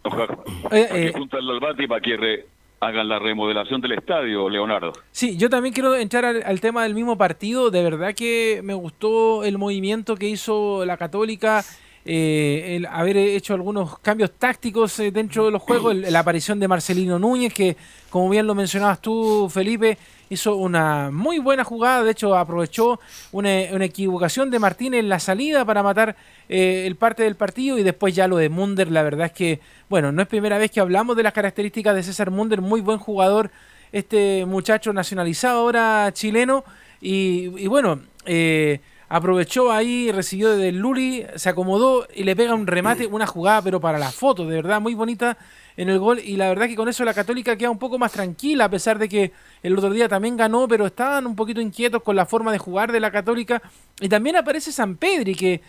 [0.02, 0.38] Ojalá
[0.70, 1.12] Eh, hay que eh.
[1.12, 2.46] juntarle al Bati para que re-
[2.86, 4.92] hagan la remodelación del estadio, Leonardo.
[5.10, 7.70] Sí, yo también quiero entrar al, al tema del mismo partido.
[7.70, 11.64] De verdad que me gustó el movimiento que hizo la Católica,
[12.04, 16.68] eh, el haber hecho algunos cambios tácticos eh, dentro de los juegos, la aparición de
[16.68, 17.76] Marcelino Núñez, que
[18.10, 19.96] como bien lo mencionabas tú, Felipe,
[20.28, 22.04] hizo una muy buena jugada.
[22.04, 23.00] De hecho, aprovechó
[23.32, 26.14] una, una equivocación de Martínez en la salida para matar
[26.48, 28.90] eh, el parte del partido y después ya lo de Munder.
[28.90, 32.02] La verdad es que, bueno, no es primera vez que hablamos de las características de
[32.02, 33.50] César Munder, muy buen jugador
[33.92, 36.64] este muchacho nacionalizado ahora chileno
[37.00, 38.80] y, y bueno, eh,
[39.14, 43.80] aprovechó ahí, recibió del Luli, se acomodó y le pega un remate, una jugada pero
[43.80, 45.38] para la foto, de verdad muy bonita
[45.76, 46.18] en el gol.
[46.18, 48.98] Y la verdad que con eso la Católica queda un poco más tranquila a pesar
[48.98, 49.30] de que
[49.62, 52.90] el otro día también ganó, pero estaban un poquito inquietos con la forma de jugar
[52.90, 53.62] de la Católica.
[54.00, 55.60] Y también aparece San Pedri que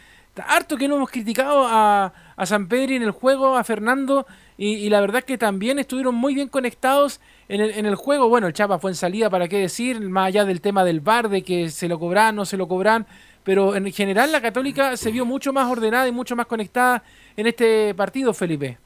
[0.48, 4.26] harto que no hemos criticado a, a San Pedri en el juego, a Fernando,
[4.58, 8.28] y, y la verdad que también estuvieron muy bien conectados en el, en el juego.
[8.30, 11.30] Bueno, el Chapa fue en salida, para qué decir, más allá del tema del VAR,
[11.30, 13.06] de que se lo cobran, no se lo cobran,
[13.46, 17.04] pero en general la Católica se vio mucho más ordenada y mucho más conectada
[17.38, 18.78] en este partido, Felipe.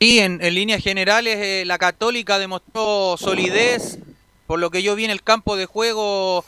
[0.00, 3.98] Sí, en, líneas generales eh, la Católica demostró solidez,
[4.46, 6.44] por lo que yo vi en el campo de juego,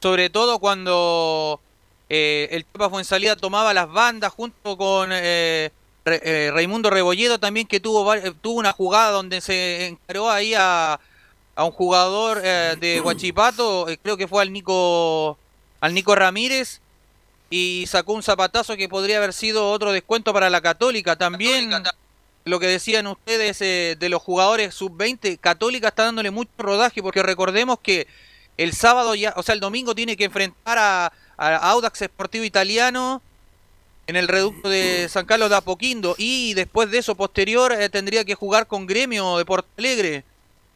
[0.00, 1.60] sobre todo cuando
[2.08, 5.70] eh, el Chapa Fuensalida tomaba las bandas junto con eh,
[6.04, 10.54] Re- eh, Raimundo Rebolledo también que tuvo, eh, tuvo una jugada donde se encaró ahí
[10.54, 10.98] a,
[11.54, 15.38] a un jugador de Huachipato, eh, creo que fue al Nico,
[15.80, 16.80] al Nico Ramírez,
[17.50, 21.16] y sacó un zapatazo que podría haber sido otro descuento para la Católica.
[21.16, 21.70] También
[22.44, 27.22] lo que decían ustedes eh, de los jugadores sub-20, Católica está dándole mucho rodaje porque
[27.22, 28.06] recordemos que
[28.56, 33.22] el sábado ya, o sea, el domingo tiene que enfrentar a, a Audax Sportivo Italiano
[34.08, 38.24] en el reducto de San Carlos de Apoquindo y después de eso posterior eh, tendría
[38.24, 40.24] que jugar con Gremio de Porto Alegre.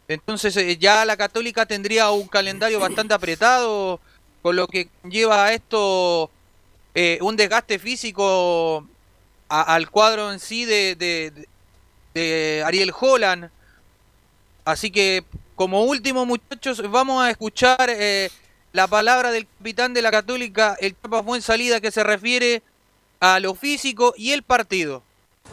[0.06, 4.00] Entonces eh, ya la Católica tendría un calendario bastante apretado,
[4.42, 6.30] con lo que lleva a esto
[6.94, 8.86] eh, un desgaste físico
[9.48, 13.48] a- al cuadro en sí de, de- Ariel Holland.
[14.64, 15.24] Así que
[15.56, 18.30] como último muchachos vamos a escuchar eh,
[18.72, 22.62] la palabra del capitán de la Católica, el Chapa Salida que se refiere
[23.20, 25.02] a lo físico y el partido.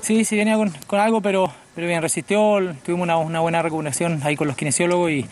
[0.02, 2.58] Sí, sí, venía con, con algo, pero, pero bien, resistió.
[2.86, 5.26] Tuvimos una, una buena recuperación ahí con los kinesiólogos y,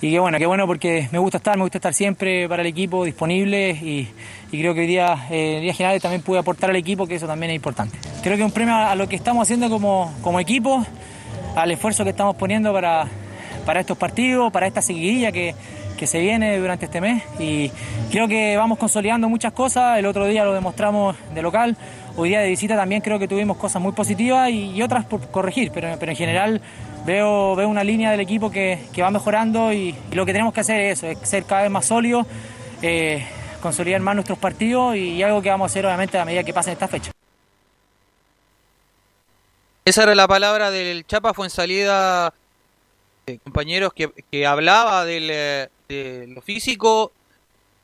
[0.00, 2.68] y qué bueno, qué bueno porque me gusta estar, me gusta estar siempre para el
[2.68, 4.08] equipo disponible y,
[4.52, 7.16] y creo que hoy día, eh, en día general también pude aportar al equipo, que
[7.16, 7.98] eso también es importante.
[8.22, 10.84] Creo que un premio a, a lo que estamos haciendo como, como equipo,
[11.56, 13.06] al esfuerzo que estamos poniendo para,
[13.66, 15.54] para estos partidos, para esta seguidilla que,
[15.96, 17.22] que se viene durante este mes.
[17.40, 17.70] Y
[18.10, 21.76] creo que vamos consolidando muchas cosas, el otro día lo demostramos de local,
[22.16, 25.28] hoy día de visita también creo que tuvimos cosas muy positivas y, y otras por
[25.30, 26.60] corregir, pero, pero en general
[27.04, 30.60] veo, veo una línea del equipo que, que va mejorando y, lo que tenemos que
[30.60, 32.26] hacer es eso, es ser cada vez más sólidos,
[32.82, 33.26] eh,
[33.62, 36.74] consolidar más nuestros partidos y, algo que vamos a hacer obviamente a medida que pasen
[36.74, 37.12] estas fechas.
[39.84, 42.34] Esa era la palabra del Chapa Fuensalida,
[43.26, 47.12] eh, compañeros, que, que hablaba del, eh, de lo físico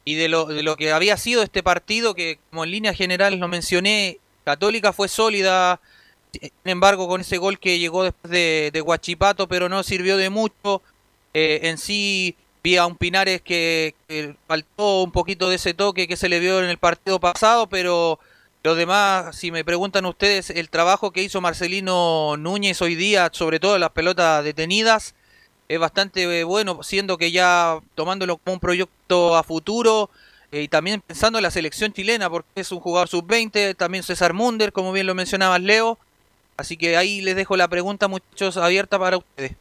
[0.04, 3.40] y de lo, de lo que había sido este partido, que como en líneas generales
[3.40, 5.80] lo mencioné, Católica fue sólida,
[6.40, 10.30] sin embargo con ese gol que llegó después de, de Guachipato, pero no sirvió de
[10.30, 10.82] mucho.
[11.34, 13.94] Eh, en sí vi a un Pinares que,
[14.46, 18.18] faltó un poquito de ese toque que se le vio en el partido pasado, pero
[18.62, 23.60] lo demás, si me preguntan ustedes, el trabajo que hizo Marcelino Núñez hoy día, sobre
[23.60, 25.14] todo en las pelotas detenidas,
[25.68, 30.08] es bastante eh, bueno, siendo que ya tomándolo como un proyecto a futuro
[30.52, 34.32] eh, y también pensando en la selección chilena, porque es un jugador sub-20, también César
[34.32, 35.98] Munder, como bien lo mencionabas Leo.
[36.56, 39.52] Así que ahí les dejo la pregunta, muchachos, abierta para ustedes.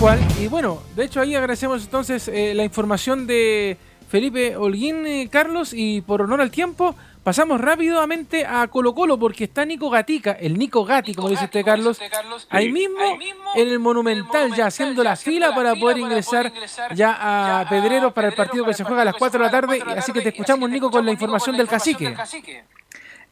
[0.00, 0.18] Cual.
[0.40, 3.76] Y bueno, de hecho ahí agradecemos entonces eh, la información de
[4.08, 9.44] Felipe Holguín, eh, Carlos, y por honor al tiempo, pasamos rápidamente a Colo Colo porque
[9.44, 12.00] está Nico Gatica, el Nico Gatti, como dice usted, Carlos,
[12.48, 12.96] ahí mismo
[13.54, 16.50] en el Monumental, ya haciendo la fila para poder ingresar
[16.94, 19.82] ya a Pedreros para el partido que se juega a las 4 de la tarde.
[19.96, 22.16] Así que te escuchamos, Nico, con la información del cacique.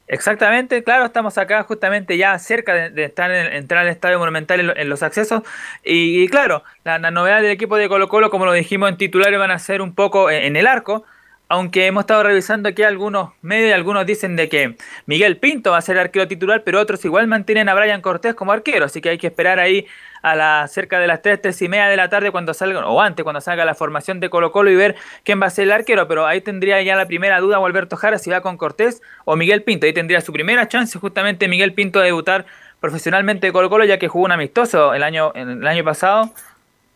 [0.08, 4.72] Exactamente, claro, estamos acá justamente ya cerca de, estar en, entrar al Estadio Monumental en,
[4.74, 5.42] en los accesos.
[5.84, 9.50] Y, claro, la, novedad del equipo de Colo Colo, como lo dijimos en titulares, van
[9.50, 11.04] a ser un poco en el arco,
[11.48, 14.76] aunque hemos estado revisando aquí algunos medios algunos dicen de que
[15.06, 18.52] Miguel Pinto va a ser arquero titular, pero otros igual mantienen a Brian Cortés como
[18.52, 19.86] arquero, así que hay que esperar ahí
[20.20, 23.00] a la cerca de las 3, 3 y media de la tarde cuando salga, o
[23.00, 25.72] antes cuando salga la formación de Colo Colo y ver quién va a ser el
[25.72, 29.36] arquero, pero ahí tendría ya la primera duda Alberto Jara si va con Cortés o
[29.36, 32.46] Miguel Pinto, ahí tendría su primera chance justamente Miguel Pinto de debutar
[32.80, 36.32] profesionalmente de Colo Colo ya que jugó un amistoso el año, el año pasado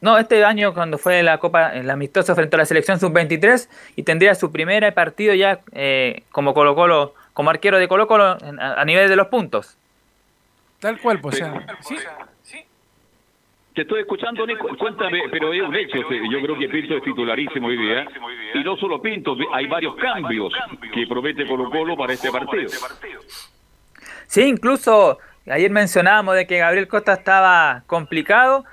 [0.03, 4.03] no, este año cuando fue la Copa, el amistoso frente a la selección sub-23 y
[4.03, 8.61] tendría su primer partido ya eh, como Colo Colo, como arquero de Colo Colo en-
[8.61, 9.78] a, a nivel de los puntos.
[10.80, 11.36] Tal cual, pues.
[11.36, 11.66] o sea,
[12.42, 12.59] sí.
[13.74, 14.68] Te estoy escuchando, Nico.
[14.76, 15.96] Cuéntame, pero es un hecho.
[16.30, 18.07] Yo creo que Pinto es titularísimo hoy día.
[18.55, 20.53] Y no solo Pinto, hay varios cambios
[20.92, 22.68] que promete Colo Colo para este partido.
[24.26, 28.64] Sí, incluso ayer mencionábamos de que Gabriel Costa estaba complicado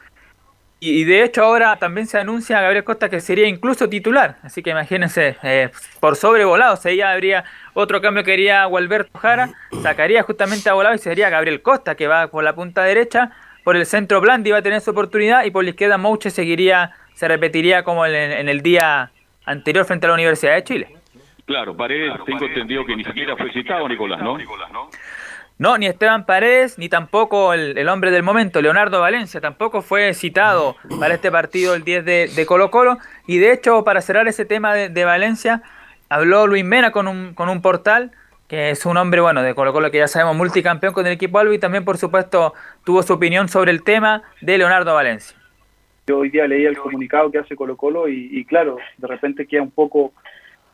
[0.79, 4.37] y, y de hecho ahora también se anuncia a Gabriel Costa que sería incluso titular.
[4.43, 5.69] Así que imagínense, eh,
[5.99, 9.49] por sobrevolado, o sea, ya habría otro cambio que haría Gualberto Jara,
[9.81, 13.31] sacaría justamente a volado y sería Gabriel Costa que va por la punta derecha,
[13.63, 16.91] por el centro Blandi va a tener su oportunidad y por la izquierda Mouche seguiría,
[17.13, 19.11] se repetiría como en, en el día
[19.45, 20.95] anterior frente a la Universidad de Chile.
[21.45, 24.37] Claro, Paredes, tengo entendido que ni siquiera fue citado, Nicolás, ¿no?
[24.37, 24.89] No,
[25.59, 30.77] ni Esteban Paredes, ni tampoco el, el hombre del momento, Leonardo Valencia, tampoco fue citado
[30.99, 32.97] para este partido el 10 de, Colo Colo.
[33.27, 35.61] Y de hecho, para cerrar ese tema de, de Valencia,
[36.07, 38.11] habló Luis Mena con un, con un portal,
[38.47, 41.39] que es un hombre, bueno, de Colo Colo que ya sabemos, multicampeón con el equipo
[41.39, 42.53] Albo y también, por supuesto,
[42.85, 45.37] tuvo su opinión sobre el tema de Leonardo Valencia.
[46.07, 49.61] Yo hoy día leí el comunicado que hace Colo Colo y claro, de repente queda
[49.61, 50.13] un poco,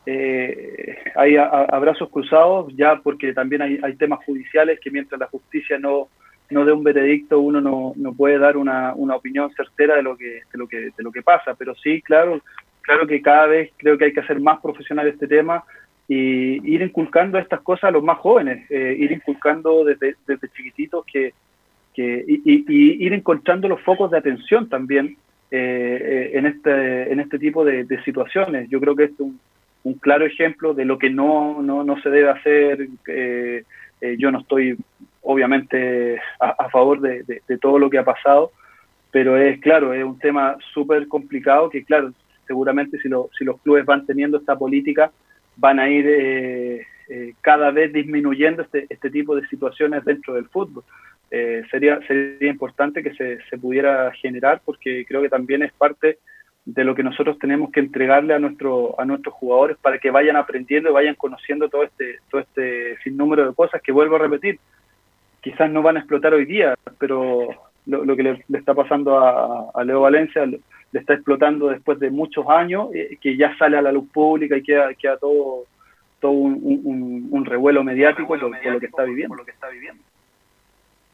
[0.06, 5.26] eh, hay a- abrazos cruzados ya porque también hay, hay temas judiciales que mientras la
[5.26, 6.08] justicia no,
[6.50, 10.16] no dé un veredicto uno no, no puede dar una, una opinión certera de lo
[10.16, 12.40] que de lo que de lo que pasa pero sí claro
[12.82, 15.64] claro que cada vez creo que hay que hacer más profesional este tema
[16.08, 21.04] y ir inculcando estas cosas a los más jóvenes, eh, ir inculcando desde, desde chiquititos
[21.04, 21.34] que,
[21.94, 25.16] que y, y- ir encontrando los focos de atención también
[25.50, 28.68] eh, eh, en, este, en este tipo de, situaciones.
[28.70, 29.40] Yo creo que es un,
[29.88, 32.88] un claro ejemplo de lo que no, no, no se debe hacer.
[33.06, 33.62] eh,
[34.18, 34.76] yo no estoy
[35.22, 38.50] obviamente a, a favor de, de- de todo lo que ha pasado,
[39.10, 42.12] pero es claro, es un tema súper complicado que claro,
[42.46, 45.10] seguramente si, lo- si los clubes van teniendo esta política,
[45.56, 50.46] van a ir eh, eh, cada vez disminuyendo este, este tipo de situaciones dentro del
[50.48, 50.84] fútbol.
[51.30, 56.18] Eh, sería, sería importante que se, se pudiera generar porque creo que también es parte
[56.66, 60.36] de lo que nosotros tenemos que entregarle a, nuestro, a nuestros jugadores para que vayan
[60.36, 64.58] aprendiendo y vayan conociendo todo este, todo este sinnúmero de cosas que vuelvo a repetir.
[65.40, 67.48] Quizás no van a explotar hoy día, pero
[67.86, 70.58] lo, lo que le, le está pasando a, a Leo Valencia le,
[70.92, 74.62] está explotando después de muchos años, eh, que ya sale a la luz pública y
[74.62, 75.66] queda, queda todo,
[76.20, 79.36] todo un, un- un- un revuelo mediático por, por lo que está viviendo.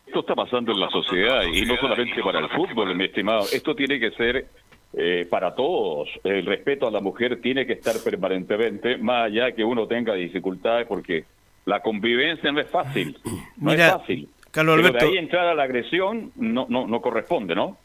[0.06, 3.40] Esto está pasando en la sociedad y no solamente para el fútbol, mi estimado.
[3.52, 4.46] Esto tiene que ser
[4.94, 6.08] eh, para todos.
[6.24, 10.86] El respeto a la mujer tiene que estar permanentemente, más allá que uno tenga dificultades,
[10.86, 11.24] porque
[11.64, 13.18] la convivencia no es fácil.
[13.56, 14.28] No Mira, es fácil.
[14.50, 17.78] Carlos Pero Alberto- de ahí entrar a la agresión no, no, no corresponde, ¿no?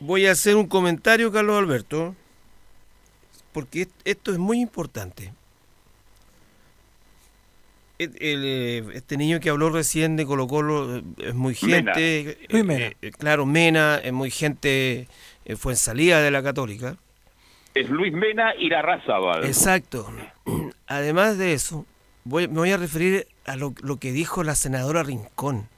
[0.00, 2.14] Voy a hacer un comentario, Carlos Alberto,
[3.52, 5.32] porque est- esto es muy importante.
[7.96, 12.62] El, eh, este niño que habló recién de Colo Colo eh, es muy gente, eh,
[12.64, 12.86] Mena.
[13.00, 15.06] eh, claro, Mena, es muy gente,
[15.56, 16.96] fue en salida de la Católica.
[17.74, 19.46] Es Luis Mena y la raza, ¿vale?
[19.46, 20.08] Exacto.
[20.86, 21.86] Además de eso,
[22.24, 25.68] voy, me voy a referir a lo, lo que dijo la senadora Rincón.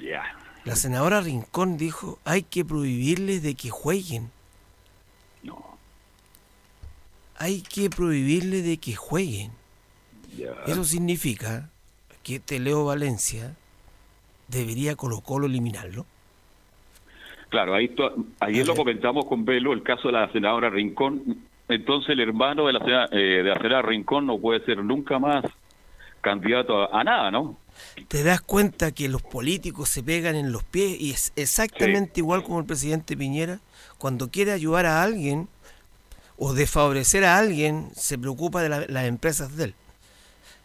[0.00, 0.22] Ya.
[0.64, 4.30] La senadora Rincón dijo, hay que prohibirles de que jueguen.
[5.42, 5.78] No.
[7.36, 9.52] Hay que prohibirles de que jueguen.
[10.66, 11.70] Eso significa
[12.22, 13.54] que este Leo Valencia
[14.48, 16.06] debería Colo Colo eliminarlo.
[17.54, 17.94] Claro, ahí
[18.40, 21.22] ayer lo comentamos con Velo, el caso de la senadora Rincón.
[21.68, 25.20] Entonces el hermano de la, sena- eh, de la senadora Rincón no puede ser nunca
[25.20, 25.44] más
[26.20, 27.56] candidato a, a nada, ¿no?
[28.08, 32.42] Te das cuenta que los políticos se pegan en los pies y es exactamente igual
[32.42, 33.60] como el presidente Piñera.
[33.98, 35.46] Cuando quiere ayudar a alguien
[36.36, 39.74] o desfavorecer a alguien, se preocupa de la- las empresas de él.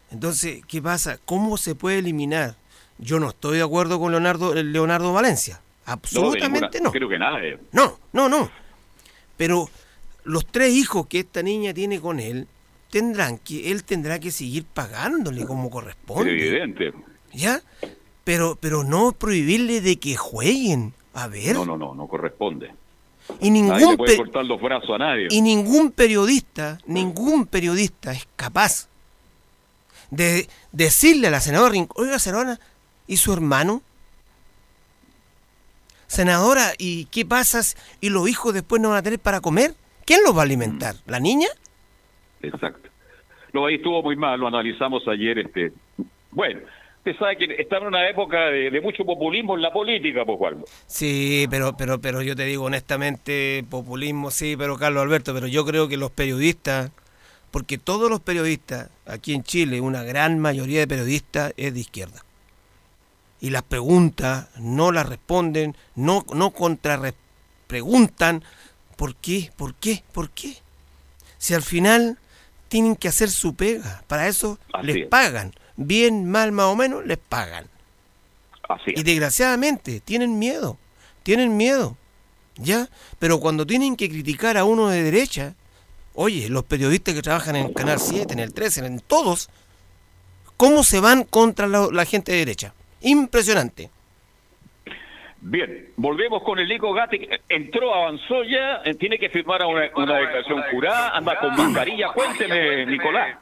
[0.10, 1.20] Entonces, ¿qué pasa?
[1.24, 2.56] ¿Cómo se puede eliminar?
[2.98, 5.62] Yo no estoy de acuerdo con Leonardo, Leonardo Valencia.
[5.94, 6.92] Absolutamente ninguna- no.
[6.92, 7.44] Creo que nada.
[7.44, 7.58] eh.
[7.72, 8.50] No, no, no.
[9.38, 9.70] Pero
[10.24, 12.48] los tres hijos que esta niña tiene con él
[12.92, 16.32] tendrán que él tendrá que seguir pagándole como Es corresponde.
[16.32, 16.94] evidente.
[17.34, 17.62] ¿Ya?
[18.24, 20.94] Pero pero no prohibirle de que jueguen.
[21.14, 21.54] A ver.
[21.56, 22.72] No, no, no, no corresponde.
[23.40, 25.28] Y Nadie ningún puede cortar los brazos a nadie.
[25.30, 28.88] y ningún periodista, ningún periodista es capaz
[30.10, 32.60] de decirle a la senadora Rincón, oiga senadora,
[33.06, 33.84] ¿y su hermano?
[36.10, 37.62] Senadora, ¿y qué pasa?
[37.62, 39.76] si- ¿Y los hijos después no van a tener para comer?
[40.06, 40.96] ¿Quién los va a alimentar?
[41.06, 41.48] ¿La niña?
[42.42, 42.90] Exacto.
[43.54, 45.38] No, ahí estuvo muy mal, lo analizamos ayer.
[45.38, 45.72] este
[46.32, 46.62] Bueno,
[46.98, 50.38] usted sabe que estamos en una época de, de mucho populismo en la política, pues,
[50.40, 50.64] Juan.
[50.88, 55.64] Sí, pero, pero, pero yo te digo honestamente, populismo sí, pero Carlos Alberto, pero yo
[55.64, 56.92] creo que los periodistas,
[57.52, 62.24] porque todos los periodistas, aquí en Chile, una gran mayoría de periodistas es de izquierda.
[63.42, 67.14] Y las preguntas no las responden, no, no contra
[67.68, 68.44] preguntan,
[68.96, 69.52] ¿por qué?
[69.56, 70.04] ¿Por qué?
[70.12, 70.58] ¿Por qué?
[71.38, 72.18] Si al final
[72.68, 75.08] tienen que hacer su pega, para eso Así les es.
[75.08, 77.68] pagan, bien, mal, más o menos, les pagan.
[78.68, 80.78] Así Y desgraciadamente tienen miedo,
[81.24, 81.96] tienen miedo,
[82.58, 82.90] ¿ya?
[83.20, 85.56] Pero cuando tienen que criticar a uno de derecha,
[86.14, 89.50] oye, los periodistas que trabajan en el Canal 7, en el 13, en todos,
[90.58, 92.74] ¿cómo se van contra la, la gente de derecha?
[93.02, 93.90] Impresionante.
[95.42, 97.28] Bien, volvemos con el Nico Gatti.
[97.48, 102.10] Entró, avanzó ya, eh, tiene que firmar una, una declaración jurada, anda con mascarilla.
[102.10, 103.38] Cuénteme, Nicolás.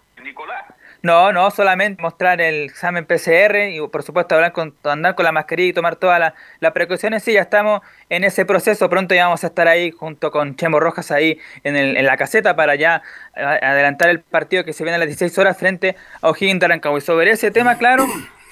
[1.04, 5.32] No, no, solamente mostrar el examen PCR y por supuesto hablar con, andar con la
[5.32, 7.24] mascarilla y tomar todas las precauciones.
[7.24, 8.90] Sí, ya estamos en ese proceso.
[8.90, 12.18] Pronto ya vamos a estar ahí junto con Chemo Rojas ahí en, el- en la
[12.18, 13.02] caseta para ya
[13.36, 16.68] a- adelantar el partido que se viene a las 16 horas frente a O'Higgins de
[16.68, 16.98] Rancagua.
[16.98, 18.06] Y sobre ese tema, claro,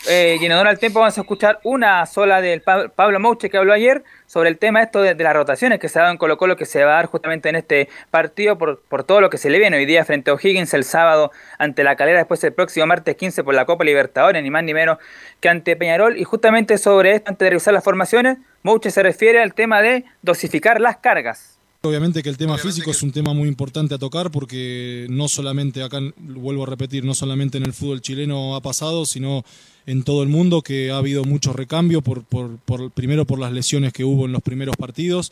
[0.07, 3.73] eh, honor al tiempo vamos a escuchar una sola del Pa- Pablo Mouche que habló
[3.73, 6.37] ayer sobre el tema esto de, de las rotaciones que se ha dado en Colo
[6.37, 9.37] Colo que se va a dar justamente en este partido por, por todo lo que
[9.37, 12.53] se le viene hoy día frente a O'Higgins el sábado ante la calera después el
[12.53, 14.97] próximo martes 15 por la Copa Libertadores ni más ni menos
[15.39, 16.17] que ante Peñarol.
[16.17, 20.05] Y justamente sobre esto antes de revisar las formaciones Mouche se refiere al tema de
[20.21, 24.31] dosificar las cargas Obviamente que el tema físico es un tema muy importante a tocar
[24.31, 29.05] porque no solamente acá, vuelvo a repetir, no solamente en el fútbol chileno ha pasado,
[29.05, 29.43] sino
[29.85, 33.51] en todo el mundo que ha habido mucho recambio, por, por, por- primero por las
[33.53, 35.29] lesiones que hubo en los primeros partidos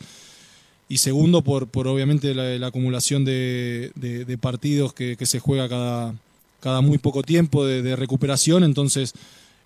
[0.88, 5.40] y segundo por, por obviamente la, la acumulación de, de- de partidos que, que se
[5.40, 6.14] juega cada,
[6.60, 9.12] cada muy poco tiempo de, de recuperación, entonces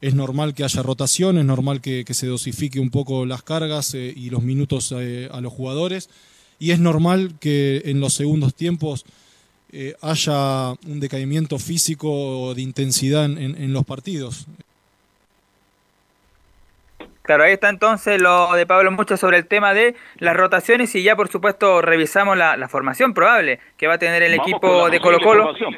[0.00, 3.94] es normal que haya rotación, es normal que, que se dosifique un poco las cargas
[3.94, 6.08] eh, y los minutos eh, a los jugadores
[6.58, 9.04] y es normal que en los segundos tiempos
[9.70, 14.46] eh, haya un decaimiento físico o de intensidad en, los partidos.
[17.22, 21.02] Claro, ahí está entonces lo de Pablo mucho sobre el tema de las rotaciones y
[21.02, 24.50] ya por supuesto revisamos la, la formación probable que va a tener el Vamos con
[24.50, 25.42] equipo la de Colo Colo.
[25.44, 25.74] formación,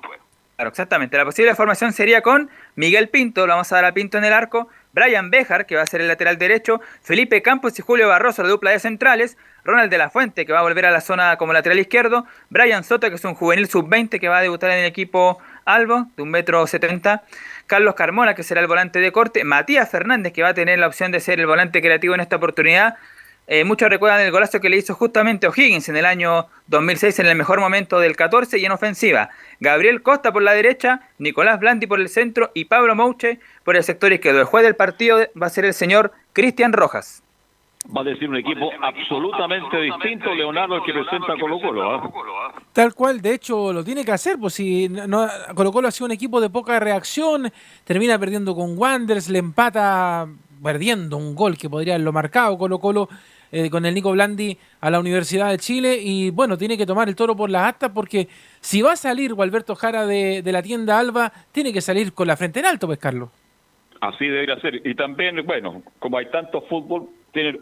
[0.00, 0.20] pues.
[0.54, 1.16] Claro, exactamente.
[1.16, 4.32] La posible formación sería con Miguel Pinto, lo vamos a dar a Pinto en el
[4.32, 8.42] arco, Brian Bejar, que va a ser el lateral derecho, Felipe Campos y Julio Barroso,
[8.42, 11.36] la dupla de centrales, Ronald de la Fuente, que va a volver a la zona
[11.36, 14.78] como lateral izquierdo, Brian Soto, que es un juvenil sub-20 que va a debutar en
[14.78, 17.22] el equipo Albo, de un metro setenta,
[17.66, 20.88] Carlos Carmona, que será el volante de corte, Matías Fernández, que va a tener la
[20.88, 22.96] opción de ser el volante creativo en esta oportunidad,
[23.46, 27.26] eh, muchos recuerdan el golazo que le hizo justamente O'Higgins en el año 2006 en
[27.26, 29.30] el mejor momento del 14 y en ofensiva.
[29.58, 33.82] Gabriel Costa por la derecha, Nicolás Blandi por el centro y Pablo Mouche por el
[33.82, 34.40] sector izquierdo.
[34.40, 37.22] El juez del partido va a ser el señor Cristian Rojas.
[37.84, 41.90] Va a decir un equipo absolutamente distinto, Leonardo, el que presenta Colo Colo.
[41.90, 42.52] ¿ah?
[42.72, 45.26] Tal cual, de hecho, lo tiene que hacer, pues si no,
[45.56, 50.28] Colo Colo ha sido un equipo de poca reacción, termina perdiendo con Wanderers, le empata
[50.62, 53.08] perdiendo un gol que podría haberlo marcado Colo Colo
[53.50, 57.08] eh, con el Nico Blandi a la Universidad de Chile y bueno, tiene que tomar
[57.08, 58.28] el toro por las astas porque
[58.60, 62.36] si va a salir Gualberto Jara de, la tienda Alba, tiene que salir con la
[62.36, 63.28] frente en alto, pues Carlos.
[64.00, 64.86] Así debería ser.
[64.86, 67.58] Y también, bueno, como hay tanto fútbol, tiene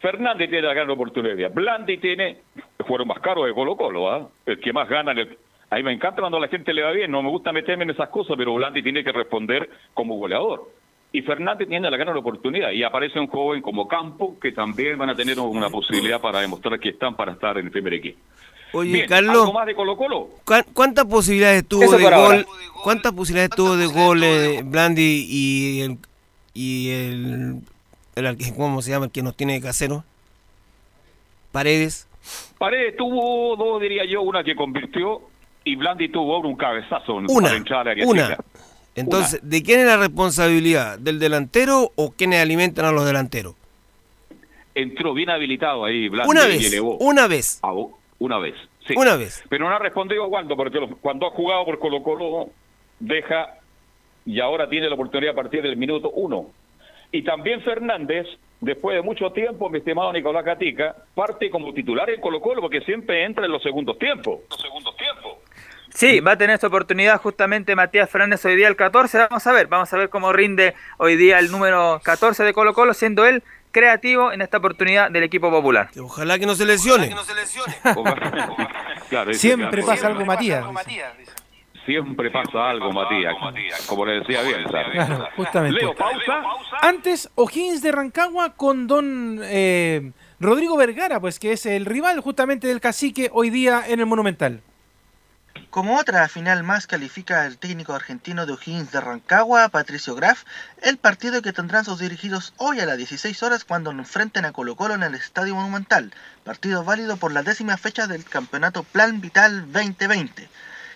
[0.00, 1.52] Fernández tiene la gran oportunidad.
[1.52, 2.38] Blandi tiene
[2.78, 4.28] el más caro de Colo Colo, ¿ah?
[4.46, 5.12] el que más gana.
[5.70, 7.84] A mí me encanta cuando a la gente le va bien, no me gusta meterme
[7.84, 10.68] en esas cosas, pero Blandi tiene que responder como goleador.
[11.16, 12.72] Y Fernández tiene la gran oportunidad.
[12.72, 16.78] Y aparece un joven como Campo, que también van a tener una posibilidad para demostrar
[16.78, 18.18] que están para estar en el primer equipo.
[18.72, 20.28] Oye, Bien, Carlos, ¿algo más de Colo Colo?
[20.44, 22.16] ¿cuán- ¿cuántas posibilidades tuvo de ahora.
[22.18, 22.46] gol?
[22.84, 25.98] ¿Cuántas posibilidades tuvo de gol eh, Blandi y el
[26.52, 27.60] y el,
[28.14, 30.04] el arque- cómo se llama el que nos tiene de casero?
[31.52, 32.06] Paredes.
[32.58, 35.22] Paredes tuvo dos, diría yo, una que convirtió
[35.64, 38.22] y Blandi tuvo un cabezazo en- Una, para entrar al área una.
[38.28, 38.44] chica.
[38.96, 40.98] Entonces, ¿de quién es la responsabilidad?
[40.98, 43.54] ¿Del delantero o quiénes alimentan a los delanteros?
[44.74, 46.96] Entró bien habilitado ahí Blandi Una y vez, elevó.
[46.98, 47.60] una vez.
[47.62, 47.72] Ah,
[48.18, 48.54] una vez,
[48.86, 48.94] sí.
[48.96, 49.42] Una vez.
[49.48, 52.48] Pero no ha respondido cuando, porque cuando ha jugado por Colo Colo
[52.98, 53.58] deja
[54.24, 56.46] y ahora tiene la oportunidad a partir del minuto uno.
[57.12, 58.26] Y también Fernández,
[58.60, 62.80] después de mucho tiempo, mi estimado Nicolás Catica, parte como titular en Colo Colo porque
[62.80, 64.40] siempre entra en los segundos tiempos.
[64.50, 65.34] Los segundos tiempos.
[65.96, 69.28] Sí, va a tener esta oportunidad justamente Matías Fernández hoy día el 14.
[69.30, 72.74] Vamos a ver, vamos a ver cómo rinde hoy día el número 14 de Colo
[72.74, 75.88] Colo, siendo él creativo en esta oportunidad del equipo popular.
[75.98, 77.14] Ojalá que no se lesione.
[79.08, 80.66] Claro, Siempre pasa algo, Matías.
[81.86, 83.34] Siempre pasa algo, Matías.
[83.86, 84.64] Como le decía bien.
[84.64, 85.80] Claro, justamente.
[85.80, 86.42] Leo, pausa.
[86.82, 92.66] Antes, O'Higgins de Rancagua con don eh, Rodrigo Vergara, pues que es el rival justamente
[92.66, 94.60] del cacique hoy día en el Monumental.
[95.76, 100.44] Como otra final más califica el técnico argentino de O'Higgins de Rancagua, Patricio Graf,
[100.80, 104.74] el partido que tendrán sus dirigidos hoy a las 16 horas cuando enfrenten a Colo
[104.74, 106.14] Colo en el Estadio Monumental,
[106.44, 110.48] partido válido por la décima fecha del campeonato Plan Vital 2020.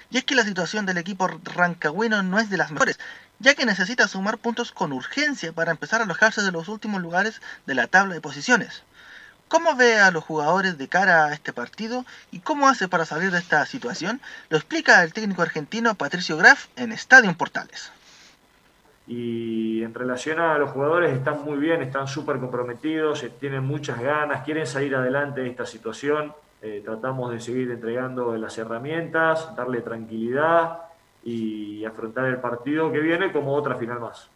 [0.09, 2.99] Y es que la situación del equipo rancagüino no es de las mejores,
[3.39, 7.43] ya que necesita sumar puntos con urgencia para empezar a alojarse de los últimos lugares
[7.67, 8.83] de la tabla de posiciones.
[9.51, 13.33] ¿Cómo ve a los jugadores de cara a este partido y cómo hace para salir
[13.33, 14.21] de esta situación?
[14.49, 17.91] Lo explica el técnico argentino Patricio Graf en Estadio Portales.
[19.09, 24.01] Y en relación a los jugadores, están muy bien, están súper comprometidos, eh, tienen muchas
[24.01, 26.33] ganas, quieren salir adelante de esta situación.
[26.63, 30.79] Eh, tratamos de seguir entregando las herramientas, darle tranquilidad
[31.25, 34.29] y afrontar el partido que viene como otra final más.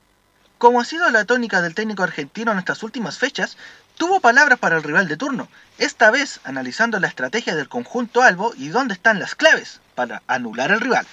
[0.59, 3.57] Como ha sido la tónica del técnico argentino en estas últimas fechas,
[3.97, 5.49] tuvo palabras para el rival de turno,
[5.79, 10.73] esta vez analizando la estrategia del conjunto Albo y dónde están las claves para anular
[10.73, 11.07] al rival.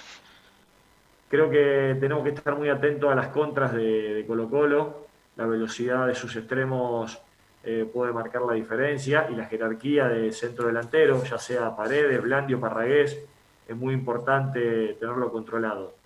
[1.30, 5.08] Creo que tenemos que estar muy atentos a las contras de, Colo Colo.
[5.38, 7.18] La velocidad de sus extremos
[7.64, 12.56] eh, puede marcar la diferencia y la jerarquía de centro delantero, ya sea Paredes, Blandi
[12.56, 13.18] o Parragués,
[13.66, 16.01] es muy importante tenerlo controlado.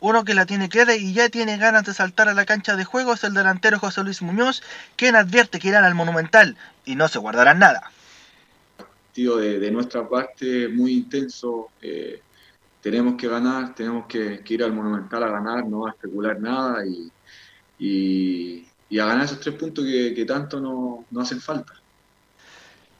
[0.00, 2.84] Uno que la tiene clara y ya tiene ganas de saltar a la cancha de
[2.84, 4.62] juego es el delantero José Luis Muñoz,
[4.96, 7.90] quien advierte que irán al Monumental y no se guardarán nada.
[8.76, 11.70] partido de, nuestra parte muy intenso.
[11.80, 12.20] eh,
[12.86, 18.68] tenemos que ganar, tenemos que, ir al Monumental a ganar, no a especular nada y,
[19.00, 21.75] a ganar esos tres puntos que, tanto no- hacen falta.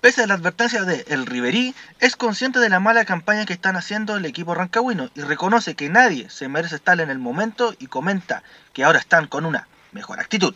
[0.07, 3.75] Pese a la advertencia de El Riverí, es consciente de la mala campaña que están
[3.75, 7.89] haciendo el equipo rancagüino y reconoce que nadie se merece estar en el momento y
[7.89, 10.55] comenta que ahora están con una mejor actitud.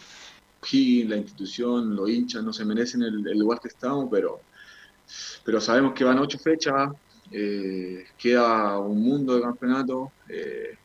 [0.62, 4.40] O'Higgins, la institución, los hinchas no se merecen el, el lugar que estamos, pero,
[5.44, 6.92] pero sabemos que van ocho fechas,
[7.32, 10.78] eh, queda un mundo de campeonato eh,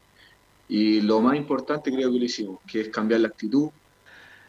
[0.69, 3.69] y lo más importante creo que lo hicimos, que es cambiar la actitud.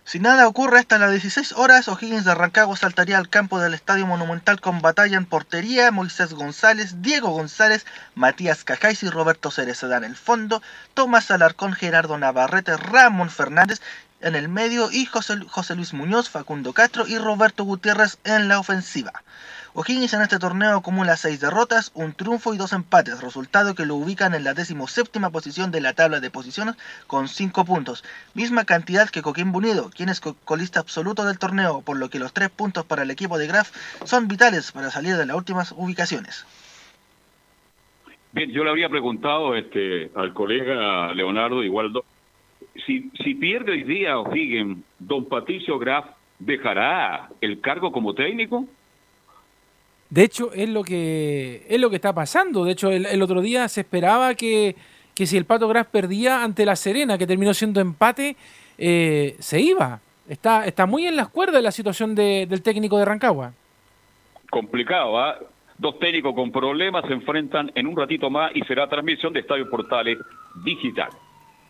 [0.07, 4.07] Si nada ocurre hasta las 16 horas, O'Higgins de Rancagua saltaría al campo del Estadio
[4.07, 7.85] Monumental con batalla en portería, Moisés González, Diego González,
[8.15, 10.63] Matías Cajáis y Roberto Cereceda en el fondo,
[10.95, 13.81] Tomás Alarcón, Gerardo Navarrete, Ramón Fernández
[14.21, 18.61] en el medio y José, José Luis Muñoz, Facundo Castro y Roberto Gutiérrez en la
[18.61, 19.25] ofensiva.
[19.79, 23.97] O'Higgins en este torneo acumula 6 derrotas, un triunfo y dos empates, resultado que lo
[23.97, 26.77] ubican en la decimoséptima posición de la tabla de posiciones
[27.07, 31.83] con 5 puntos, misma cantidad que Coquimbo Unido, quien es co- colista absoluto del torneo,
[31.83, 33.71] por lo que los 3 puntos para el equipo de Graf
[34.05, 36.47] son vitales para salir de las últimas ubicaciones.
[38.33, 42.03] Bien, yo le habría preguntado este, al colega Leonardo Igualdo,
[42.87, 46.07] si, si pierde hoy día O'Higgins, don Patricio Graf
[46.39, 48.65] dejará el cargo como técnico.
[50.09, 52.65] De hecho, es lo que es lo que está pasando.
[52.65, 54.77] De hecho, el, el otro día se esperaba que,
[55.15, 58.37] que si el Pato Gras perdía ante la Serena, que terminó siendo empate,
[58.79, 60.01] eh, se iba.
[60.29, 63.53] Está, está muy en las cuerdas la situación de- del técnico de Rancagua.
[64.51, 65.37] Complicado, ¿ah?
[65.79, 69.69] Dos técnicos con problemas se enfrentan en un ratito más y será transmisión de Estadio
[69.69, 70.19] Portales
[70.65, 71.11] Digital.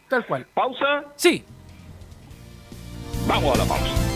[0.09, 0.47] Tal cual.
[0.55, 1.05] ¿Pausa?
[1.17, 1.43] Sí.
[3.27, 4.16] Vamos a la pausa.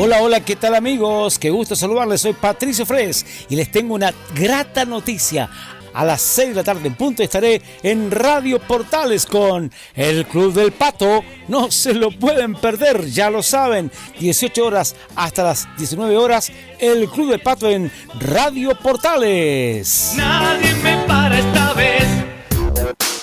[0.00, 1.40] Hola, hola, ¿qué tal amigos?
[1.40, 5.50] Qué gusto saludarles, soy Patricio Fres y les tengo una grata noticia.
[5.92, 10.52] A las 6 de la tarde en punto estaré en Radio Portales con el Club
[10.52, 11.24] del Pato.
[11.48, 13.90] No se lo pueden perder, ya lo saben.
[14.20, 20.12] 18 horas hasta las 19 horas, el Club del Pato en Radio Portales.
[20.16, 22.04] Nadie me para esta vez.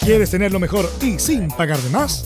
[0.01, 2.25] ¿Quieres tener lo mejor y sin pagar de más?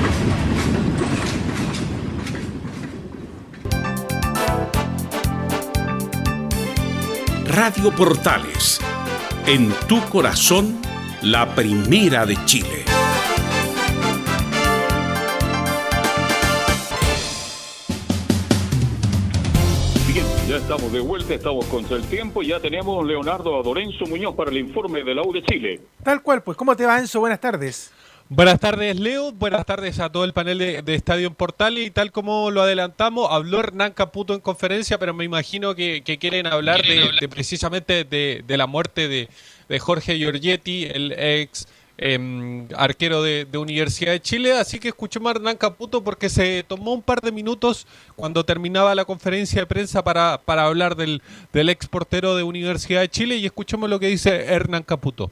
[7.53, 8.79] Radio Portales,
[9.45, 10.79] en tu corazón,
[11.21, 12.85] la primera de Chile.
[20.07, 22.41] Bien, ya estamos de vuelta, estamos contra el tiempo.
[22.41, 25.81] Ya tenemos Leonardo Adorenzo Muñoz para el informe de la U de Chile.
[26.05, 27.19] Tal cual, pues, ¿cómo te va, Enzo?
[27.19, 27.91] Buenas tardes.
[28.33, 29.33] Buenas tardes, Leo.
[29.33, 31.77] Buenas tardes a todo el panel de, de Estadio en Portal.
[31.77, 36.17] Y tal como lo adelantamos, habló Hernán Caputo en conferencia, pero me imagino que, que
[36.17, 39.27] quieren hablar de, de precisamente de, de, la muerte de,
[39.67, 41.67] de Jorge Giorgetti, el ex
[41.97, 44.57] eh, arquero de, de, Universidad de Chile.
[44.57, 47.85] Así que escuchemos a Hernán Caputo porque se tomó un par de minutos
[48.15, 51.21] cuando terminaba la conferencia de prensa para, para hablar del,
[51.51, 53.35] del ex portero de Universidad de Chile.
[53.35, 55.29] Y escuchemos lo que dice Hernán Caputo.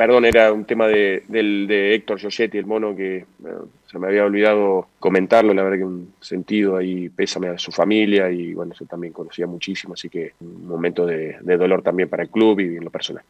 [0.00, 4.06] Perdón, era un tema de, del, de Héctor Giorgetti, el mono, que bueno, se me
[4.06, 8.72] había olvidado comentarlo, la verdad que un sentido ahí, pésame a su familia y bueno,
[8.80, 12.60] yo también conocía muchísimo, así que un momento de, de dolor también para el club
[12.60, 13.22] y en lo personal.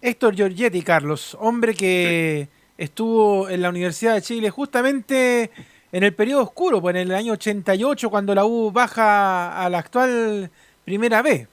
[0.00, 2.46] Héctor Giorgetti, Carlos, hombre que
[2.78, 5.50] estuvo en la Universidad de Chile justamente
[5.90, 9.78] en el periodo oscuro, pues en el año 88, cuando la U baja a la
[9.80, 10.48] actual
[10.84, 11.48] Primera B.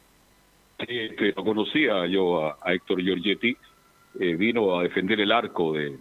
[0.88, 3.56] Este, lo conocía yo a, a Héctor Giorgetti,
[4.20, 5.98] eh, vino a defender el arco de,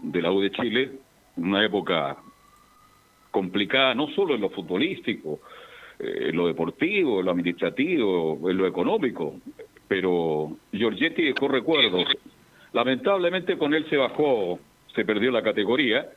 [0.00, 0.90] de la U de Chile,
[1.36, 2.16] en una época
[3.30, 5.40] complicada, no solo en lo futbolístico,
[5.98, 9.40] eh, en lo deportivo, en lo administrativo, en lo económico,
[9.88, 12.04] pero Giorgetti dejó recuerdos.
[12.72, 14.58] Lamentablemente con él se bajó,
[14.94, 16.08] se perdió la categoría,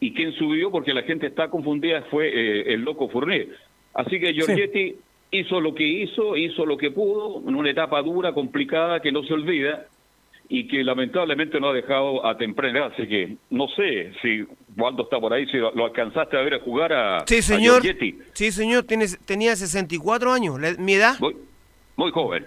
[0.00, 3.48] y quien subió, porque la gente está confundida, fue eh, el loco Fournet.
[3.94, 4.90] Así que Giorgetti...
[4.90, 4.96] Sí
[5.30, 9.22] hizo lo que hizo, hizo lo que pudo, en una etapa dura, complicada, que no
[9.24, 9.86] se olvida
[10.48, 12.92] y que lamentablemente no ha dejado a temprana edad.
[12.94, 14.46] Así que no sé si
[14.76, 17.82] Waldo está por ahí, si lo, lo alcanzaste a ver a jugar a Sí, señor.
[17.86, 17.94] A
[18.32, 21.18] sí, señor, Tiene, tenía 64 años, la, mi edad.
[21.20, 21.36] Muy,
[21.96, 22.46] muy, joven.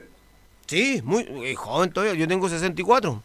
[0.66, 3.22] Sí, muy eh, joven todavía, yo tengo 64.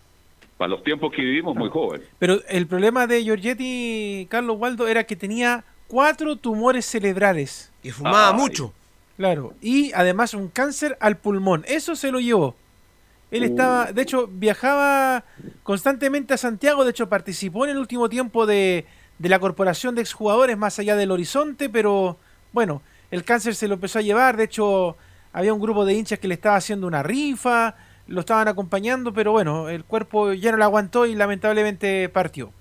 [0.58, 2.02] Para los tiempos que vivimos, muy joven.
[2.18, 7.72] Pero el problema de Giorgetti, Carlos Waldo, era que tenía cuatro tumores cerebrales.
[7.82, 8.36] Y fumaba Ay.
[8.36, 8.72] mucho.
[9.16, 11.64] Claro, y además un cáncer al pulmón.
[11.66, 12.54] Eso se lo llevó.
[13.30, 15.24] Él estaba, de hecho, viajaba
[15.62, 18.86] constantemente a Santiago, de hecho participó en el último tiempo de,
[19.18, 22.18] de la corporación de exjugadores más allá del horizonte, pero
[22.52, 24.96] bueno, el cáncer se lo empezó a llevar, de hecho
[25.32, 27.74] había un grupo de hinchas que le estaba haciendo una rifa,
[28.06, 32.52] lo estaban acompañando, pero bueno, el cuerpo ya no lo aguantó y lamentablemente partió.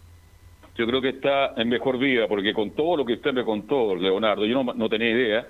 [0.75, 3.95] Yo creo que está en mejor vida, porque con todo lo que usted me contó,
[3.95, 5.47] Leonardo, yo no, no tenía idea,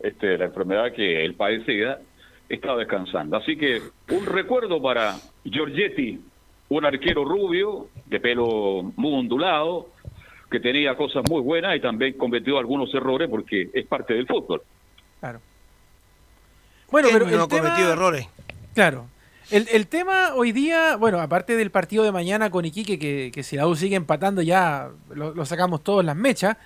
[0.00, 1.98] este, la enfermedad que él padecía,
[2.48, 3.36] estaba descansando.
[3.36, 3.80] Así que
[4.10, 6.20] un recuerdo para Giorgetti,
[6.68, 9.88] un arquero rubio, de pelo muy ondulado,
[10.50, 14.62] que tenía cosas muy buenas y también cometió algunos errores porque es parte del fútbol.
[15.20, 15.40] Claro.
[16.90, 18.28] Bueno, pero no ha cometido errores.
[18.74, 19.06] Claro.
[19.50, 23.42] El, el, tema hoy día, bueno, aparte del partido de mañana con Iquique, que, que
[23.42, 26.56] si la U sigue empatando ya lo, lo sacamos todos las mechas,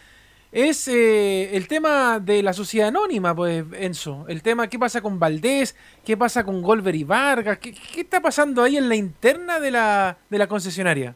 [0.50, 4.24] es eh, el tema de la sociedad anónima, pues, Enzo.
[4.28, 5.76] El tema, ¿qué pasa con Valdés?
[6.04, 7.58] ¿Qué pasa con Golver y Vargas?
[7.58, 11.14] ¿Qué, ¿Qué, está pasando ahí en la interna de la, de la concesionaria?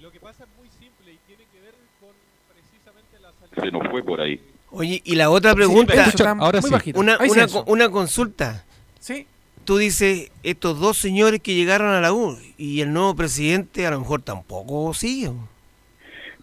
[0.00, 2.10] Lo que pasa es muy simple y tiene que ver con
[2.52, 3.62] precisamente la salida.
[3.62, 4.40] Se nos fue por ahí.
[4.72, 6.92] Oye, y la otra pregunta, sí, ahora sí.
[6.94, 8.64] una, una, una, consulta.
[9.00, 9.26] Sí.
[9.64, 13.90] Tú dices, estos dos señores que llegaron a la U y el nuevo presidente a
[13.90, 15.32] lo mejor tampoco sigue.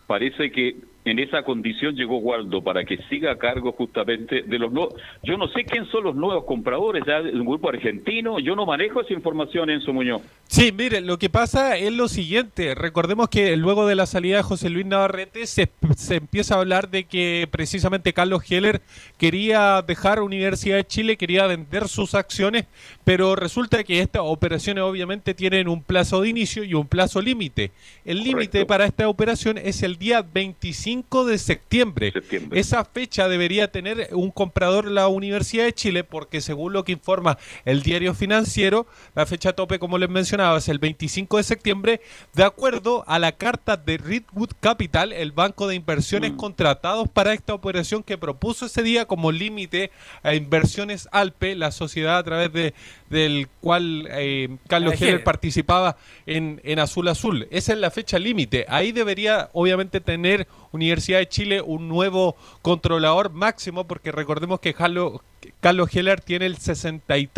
[0.08, 0.76] Parece que
[1.08, 4.96] en esa condición llegó Waldo para que siga a cargo justamente de los nuevos.
[5.24, 9.02] Yo no sé quién son los nuevos compradores, ya un grupo argentino, yo no manejo
[9.02, 10.22] esa información, Enzo Muñoz.
[10.48, 12.76] Sí, mire, lo que pasa es lo siguiente.
[12.76, 16.90] Recordemos que luego de la salida de José Luis Navarrete se, se empieza a hablar
[16.90, 18.82] de que precisamente Carlos Heller
[19.18, 22.66] quería dejar Universidad de Chile, quería vender sus acciones,
[23.04, 27.72] pero resulta que estas operaciones obviamente tienen un plazo de inicio y un plazo límite.
[28.06, 32.14] El límite para esta operación es el día 25 de septiembre.
[32.52, 37.38] Esa fecha debería tener un comprador la Universidad de Chile porque según lo que informa
[37.66, 42.02] el diario financiero, la fecha tope, como les mencionaba, es el 25 de septiembre,
[42.34, 46.38] de acuerdo a la carta de Redwood Capital, el banco de inversiones Mm.
[46.38, 49.92] contratados para esta operación que propuso ese día como límite
[50.24, 52.74] a inversiones Alpe, la sociedad a través de
[53.10, 55.24] del cual eh, Carlos Heller.
[55.24, 55.96] participaba
[56.26, 57.48] en, en Azul Azul.
[57.52, 58.66] Esa es la fecha límite.
[58.68, 65.96] Ahí debería obviamente tener Universidad de Chile un nuevo controlador máximo, porque recordemos que Carlos
[65.96, 67.30] Heller tiene el 63%,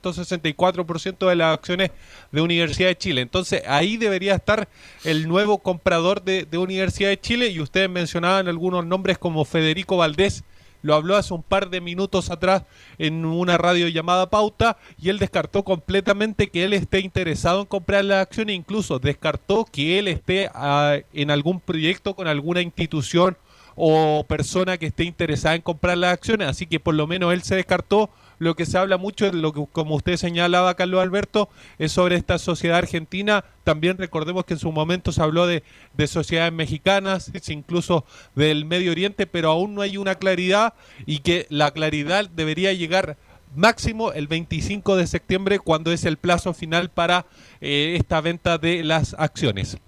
[0.00, 1.90] 64% de las acciones
[2.32, 3.20] de Universidad de Chile.
[3.20, 4.68] Entonces ahí debería estar
[5.04, 9.96] el nuevo comprador de, de Universidad de Chile y ustedes mencionaban algunos nombres como Federico
[9.96, 10.44] Valdés.
[10.82, 12.64] Lo habló hace un par de minutos atrás
[12.98, 18.04] en una radio llamada Pauta y él descartó completamente que él esté interesado en comprar
[18.04, 23.36] las acciones, incluso descartó que él esté ah, en algún proyecto con alguna institución
[23.74, 27.42] o persona que esté interesada en comprar las acciones, así que por lo menos él
[27.42, 28.10] se descartó.
[28.38, 31.48] Lo que se habla mucho, lo que como usted señalaba, Carlos Alberto,
[31.78, 33.44] es sobre esta sociedad argentina.
[33.64, 35.62] También recordemos que en su momento se habló de,
[35.94, 38.04] de sociedades mexicanas, incluso
[38.34, 40.74] del Medio Oriente, pero aún no hay una claridad
[41.06, 43.16] y que la claridad debería llegar
[43.54, 47.26] máximo el 25 de septiembre, cuando es el plazo final para
[47.60, 49.80] eh, esta venta de las acciones.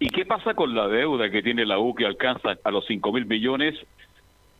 [0.00, 3.12] ¿Y qué pasa con la deuda que tiene la U que alcanza a los 5
[3.12, 3.74] mil millones?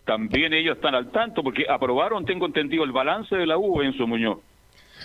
[0.05, 3.97] También ellos están al tanto porque aprobaron, tengo entendido, el balance de la U en
[3.97, 4.39] su Muñoz.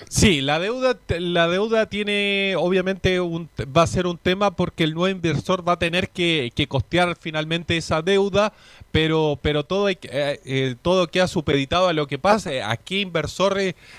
[0.08, 4.94] Sí, la deuda, la deuda tiene, obviamente, un, va a ser un tema porque el
[4.94, 8.54] nuevo inversor va a tener que, que costear finalmente esa deuda,
[8.92, 13.58] pero, pero todo, eh, eh, todo queda supeditado a lo que pase, a qué inversor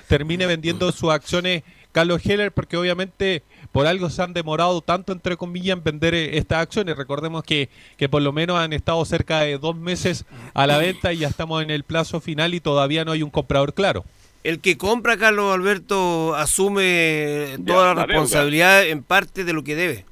[0.09, 5.37] termine vendiendo sus acciones Carlos Heller, porque obviamente por algo se han demorado tanto, entre
[5.37, 6.97] comillas, en vender eh, estas acciones.
[6.97, 11.13] Recordemos que, que por lo menos han estado cerca de dos meses a la venta
[11.13, 14.05] y ya estamos en el plazo final y todavía no hay un comprador claro.
[14.43, 20.07] El que compra, Carlos Alberto, asume toda la responsabilidad en parte de lo que debe.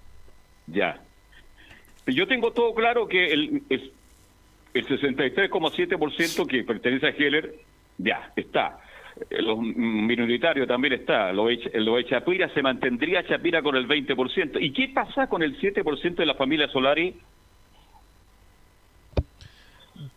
[0.66, 1.00] Ya.
[2.06, 3.92] Yo tengo todo claro que el, el,
[4.74, 7.54] el 63,7% que pertenece a Heller,
[7.96, 8.78] ya, está.
[9.30, 11.32] Los minoritarios también está.
[11.32, 14.58] Lo de, lo de Chapira se mantendría Chapira con el 20%.
[14.60, 17.14] ¿Y qué pasa con el 7% de la familia Solari?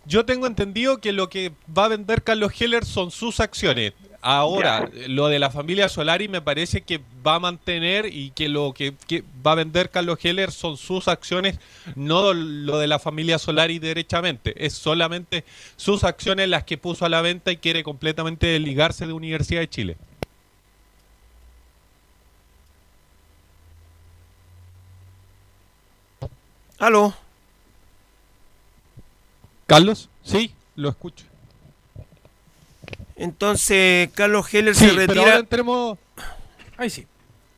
[0.06, 3.94] Yo tengo entendido que lo que va a vender Carlos Heller son sus acciones.
[4.24, 8.74] Ahora, lo de la familia Solari me parece que va a mantener y que lo
[8.74, 11.60] que, que va a vender Carlos Heller son sus acciones,
[11.96, 14.54] no lo de la familia Solari derechamente.
[14.64, 15.44] Es solamente
[15.76, 19.70] sus acciones las que puso a la venta y quiere completamente desligarse de Universidad de
[19.70, 19.98] Chile.
[26.78, 27.14] ¿Aló?
[29.76, 31.26] Carlos, sí, lo escucho.
[33.16, 35.22] Entonces, Carlos Heller Sí, se pero retira.
[35.22, 35.98] ahora entremos...
[36.78, 37.06] Ahí sí,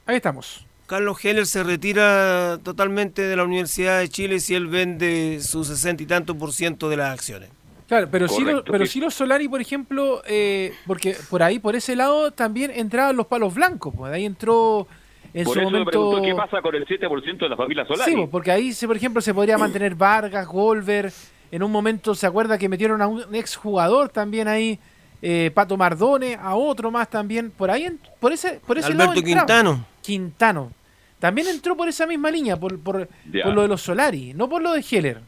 [0.05, 0.65] ahí estamos.
[0.87, 6.03] Carlos Heller se retira totalmente de la Universidad de Chile si él vende su sesenta
[6.03, 7.49] y tanto por ciento de las acciones.
[7.87, 11.95] Claro, pero Correcto, pero sí los Solari, por ejemplo, eh, porque por ahí, por ese
[11.95, 13.93] lado, también entraban los palos blancos.
[13.95, 14.87] Pues ahí entró
[15.33, 15.91] en Por su eso me momento.
[15.91, 18.11] preguntó qué pasa con el 7% de la familia Solari.
[18.11, 21.11] Sí, pues, porque ahí, se, por ejemplo, se podría mantener Vargas, Golver.
[21.53, 24.79] En un momento se acuerda que metieron a un exjugador también ahí,
[25.21, 27.51] eh, Pato Mardone, a otro más también.
[27.51, 29.23] Por ahí, en- por ese, por ese lado Alberto.
[29.23, 29.85] Quintano.
[30.01, 30.71] Quintano.
[31.19, 34.73] También entró por esa misma línea, por, por, lo de los Solari, no por lo
[34.73, 35.21] de Heller.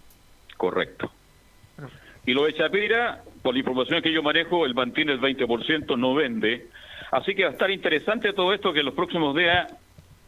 [0.57, 1.11] Correcto.
[2.25, 6.15] Y lo de Chapira, por la información que yo manejo, él mantiene el 20%, no
[6.15, 6.69] vende.
[7.11, 9.71] Así que va a estar interesante todo esto que en los próximos días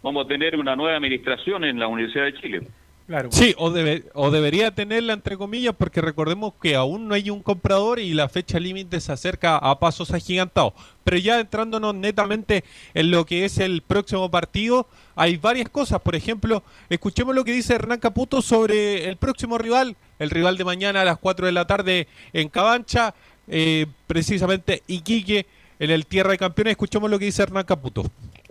[0.03, 2.67] vamos a tener una nueva administración en la Universidad de Chile.
[3.07, 3.29] Claro.
[3.31, 7.41] Sí, o, debe- o debería tenerla entre comillas, porque recordemos que aún no hay un
[7.41, 10.73] comprador y la fecha límite se acerca a pasos agigantados.
[11.05, 16.01] Pero ya entrándonos netamente en lo que es el próximo partido, hay varias cosas.
[16.01, 20.65] Por ejemplo, escuchemos lo que dice Hernán Caputo sobre el próximo rival, el rival de
[20.65, 23.15] mañana a las 4 de la tarde en Cabancha,
[23.47, 25.45] eh, precisamente Iquique,
[25.79, 26.71] en el Tierra de Campeones.
[26.71, 28.03] Escuchemos lo que dice Hernán Caputo.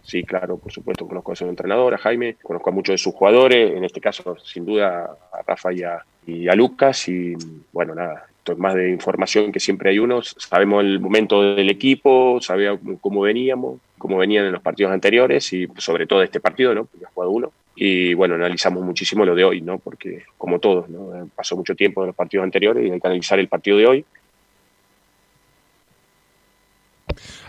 [0.06, 3.12] Sí, claro, por supuesto, conozco a su entrenador, a Jaime, conozco a muchos de sus
[3.12, 7.34] jugadores, en este caso, sin duda, a Rafa y a, Lucas, y
[7.72, 10.36] bueno, nada, esto es más de información que siempre hay unos.
[10.38, 15.66] Sabemos el momento del equipo, sabemos cómo veníamos, cómo venían en los partidos anteriores y
[15.78, 16.84] sobre todo este partido, ¿no?
[16.84, 17.52] Porque ha jugado uno.
[17.74, 19.78] Y bueno, analizamos muchísimo lo de hoy, ¿no?
[19.80, 21.28] Porque como todos, ¿no?
[21.34, 24.04] Pasó mucho tiempo en los partidos anteriores y hay que analizar el partido de hoy.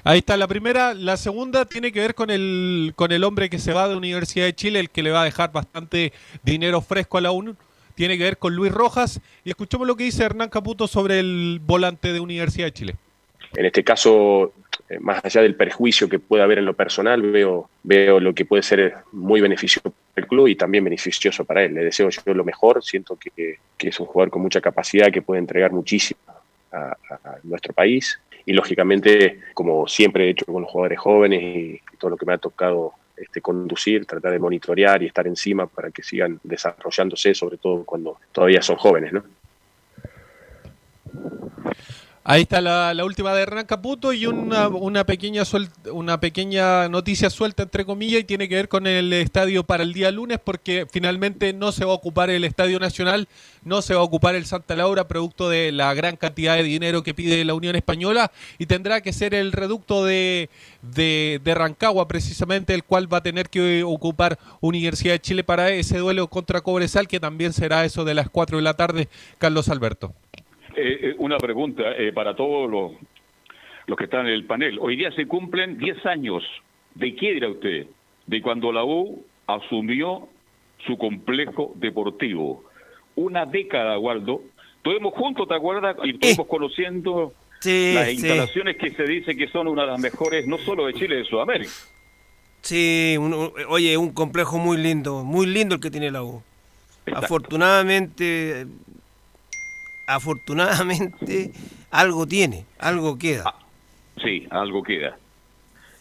[0.08, 0.94] Ahí está la primera.
[0.94, 4.46] La segunda tiene que ver con el, con el hombre que se va de Universidad
[4.46, 6.14] de Chile, el que le va a dejar bastante
[6.44, 7.58] dinero fresco a la UNU.
[7.94, 9.20] Tiene que ver con Luis Rojas.
[9.44, 12.96] Y escuchemos lo que dice Hernán Caputo sobre el volante de Universidad de Chile.
[13.54, 14.54] En este caso,
[14.88, 18.46] eh, más allá del perjuicio que pueda haber en lo personal, veo, veo lo que
[18.46, 21.74] puede ser muy beneficioso para el club y también beneficioso para él.
[21.74, 22.82] Le deseo yo lo mejor.
[22.82, 26.22] Siento que, que es un jugador con mucha capacidad, que puede entregar muchísimo
[26.72, 26.96] a
[27.44, 28.18] nuestro país
[28.48, 32.34] y lógicamente, como siempre he hecho con los jugadores jóvenes y, todo lo que me
[32.34, 37.58] ha tocado este, conducir, tratar de monitorear y estar encima para que sigan desarrollándose, sobre
[37.58, 39.24] todo cuando todavía son jóvenes, ¿no?
[42.30, 45.44] Ahí está la, última de Hernán Caputo y una, una, pequeña
[45.94, 49.94] una pequeña noticia suelta entre comillas y tiene que ver con el estadio para el
[49.94, 53.30] día lunes porque finalmente no se va a ocupar el Estadio Nacional,
[53.64, 57.02] no se va a ocupar el Santa Laura producto de la gran cantidad de dinero
[57.02, 60.50] que pide la Unión Española y tendrá que ser el reducto de,
[60.82, 65.70] de, de Rancagua precisamente el cual va a tener que ocupar Universidad de Chile para
[65.70, 69.70] ese duelo contra Cobresal que también será eso de las 4 de la tarde, Carlos
[69.70, 70.14] Alberto.
[70.80, 72.92] Eh, una pregunta eh, para todos los,
[73.88, 74.78] los que están en el panel.
[74.80, 76.44] Hoy día se cumplen 10 años.
[76.94, 77.88] ¿De qué dirá usted?
[78.28, 80.28] De cuando la U asumió
[80.86, 82.64] su complejo deportivo.
[83.16, 84.42] Una década, Waldo.
[84.78, 85.98] Estuvimos juntos, ¿te acuerdas?
[86.04, 88.14] Y estuvimos conociendo Sí, las sí.
[88.14, 91.24] instalaciones que se dice que son una de las mejores, no solo de Chile, de
[91.26, 91.72] Sudamérica.
[92.62, 96.44] Sí, un- oye, un complejo muy lindo, muy lindo el que tiene la U.
[97.12, 98.68] Afortunadamente,
[100.08, 101.52] afortunadamente
[101.92, 103.54] algo tiene, algo queda.
[104.24, 105.18] Sí, algo queda.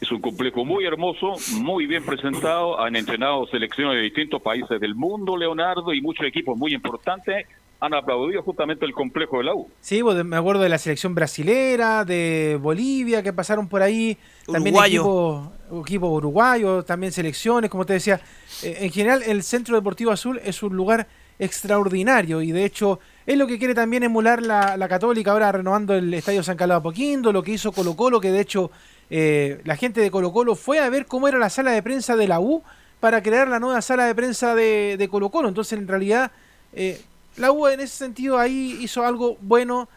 [0.00, 2.80] Es un complejo muy hermoso, muy bien presentado.
[2.80, 7.46] Han entrenado selecciones de distintos países del mundo, Leonardo, y muchos equipos muy importantes
[7.78, 9.68] han aplaudido justamente el complejo de la U.
[9.80, 14.16] Sí, me acuerdo de la selección brasilera, de Bolivia, que pasaron por ahí.
[14.46, 15.00] También Uruguayo.
[15.00, 18.20] equipos equipos uruguayos, también selecciones, como te decía.
[18.62, 21.06] Eh, en general, el Centro Deportivo Azul es un lugar
[21.38, 25.94] extraordinario y de hecho es lo que quiere también emular la, la Católica ahora renovando
[25.94, 28.70] el Estadio San Calado Apoquindo, lo que hizo Colo Colo, que de hecho
[29.10, 32.16] eh, la gente de Colo Colo fue a ver cómo era la sala de prensa
[32.16, 32.62] de la U
[33.00, 35.48] para crear la nueva sala de prensa de, de Colo Colo.
[35.48, 36.30] Entonces, en realidad,
[36.72, 37.00] eh,
[37.36, 39.88] la U en ese sentido ahí hizo algo bueno.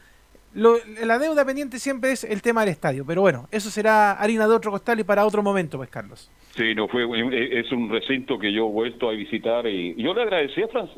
[0.54, 4.48] Lo- la deuda pendiente siempre es el tema del estadio, pero bueno, eso será harina
[4.48, 6.30] de otro costal y para otro momento, pues Carlos.
[6.56, 10.14] Sí, no fue, eh, es un recinto que yo he vuelto a visitar y, yo
[10.14, 10.90] le agradecí a, Fran-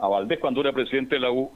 [0.00, 1.50] a, Valdés cuando era presidente de la U,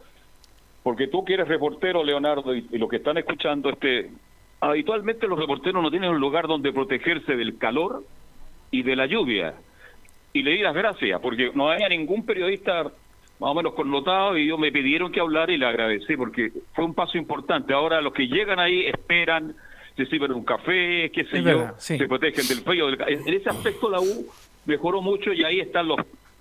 [0.82, 4.10] porque tú que eres reportero, Leonardo, y, y los que están escuchando, este,
[4.60, 8.04] habitualmente los reporteros no tienen un lugar donde protegerse del calor
[8.70, 9.54] y de la lluvia.
[10.32, 14.42] Y le di las gracias, porque no había ningún periodista más o menos connotado y
[14.42, 17.72] ellos me pidieron que hablara y le agradecí, porque fue un paso importante.
[17.72, 19.54] Ahora los que llegan ahí esperan,
[20.04, 21.98] se sirven un café, qué sé Es yo, verdad, sí.
[21.98, 22.86] se protegen del frío.
[22.88, 24.26] del En ese aspecto la U
[24.66, 25.98] mejoró mucho y ahí están los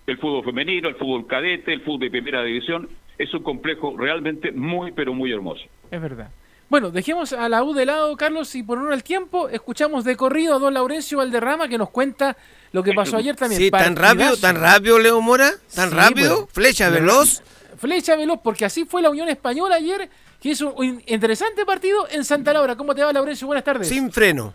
[0.07, 2.90] el fútbol femenino, el fútbol cadete, el fútbol de primera división.
[3.18, 5.61] Es un complejo realmente muy, pero muy hermoso.
[5.91, 6.30] Es verdad.
[6.69, 10.15] Bueno, dejemos a la U de lado, Carlos, y por honor al tiempo, escuchamos de
[10.15, 12.38] corrido a don Laurencio Valderrama que nos cuenta
[12.72, 13.60] lo que pasó ayer también.
[13.61, 14.02] Sí, tan Partidazo.
[14.14, 16.48] rápido, tan rápido, Leo Mora, tan Sí, rápido, bueno.
[16.53, 17.41] flecha veloz.
[17.77, 20.10] Flecha veloz, porque así fue la Unión Española ayer,
[20.41, 22.76] que hizo un interesante partido en Santa Laura.
[22.76, 23.48] ¿Cómo te va, Laurencio?
[23.48, 23.88] Buenas tardes.
[23.90, 24.53] Sin freno.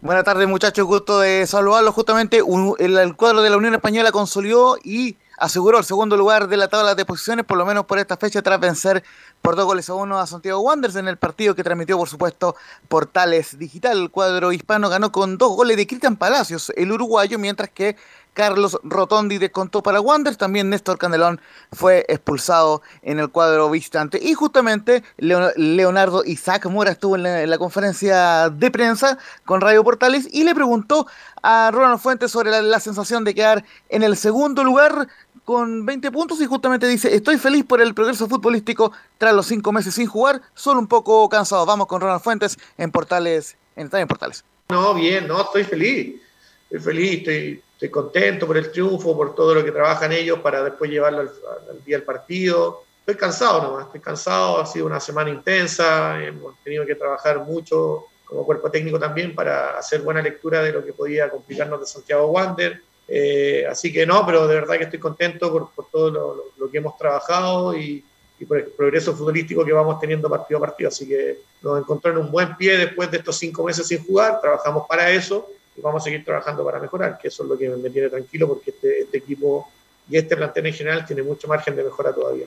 [0.00, 1.94] Buenas tardes muchachos, gusto de saludarlos.
[1.94, 6.48] Justamente un- el, el cuadro de la Unión Española consolidó y aseguró el segundo lugar
[6.48, 9.02] de la tabla de posiciones, por lo menos por esta fecha, tras vencer
[9.48, 12.54] por dos goles a uno a Santiago Wanderers en el partido que transmitió, por supuesto,
[12.86, 13.96] Portales Digital.
[13.98, 17.96] El cuadro hispano ganó con dos goles de Cristian Palacios, el uruguayo, mientras que
[18.34, 20.36] Carlos Rotondi descontó para Wanderers.
[20.36, 21.40] También Néstor Candelón
[21.72, 24.20] fue expulsado en el cuadro visitante.
[24.22, 29.16] Y justamente Leo- Leonardo Isaac Mora estuvo en la, en la conferencia de prensa
[29.46, 31.06] con Radio Portales y le preguntó
[31.42, 35.08] a Ronald Fuentes sobre la, la sensación de quedar en el segundo lugar
[35.44, 39.72] con 20 puntos y justamente dice, estoy feliz por el progreso futbolístico tras los cinco
[39.72, 41.64] meses sin jugar, solo un poco cansado.
[41.64, 44.44] Vamos con Ronald Fuentes en Portales, en en Portales.
[44.68, 46.20] No, bien, no, estoy feliz.
[46.64, 50.62] Estoy feliz, estoy, estoy contento por el triunfo, por todo lo que trabajan ellos para
[50.62, 51.30] después llevarlo al,
[51.70, 52.82] al día del partido.
[53.00, 58.04] Estoy cansado nomás, estoy cansado, ha sido una semana intensa, hemos tenido que trabajar mucho
[58.26, 62.26] como cuerpo técnico también para hacer buena lectura de lo que podía complicarnos de Santiago
[62.26, 62.82] Wander.
[63.10, 66.70] Eh, así que no, pero de verdad que estoy contento por, por todo lo- lo
[66.70, 68.04] que hemos trabajado y,
[68.38, 70.88] y por el progreso futbolístico que vamos teniendo partido a partido.
[70.88, 74.40] Así que nos encontró en un buen pie después de estos cinco meses sin jugar,
[74.40, 77.68] trabajamos para eso y vamos a seguir trabajando para mejorar, que eso es lo que
[77.68, 79.68] me tiene tranquilo porque este, este equipo
[80.08, 82.46] y este plantel en general tiene mucho margen de mejora todavía.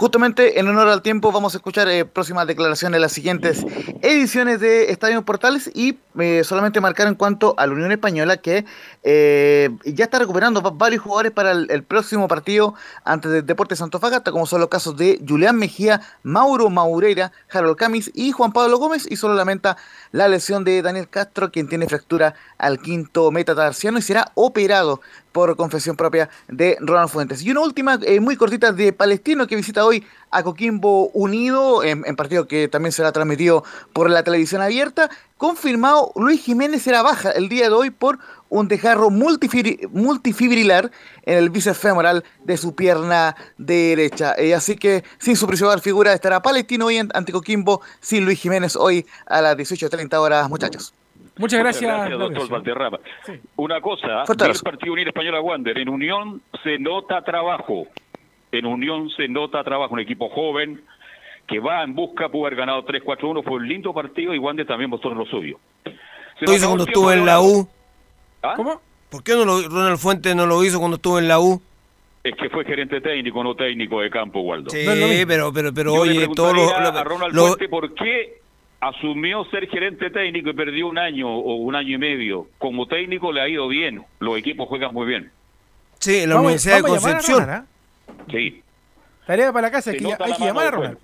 [0.00, 3.66] Justamente en honor al tiempo vamos a escuchar eh, próximas declaraciones de las siguientes
[4.00, 8.64] ediciones de Estadio Portales y eh, solamente marcar en cuanto a la Unión Española que
[9.02, 12.74] eh, ya está recuperando varios jugadores para el, próximo partido
[13.04, 18.10] antes del Deportes Antofagasta, como son los casos de Julián Mejía, Mauro Maureira, Harold Camis
[18.14, 19.76] y Juan Pablo Gómez y solo lamenta
[20.12, 25.02] la lesión de Daniel Castro, quien tiene fractura al quinto metatarsiano y será operado
[25.32, 27.42] por confesión propia de Ronald Fuentes.
[27.42, 32.16] Y una última eh, muy cortita de Palestino que visita hoy a Coquimbo Unido, en,
[32.16, 35.10] partido que también será transmitido por la televisión abierta.
[35.36, 40.90] Confirmado, Luis Jiménez será baja el día de hoy por un desgarro multifibrilar
[41.22, 44.34] en el bíceps femoral de su pierna derecha.
[44.36, 48.76] Eh, así que sin su principal figura estará Palestino hoy ante Coquimbo, sin Luis Jiménez
[48.76, 50.94] hoy a las 18.30 horas, muchachos.
[51.40, 53.00] Muchas gracias, doctor Valderrama.
[53.56, 57.86] Una cosa, el partido Unión Española Wander, en Unión se nota trabajo,
[58.52, 60.82] en Unión se nota trabajo, un equipo joven
[61.46, 64.90] que va en busca, pudo haber ganado 3-4-1, fue un lindo partido y Wander también
[64.90, 65.58] mostró lo suyo.
[66.40, 67.66] lo hizo cuando estuvo en la U?
[68.42, 68.52] ¿Ah?
[68.56, 68.82] ¿Cómo?
[69.08, 71.62] ¿Por qué no lo, Ronald Fuentes no lo hizo cuando estuvo en la U?
[72.22, 74.68] Es que fue gerente técnico, no técnico de campo, Waldo.
[74.68, 78.39] Sí, pero, pero, pero oye, todo lo, a Ronald Fuentes por qué
[78.80, 82.48] asumió ser gerente técnico y perdió un año o un año y medio.
[82.58, 85.30] Como técnico le ha ido bien, los equipos juegan muy bien.
[85.98, 87.50] Sí, en la Universidad de Concepción.
[87.50, 87.66] ¿ah?
[88.30, 88.62] Sí.
[89.26, 90.98] Tarea para la casa, hay que, hay que llamar a Ronald.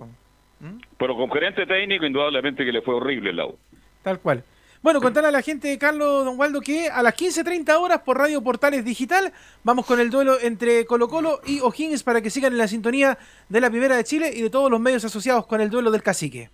[0.59, 0.79] ¿Mm?
[0.97, 3.55] Pero con gerente técnico, indudablemente que le fue horrible el lado.
[4.01, 4.43] Tal cual.
[4.81, 8.41] Bueno, contarle a la gente, Carlos Don Waldo, que a las 15.30 horas por Radio
[8.41, 9.33] Portales Digital
[9.63, 13.17] vamos con el duelo entre Colo Colo y O'Higgins para que sigan en la sintonía
[13.49, 16.03] de la Primera de Chile y de todos los medios asociados con el duelo del
[16.03, 16.49] cacique.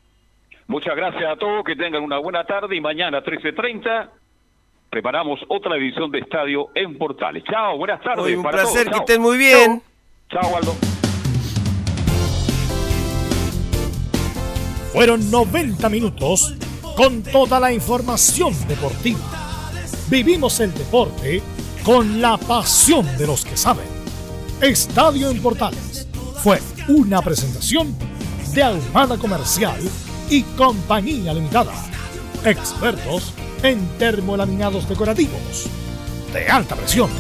[0.68, 4.10] Muchas gracias a todos, que tengan una buena tarde y mañana 13.30
[4.94, 7.44] preparamos otra edición de Estadio en Portales.
[7.46, 8.38] Chao, buenas tardes.
[8.38, 9.82] un placer, que estén muy bien.
[10.30, 10.74] Chao, Waldo.
[14.94, 16.56] Fueron 90 minutos
[16.96, 19.20] con toda la información deportiva.
[20.12, 21.42] Vivimos el deporte
[21.84, 23.88] con la pasión de los que saben.
[24.62, 27.98] Estadio en Portales fue una presentación
[28.54, 29.80] de Almada Comercial
[30.34, 31.76] y Compañía Limitada.
[32.44, 35.70] Expertos en termolaminados decorativos
[36.34, 37.12] de alta presión.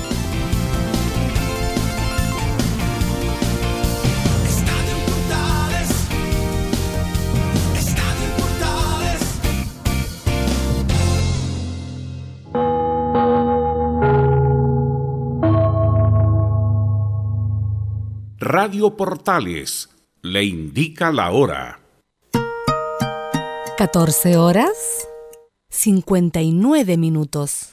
[18.39, 19.89] Radio Portales
[20.23, 21.82] le indica la hora.
[23.77, 25.07] 14 horas
[25.69, 27.72] 59 minutos.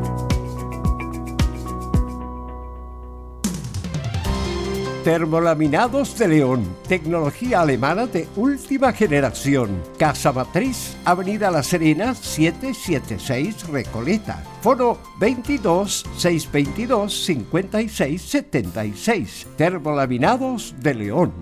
[5.03, 9.81] Termolaminados de León, tecnología alemana de última generación.
[9.97, 14.43] Casa Matriz, Avenida La Serena, 776 Recoleta.
[14.61, 19.47] Foro 22 622 56 76.
[19.57, 21.33] Termolaminados de León.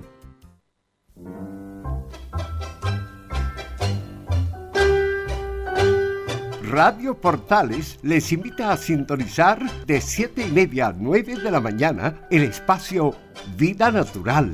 [6.69, 12.27] Radio Portales les invita a sintonizar de 7 y media a 9 de la mañana
[12.29, 13.15] el espacio
[13.57, 14.47] Vida Natural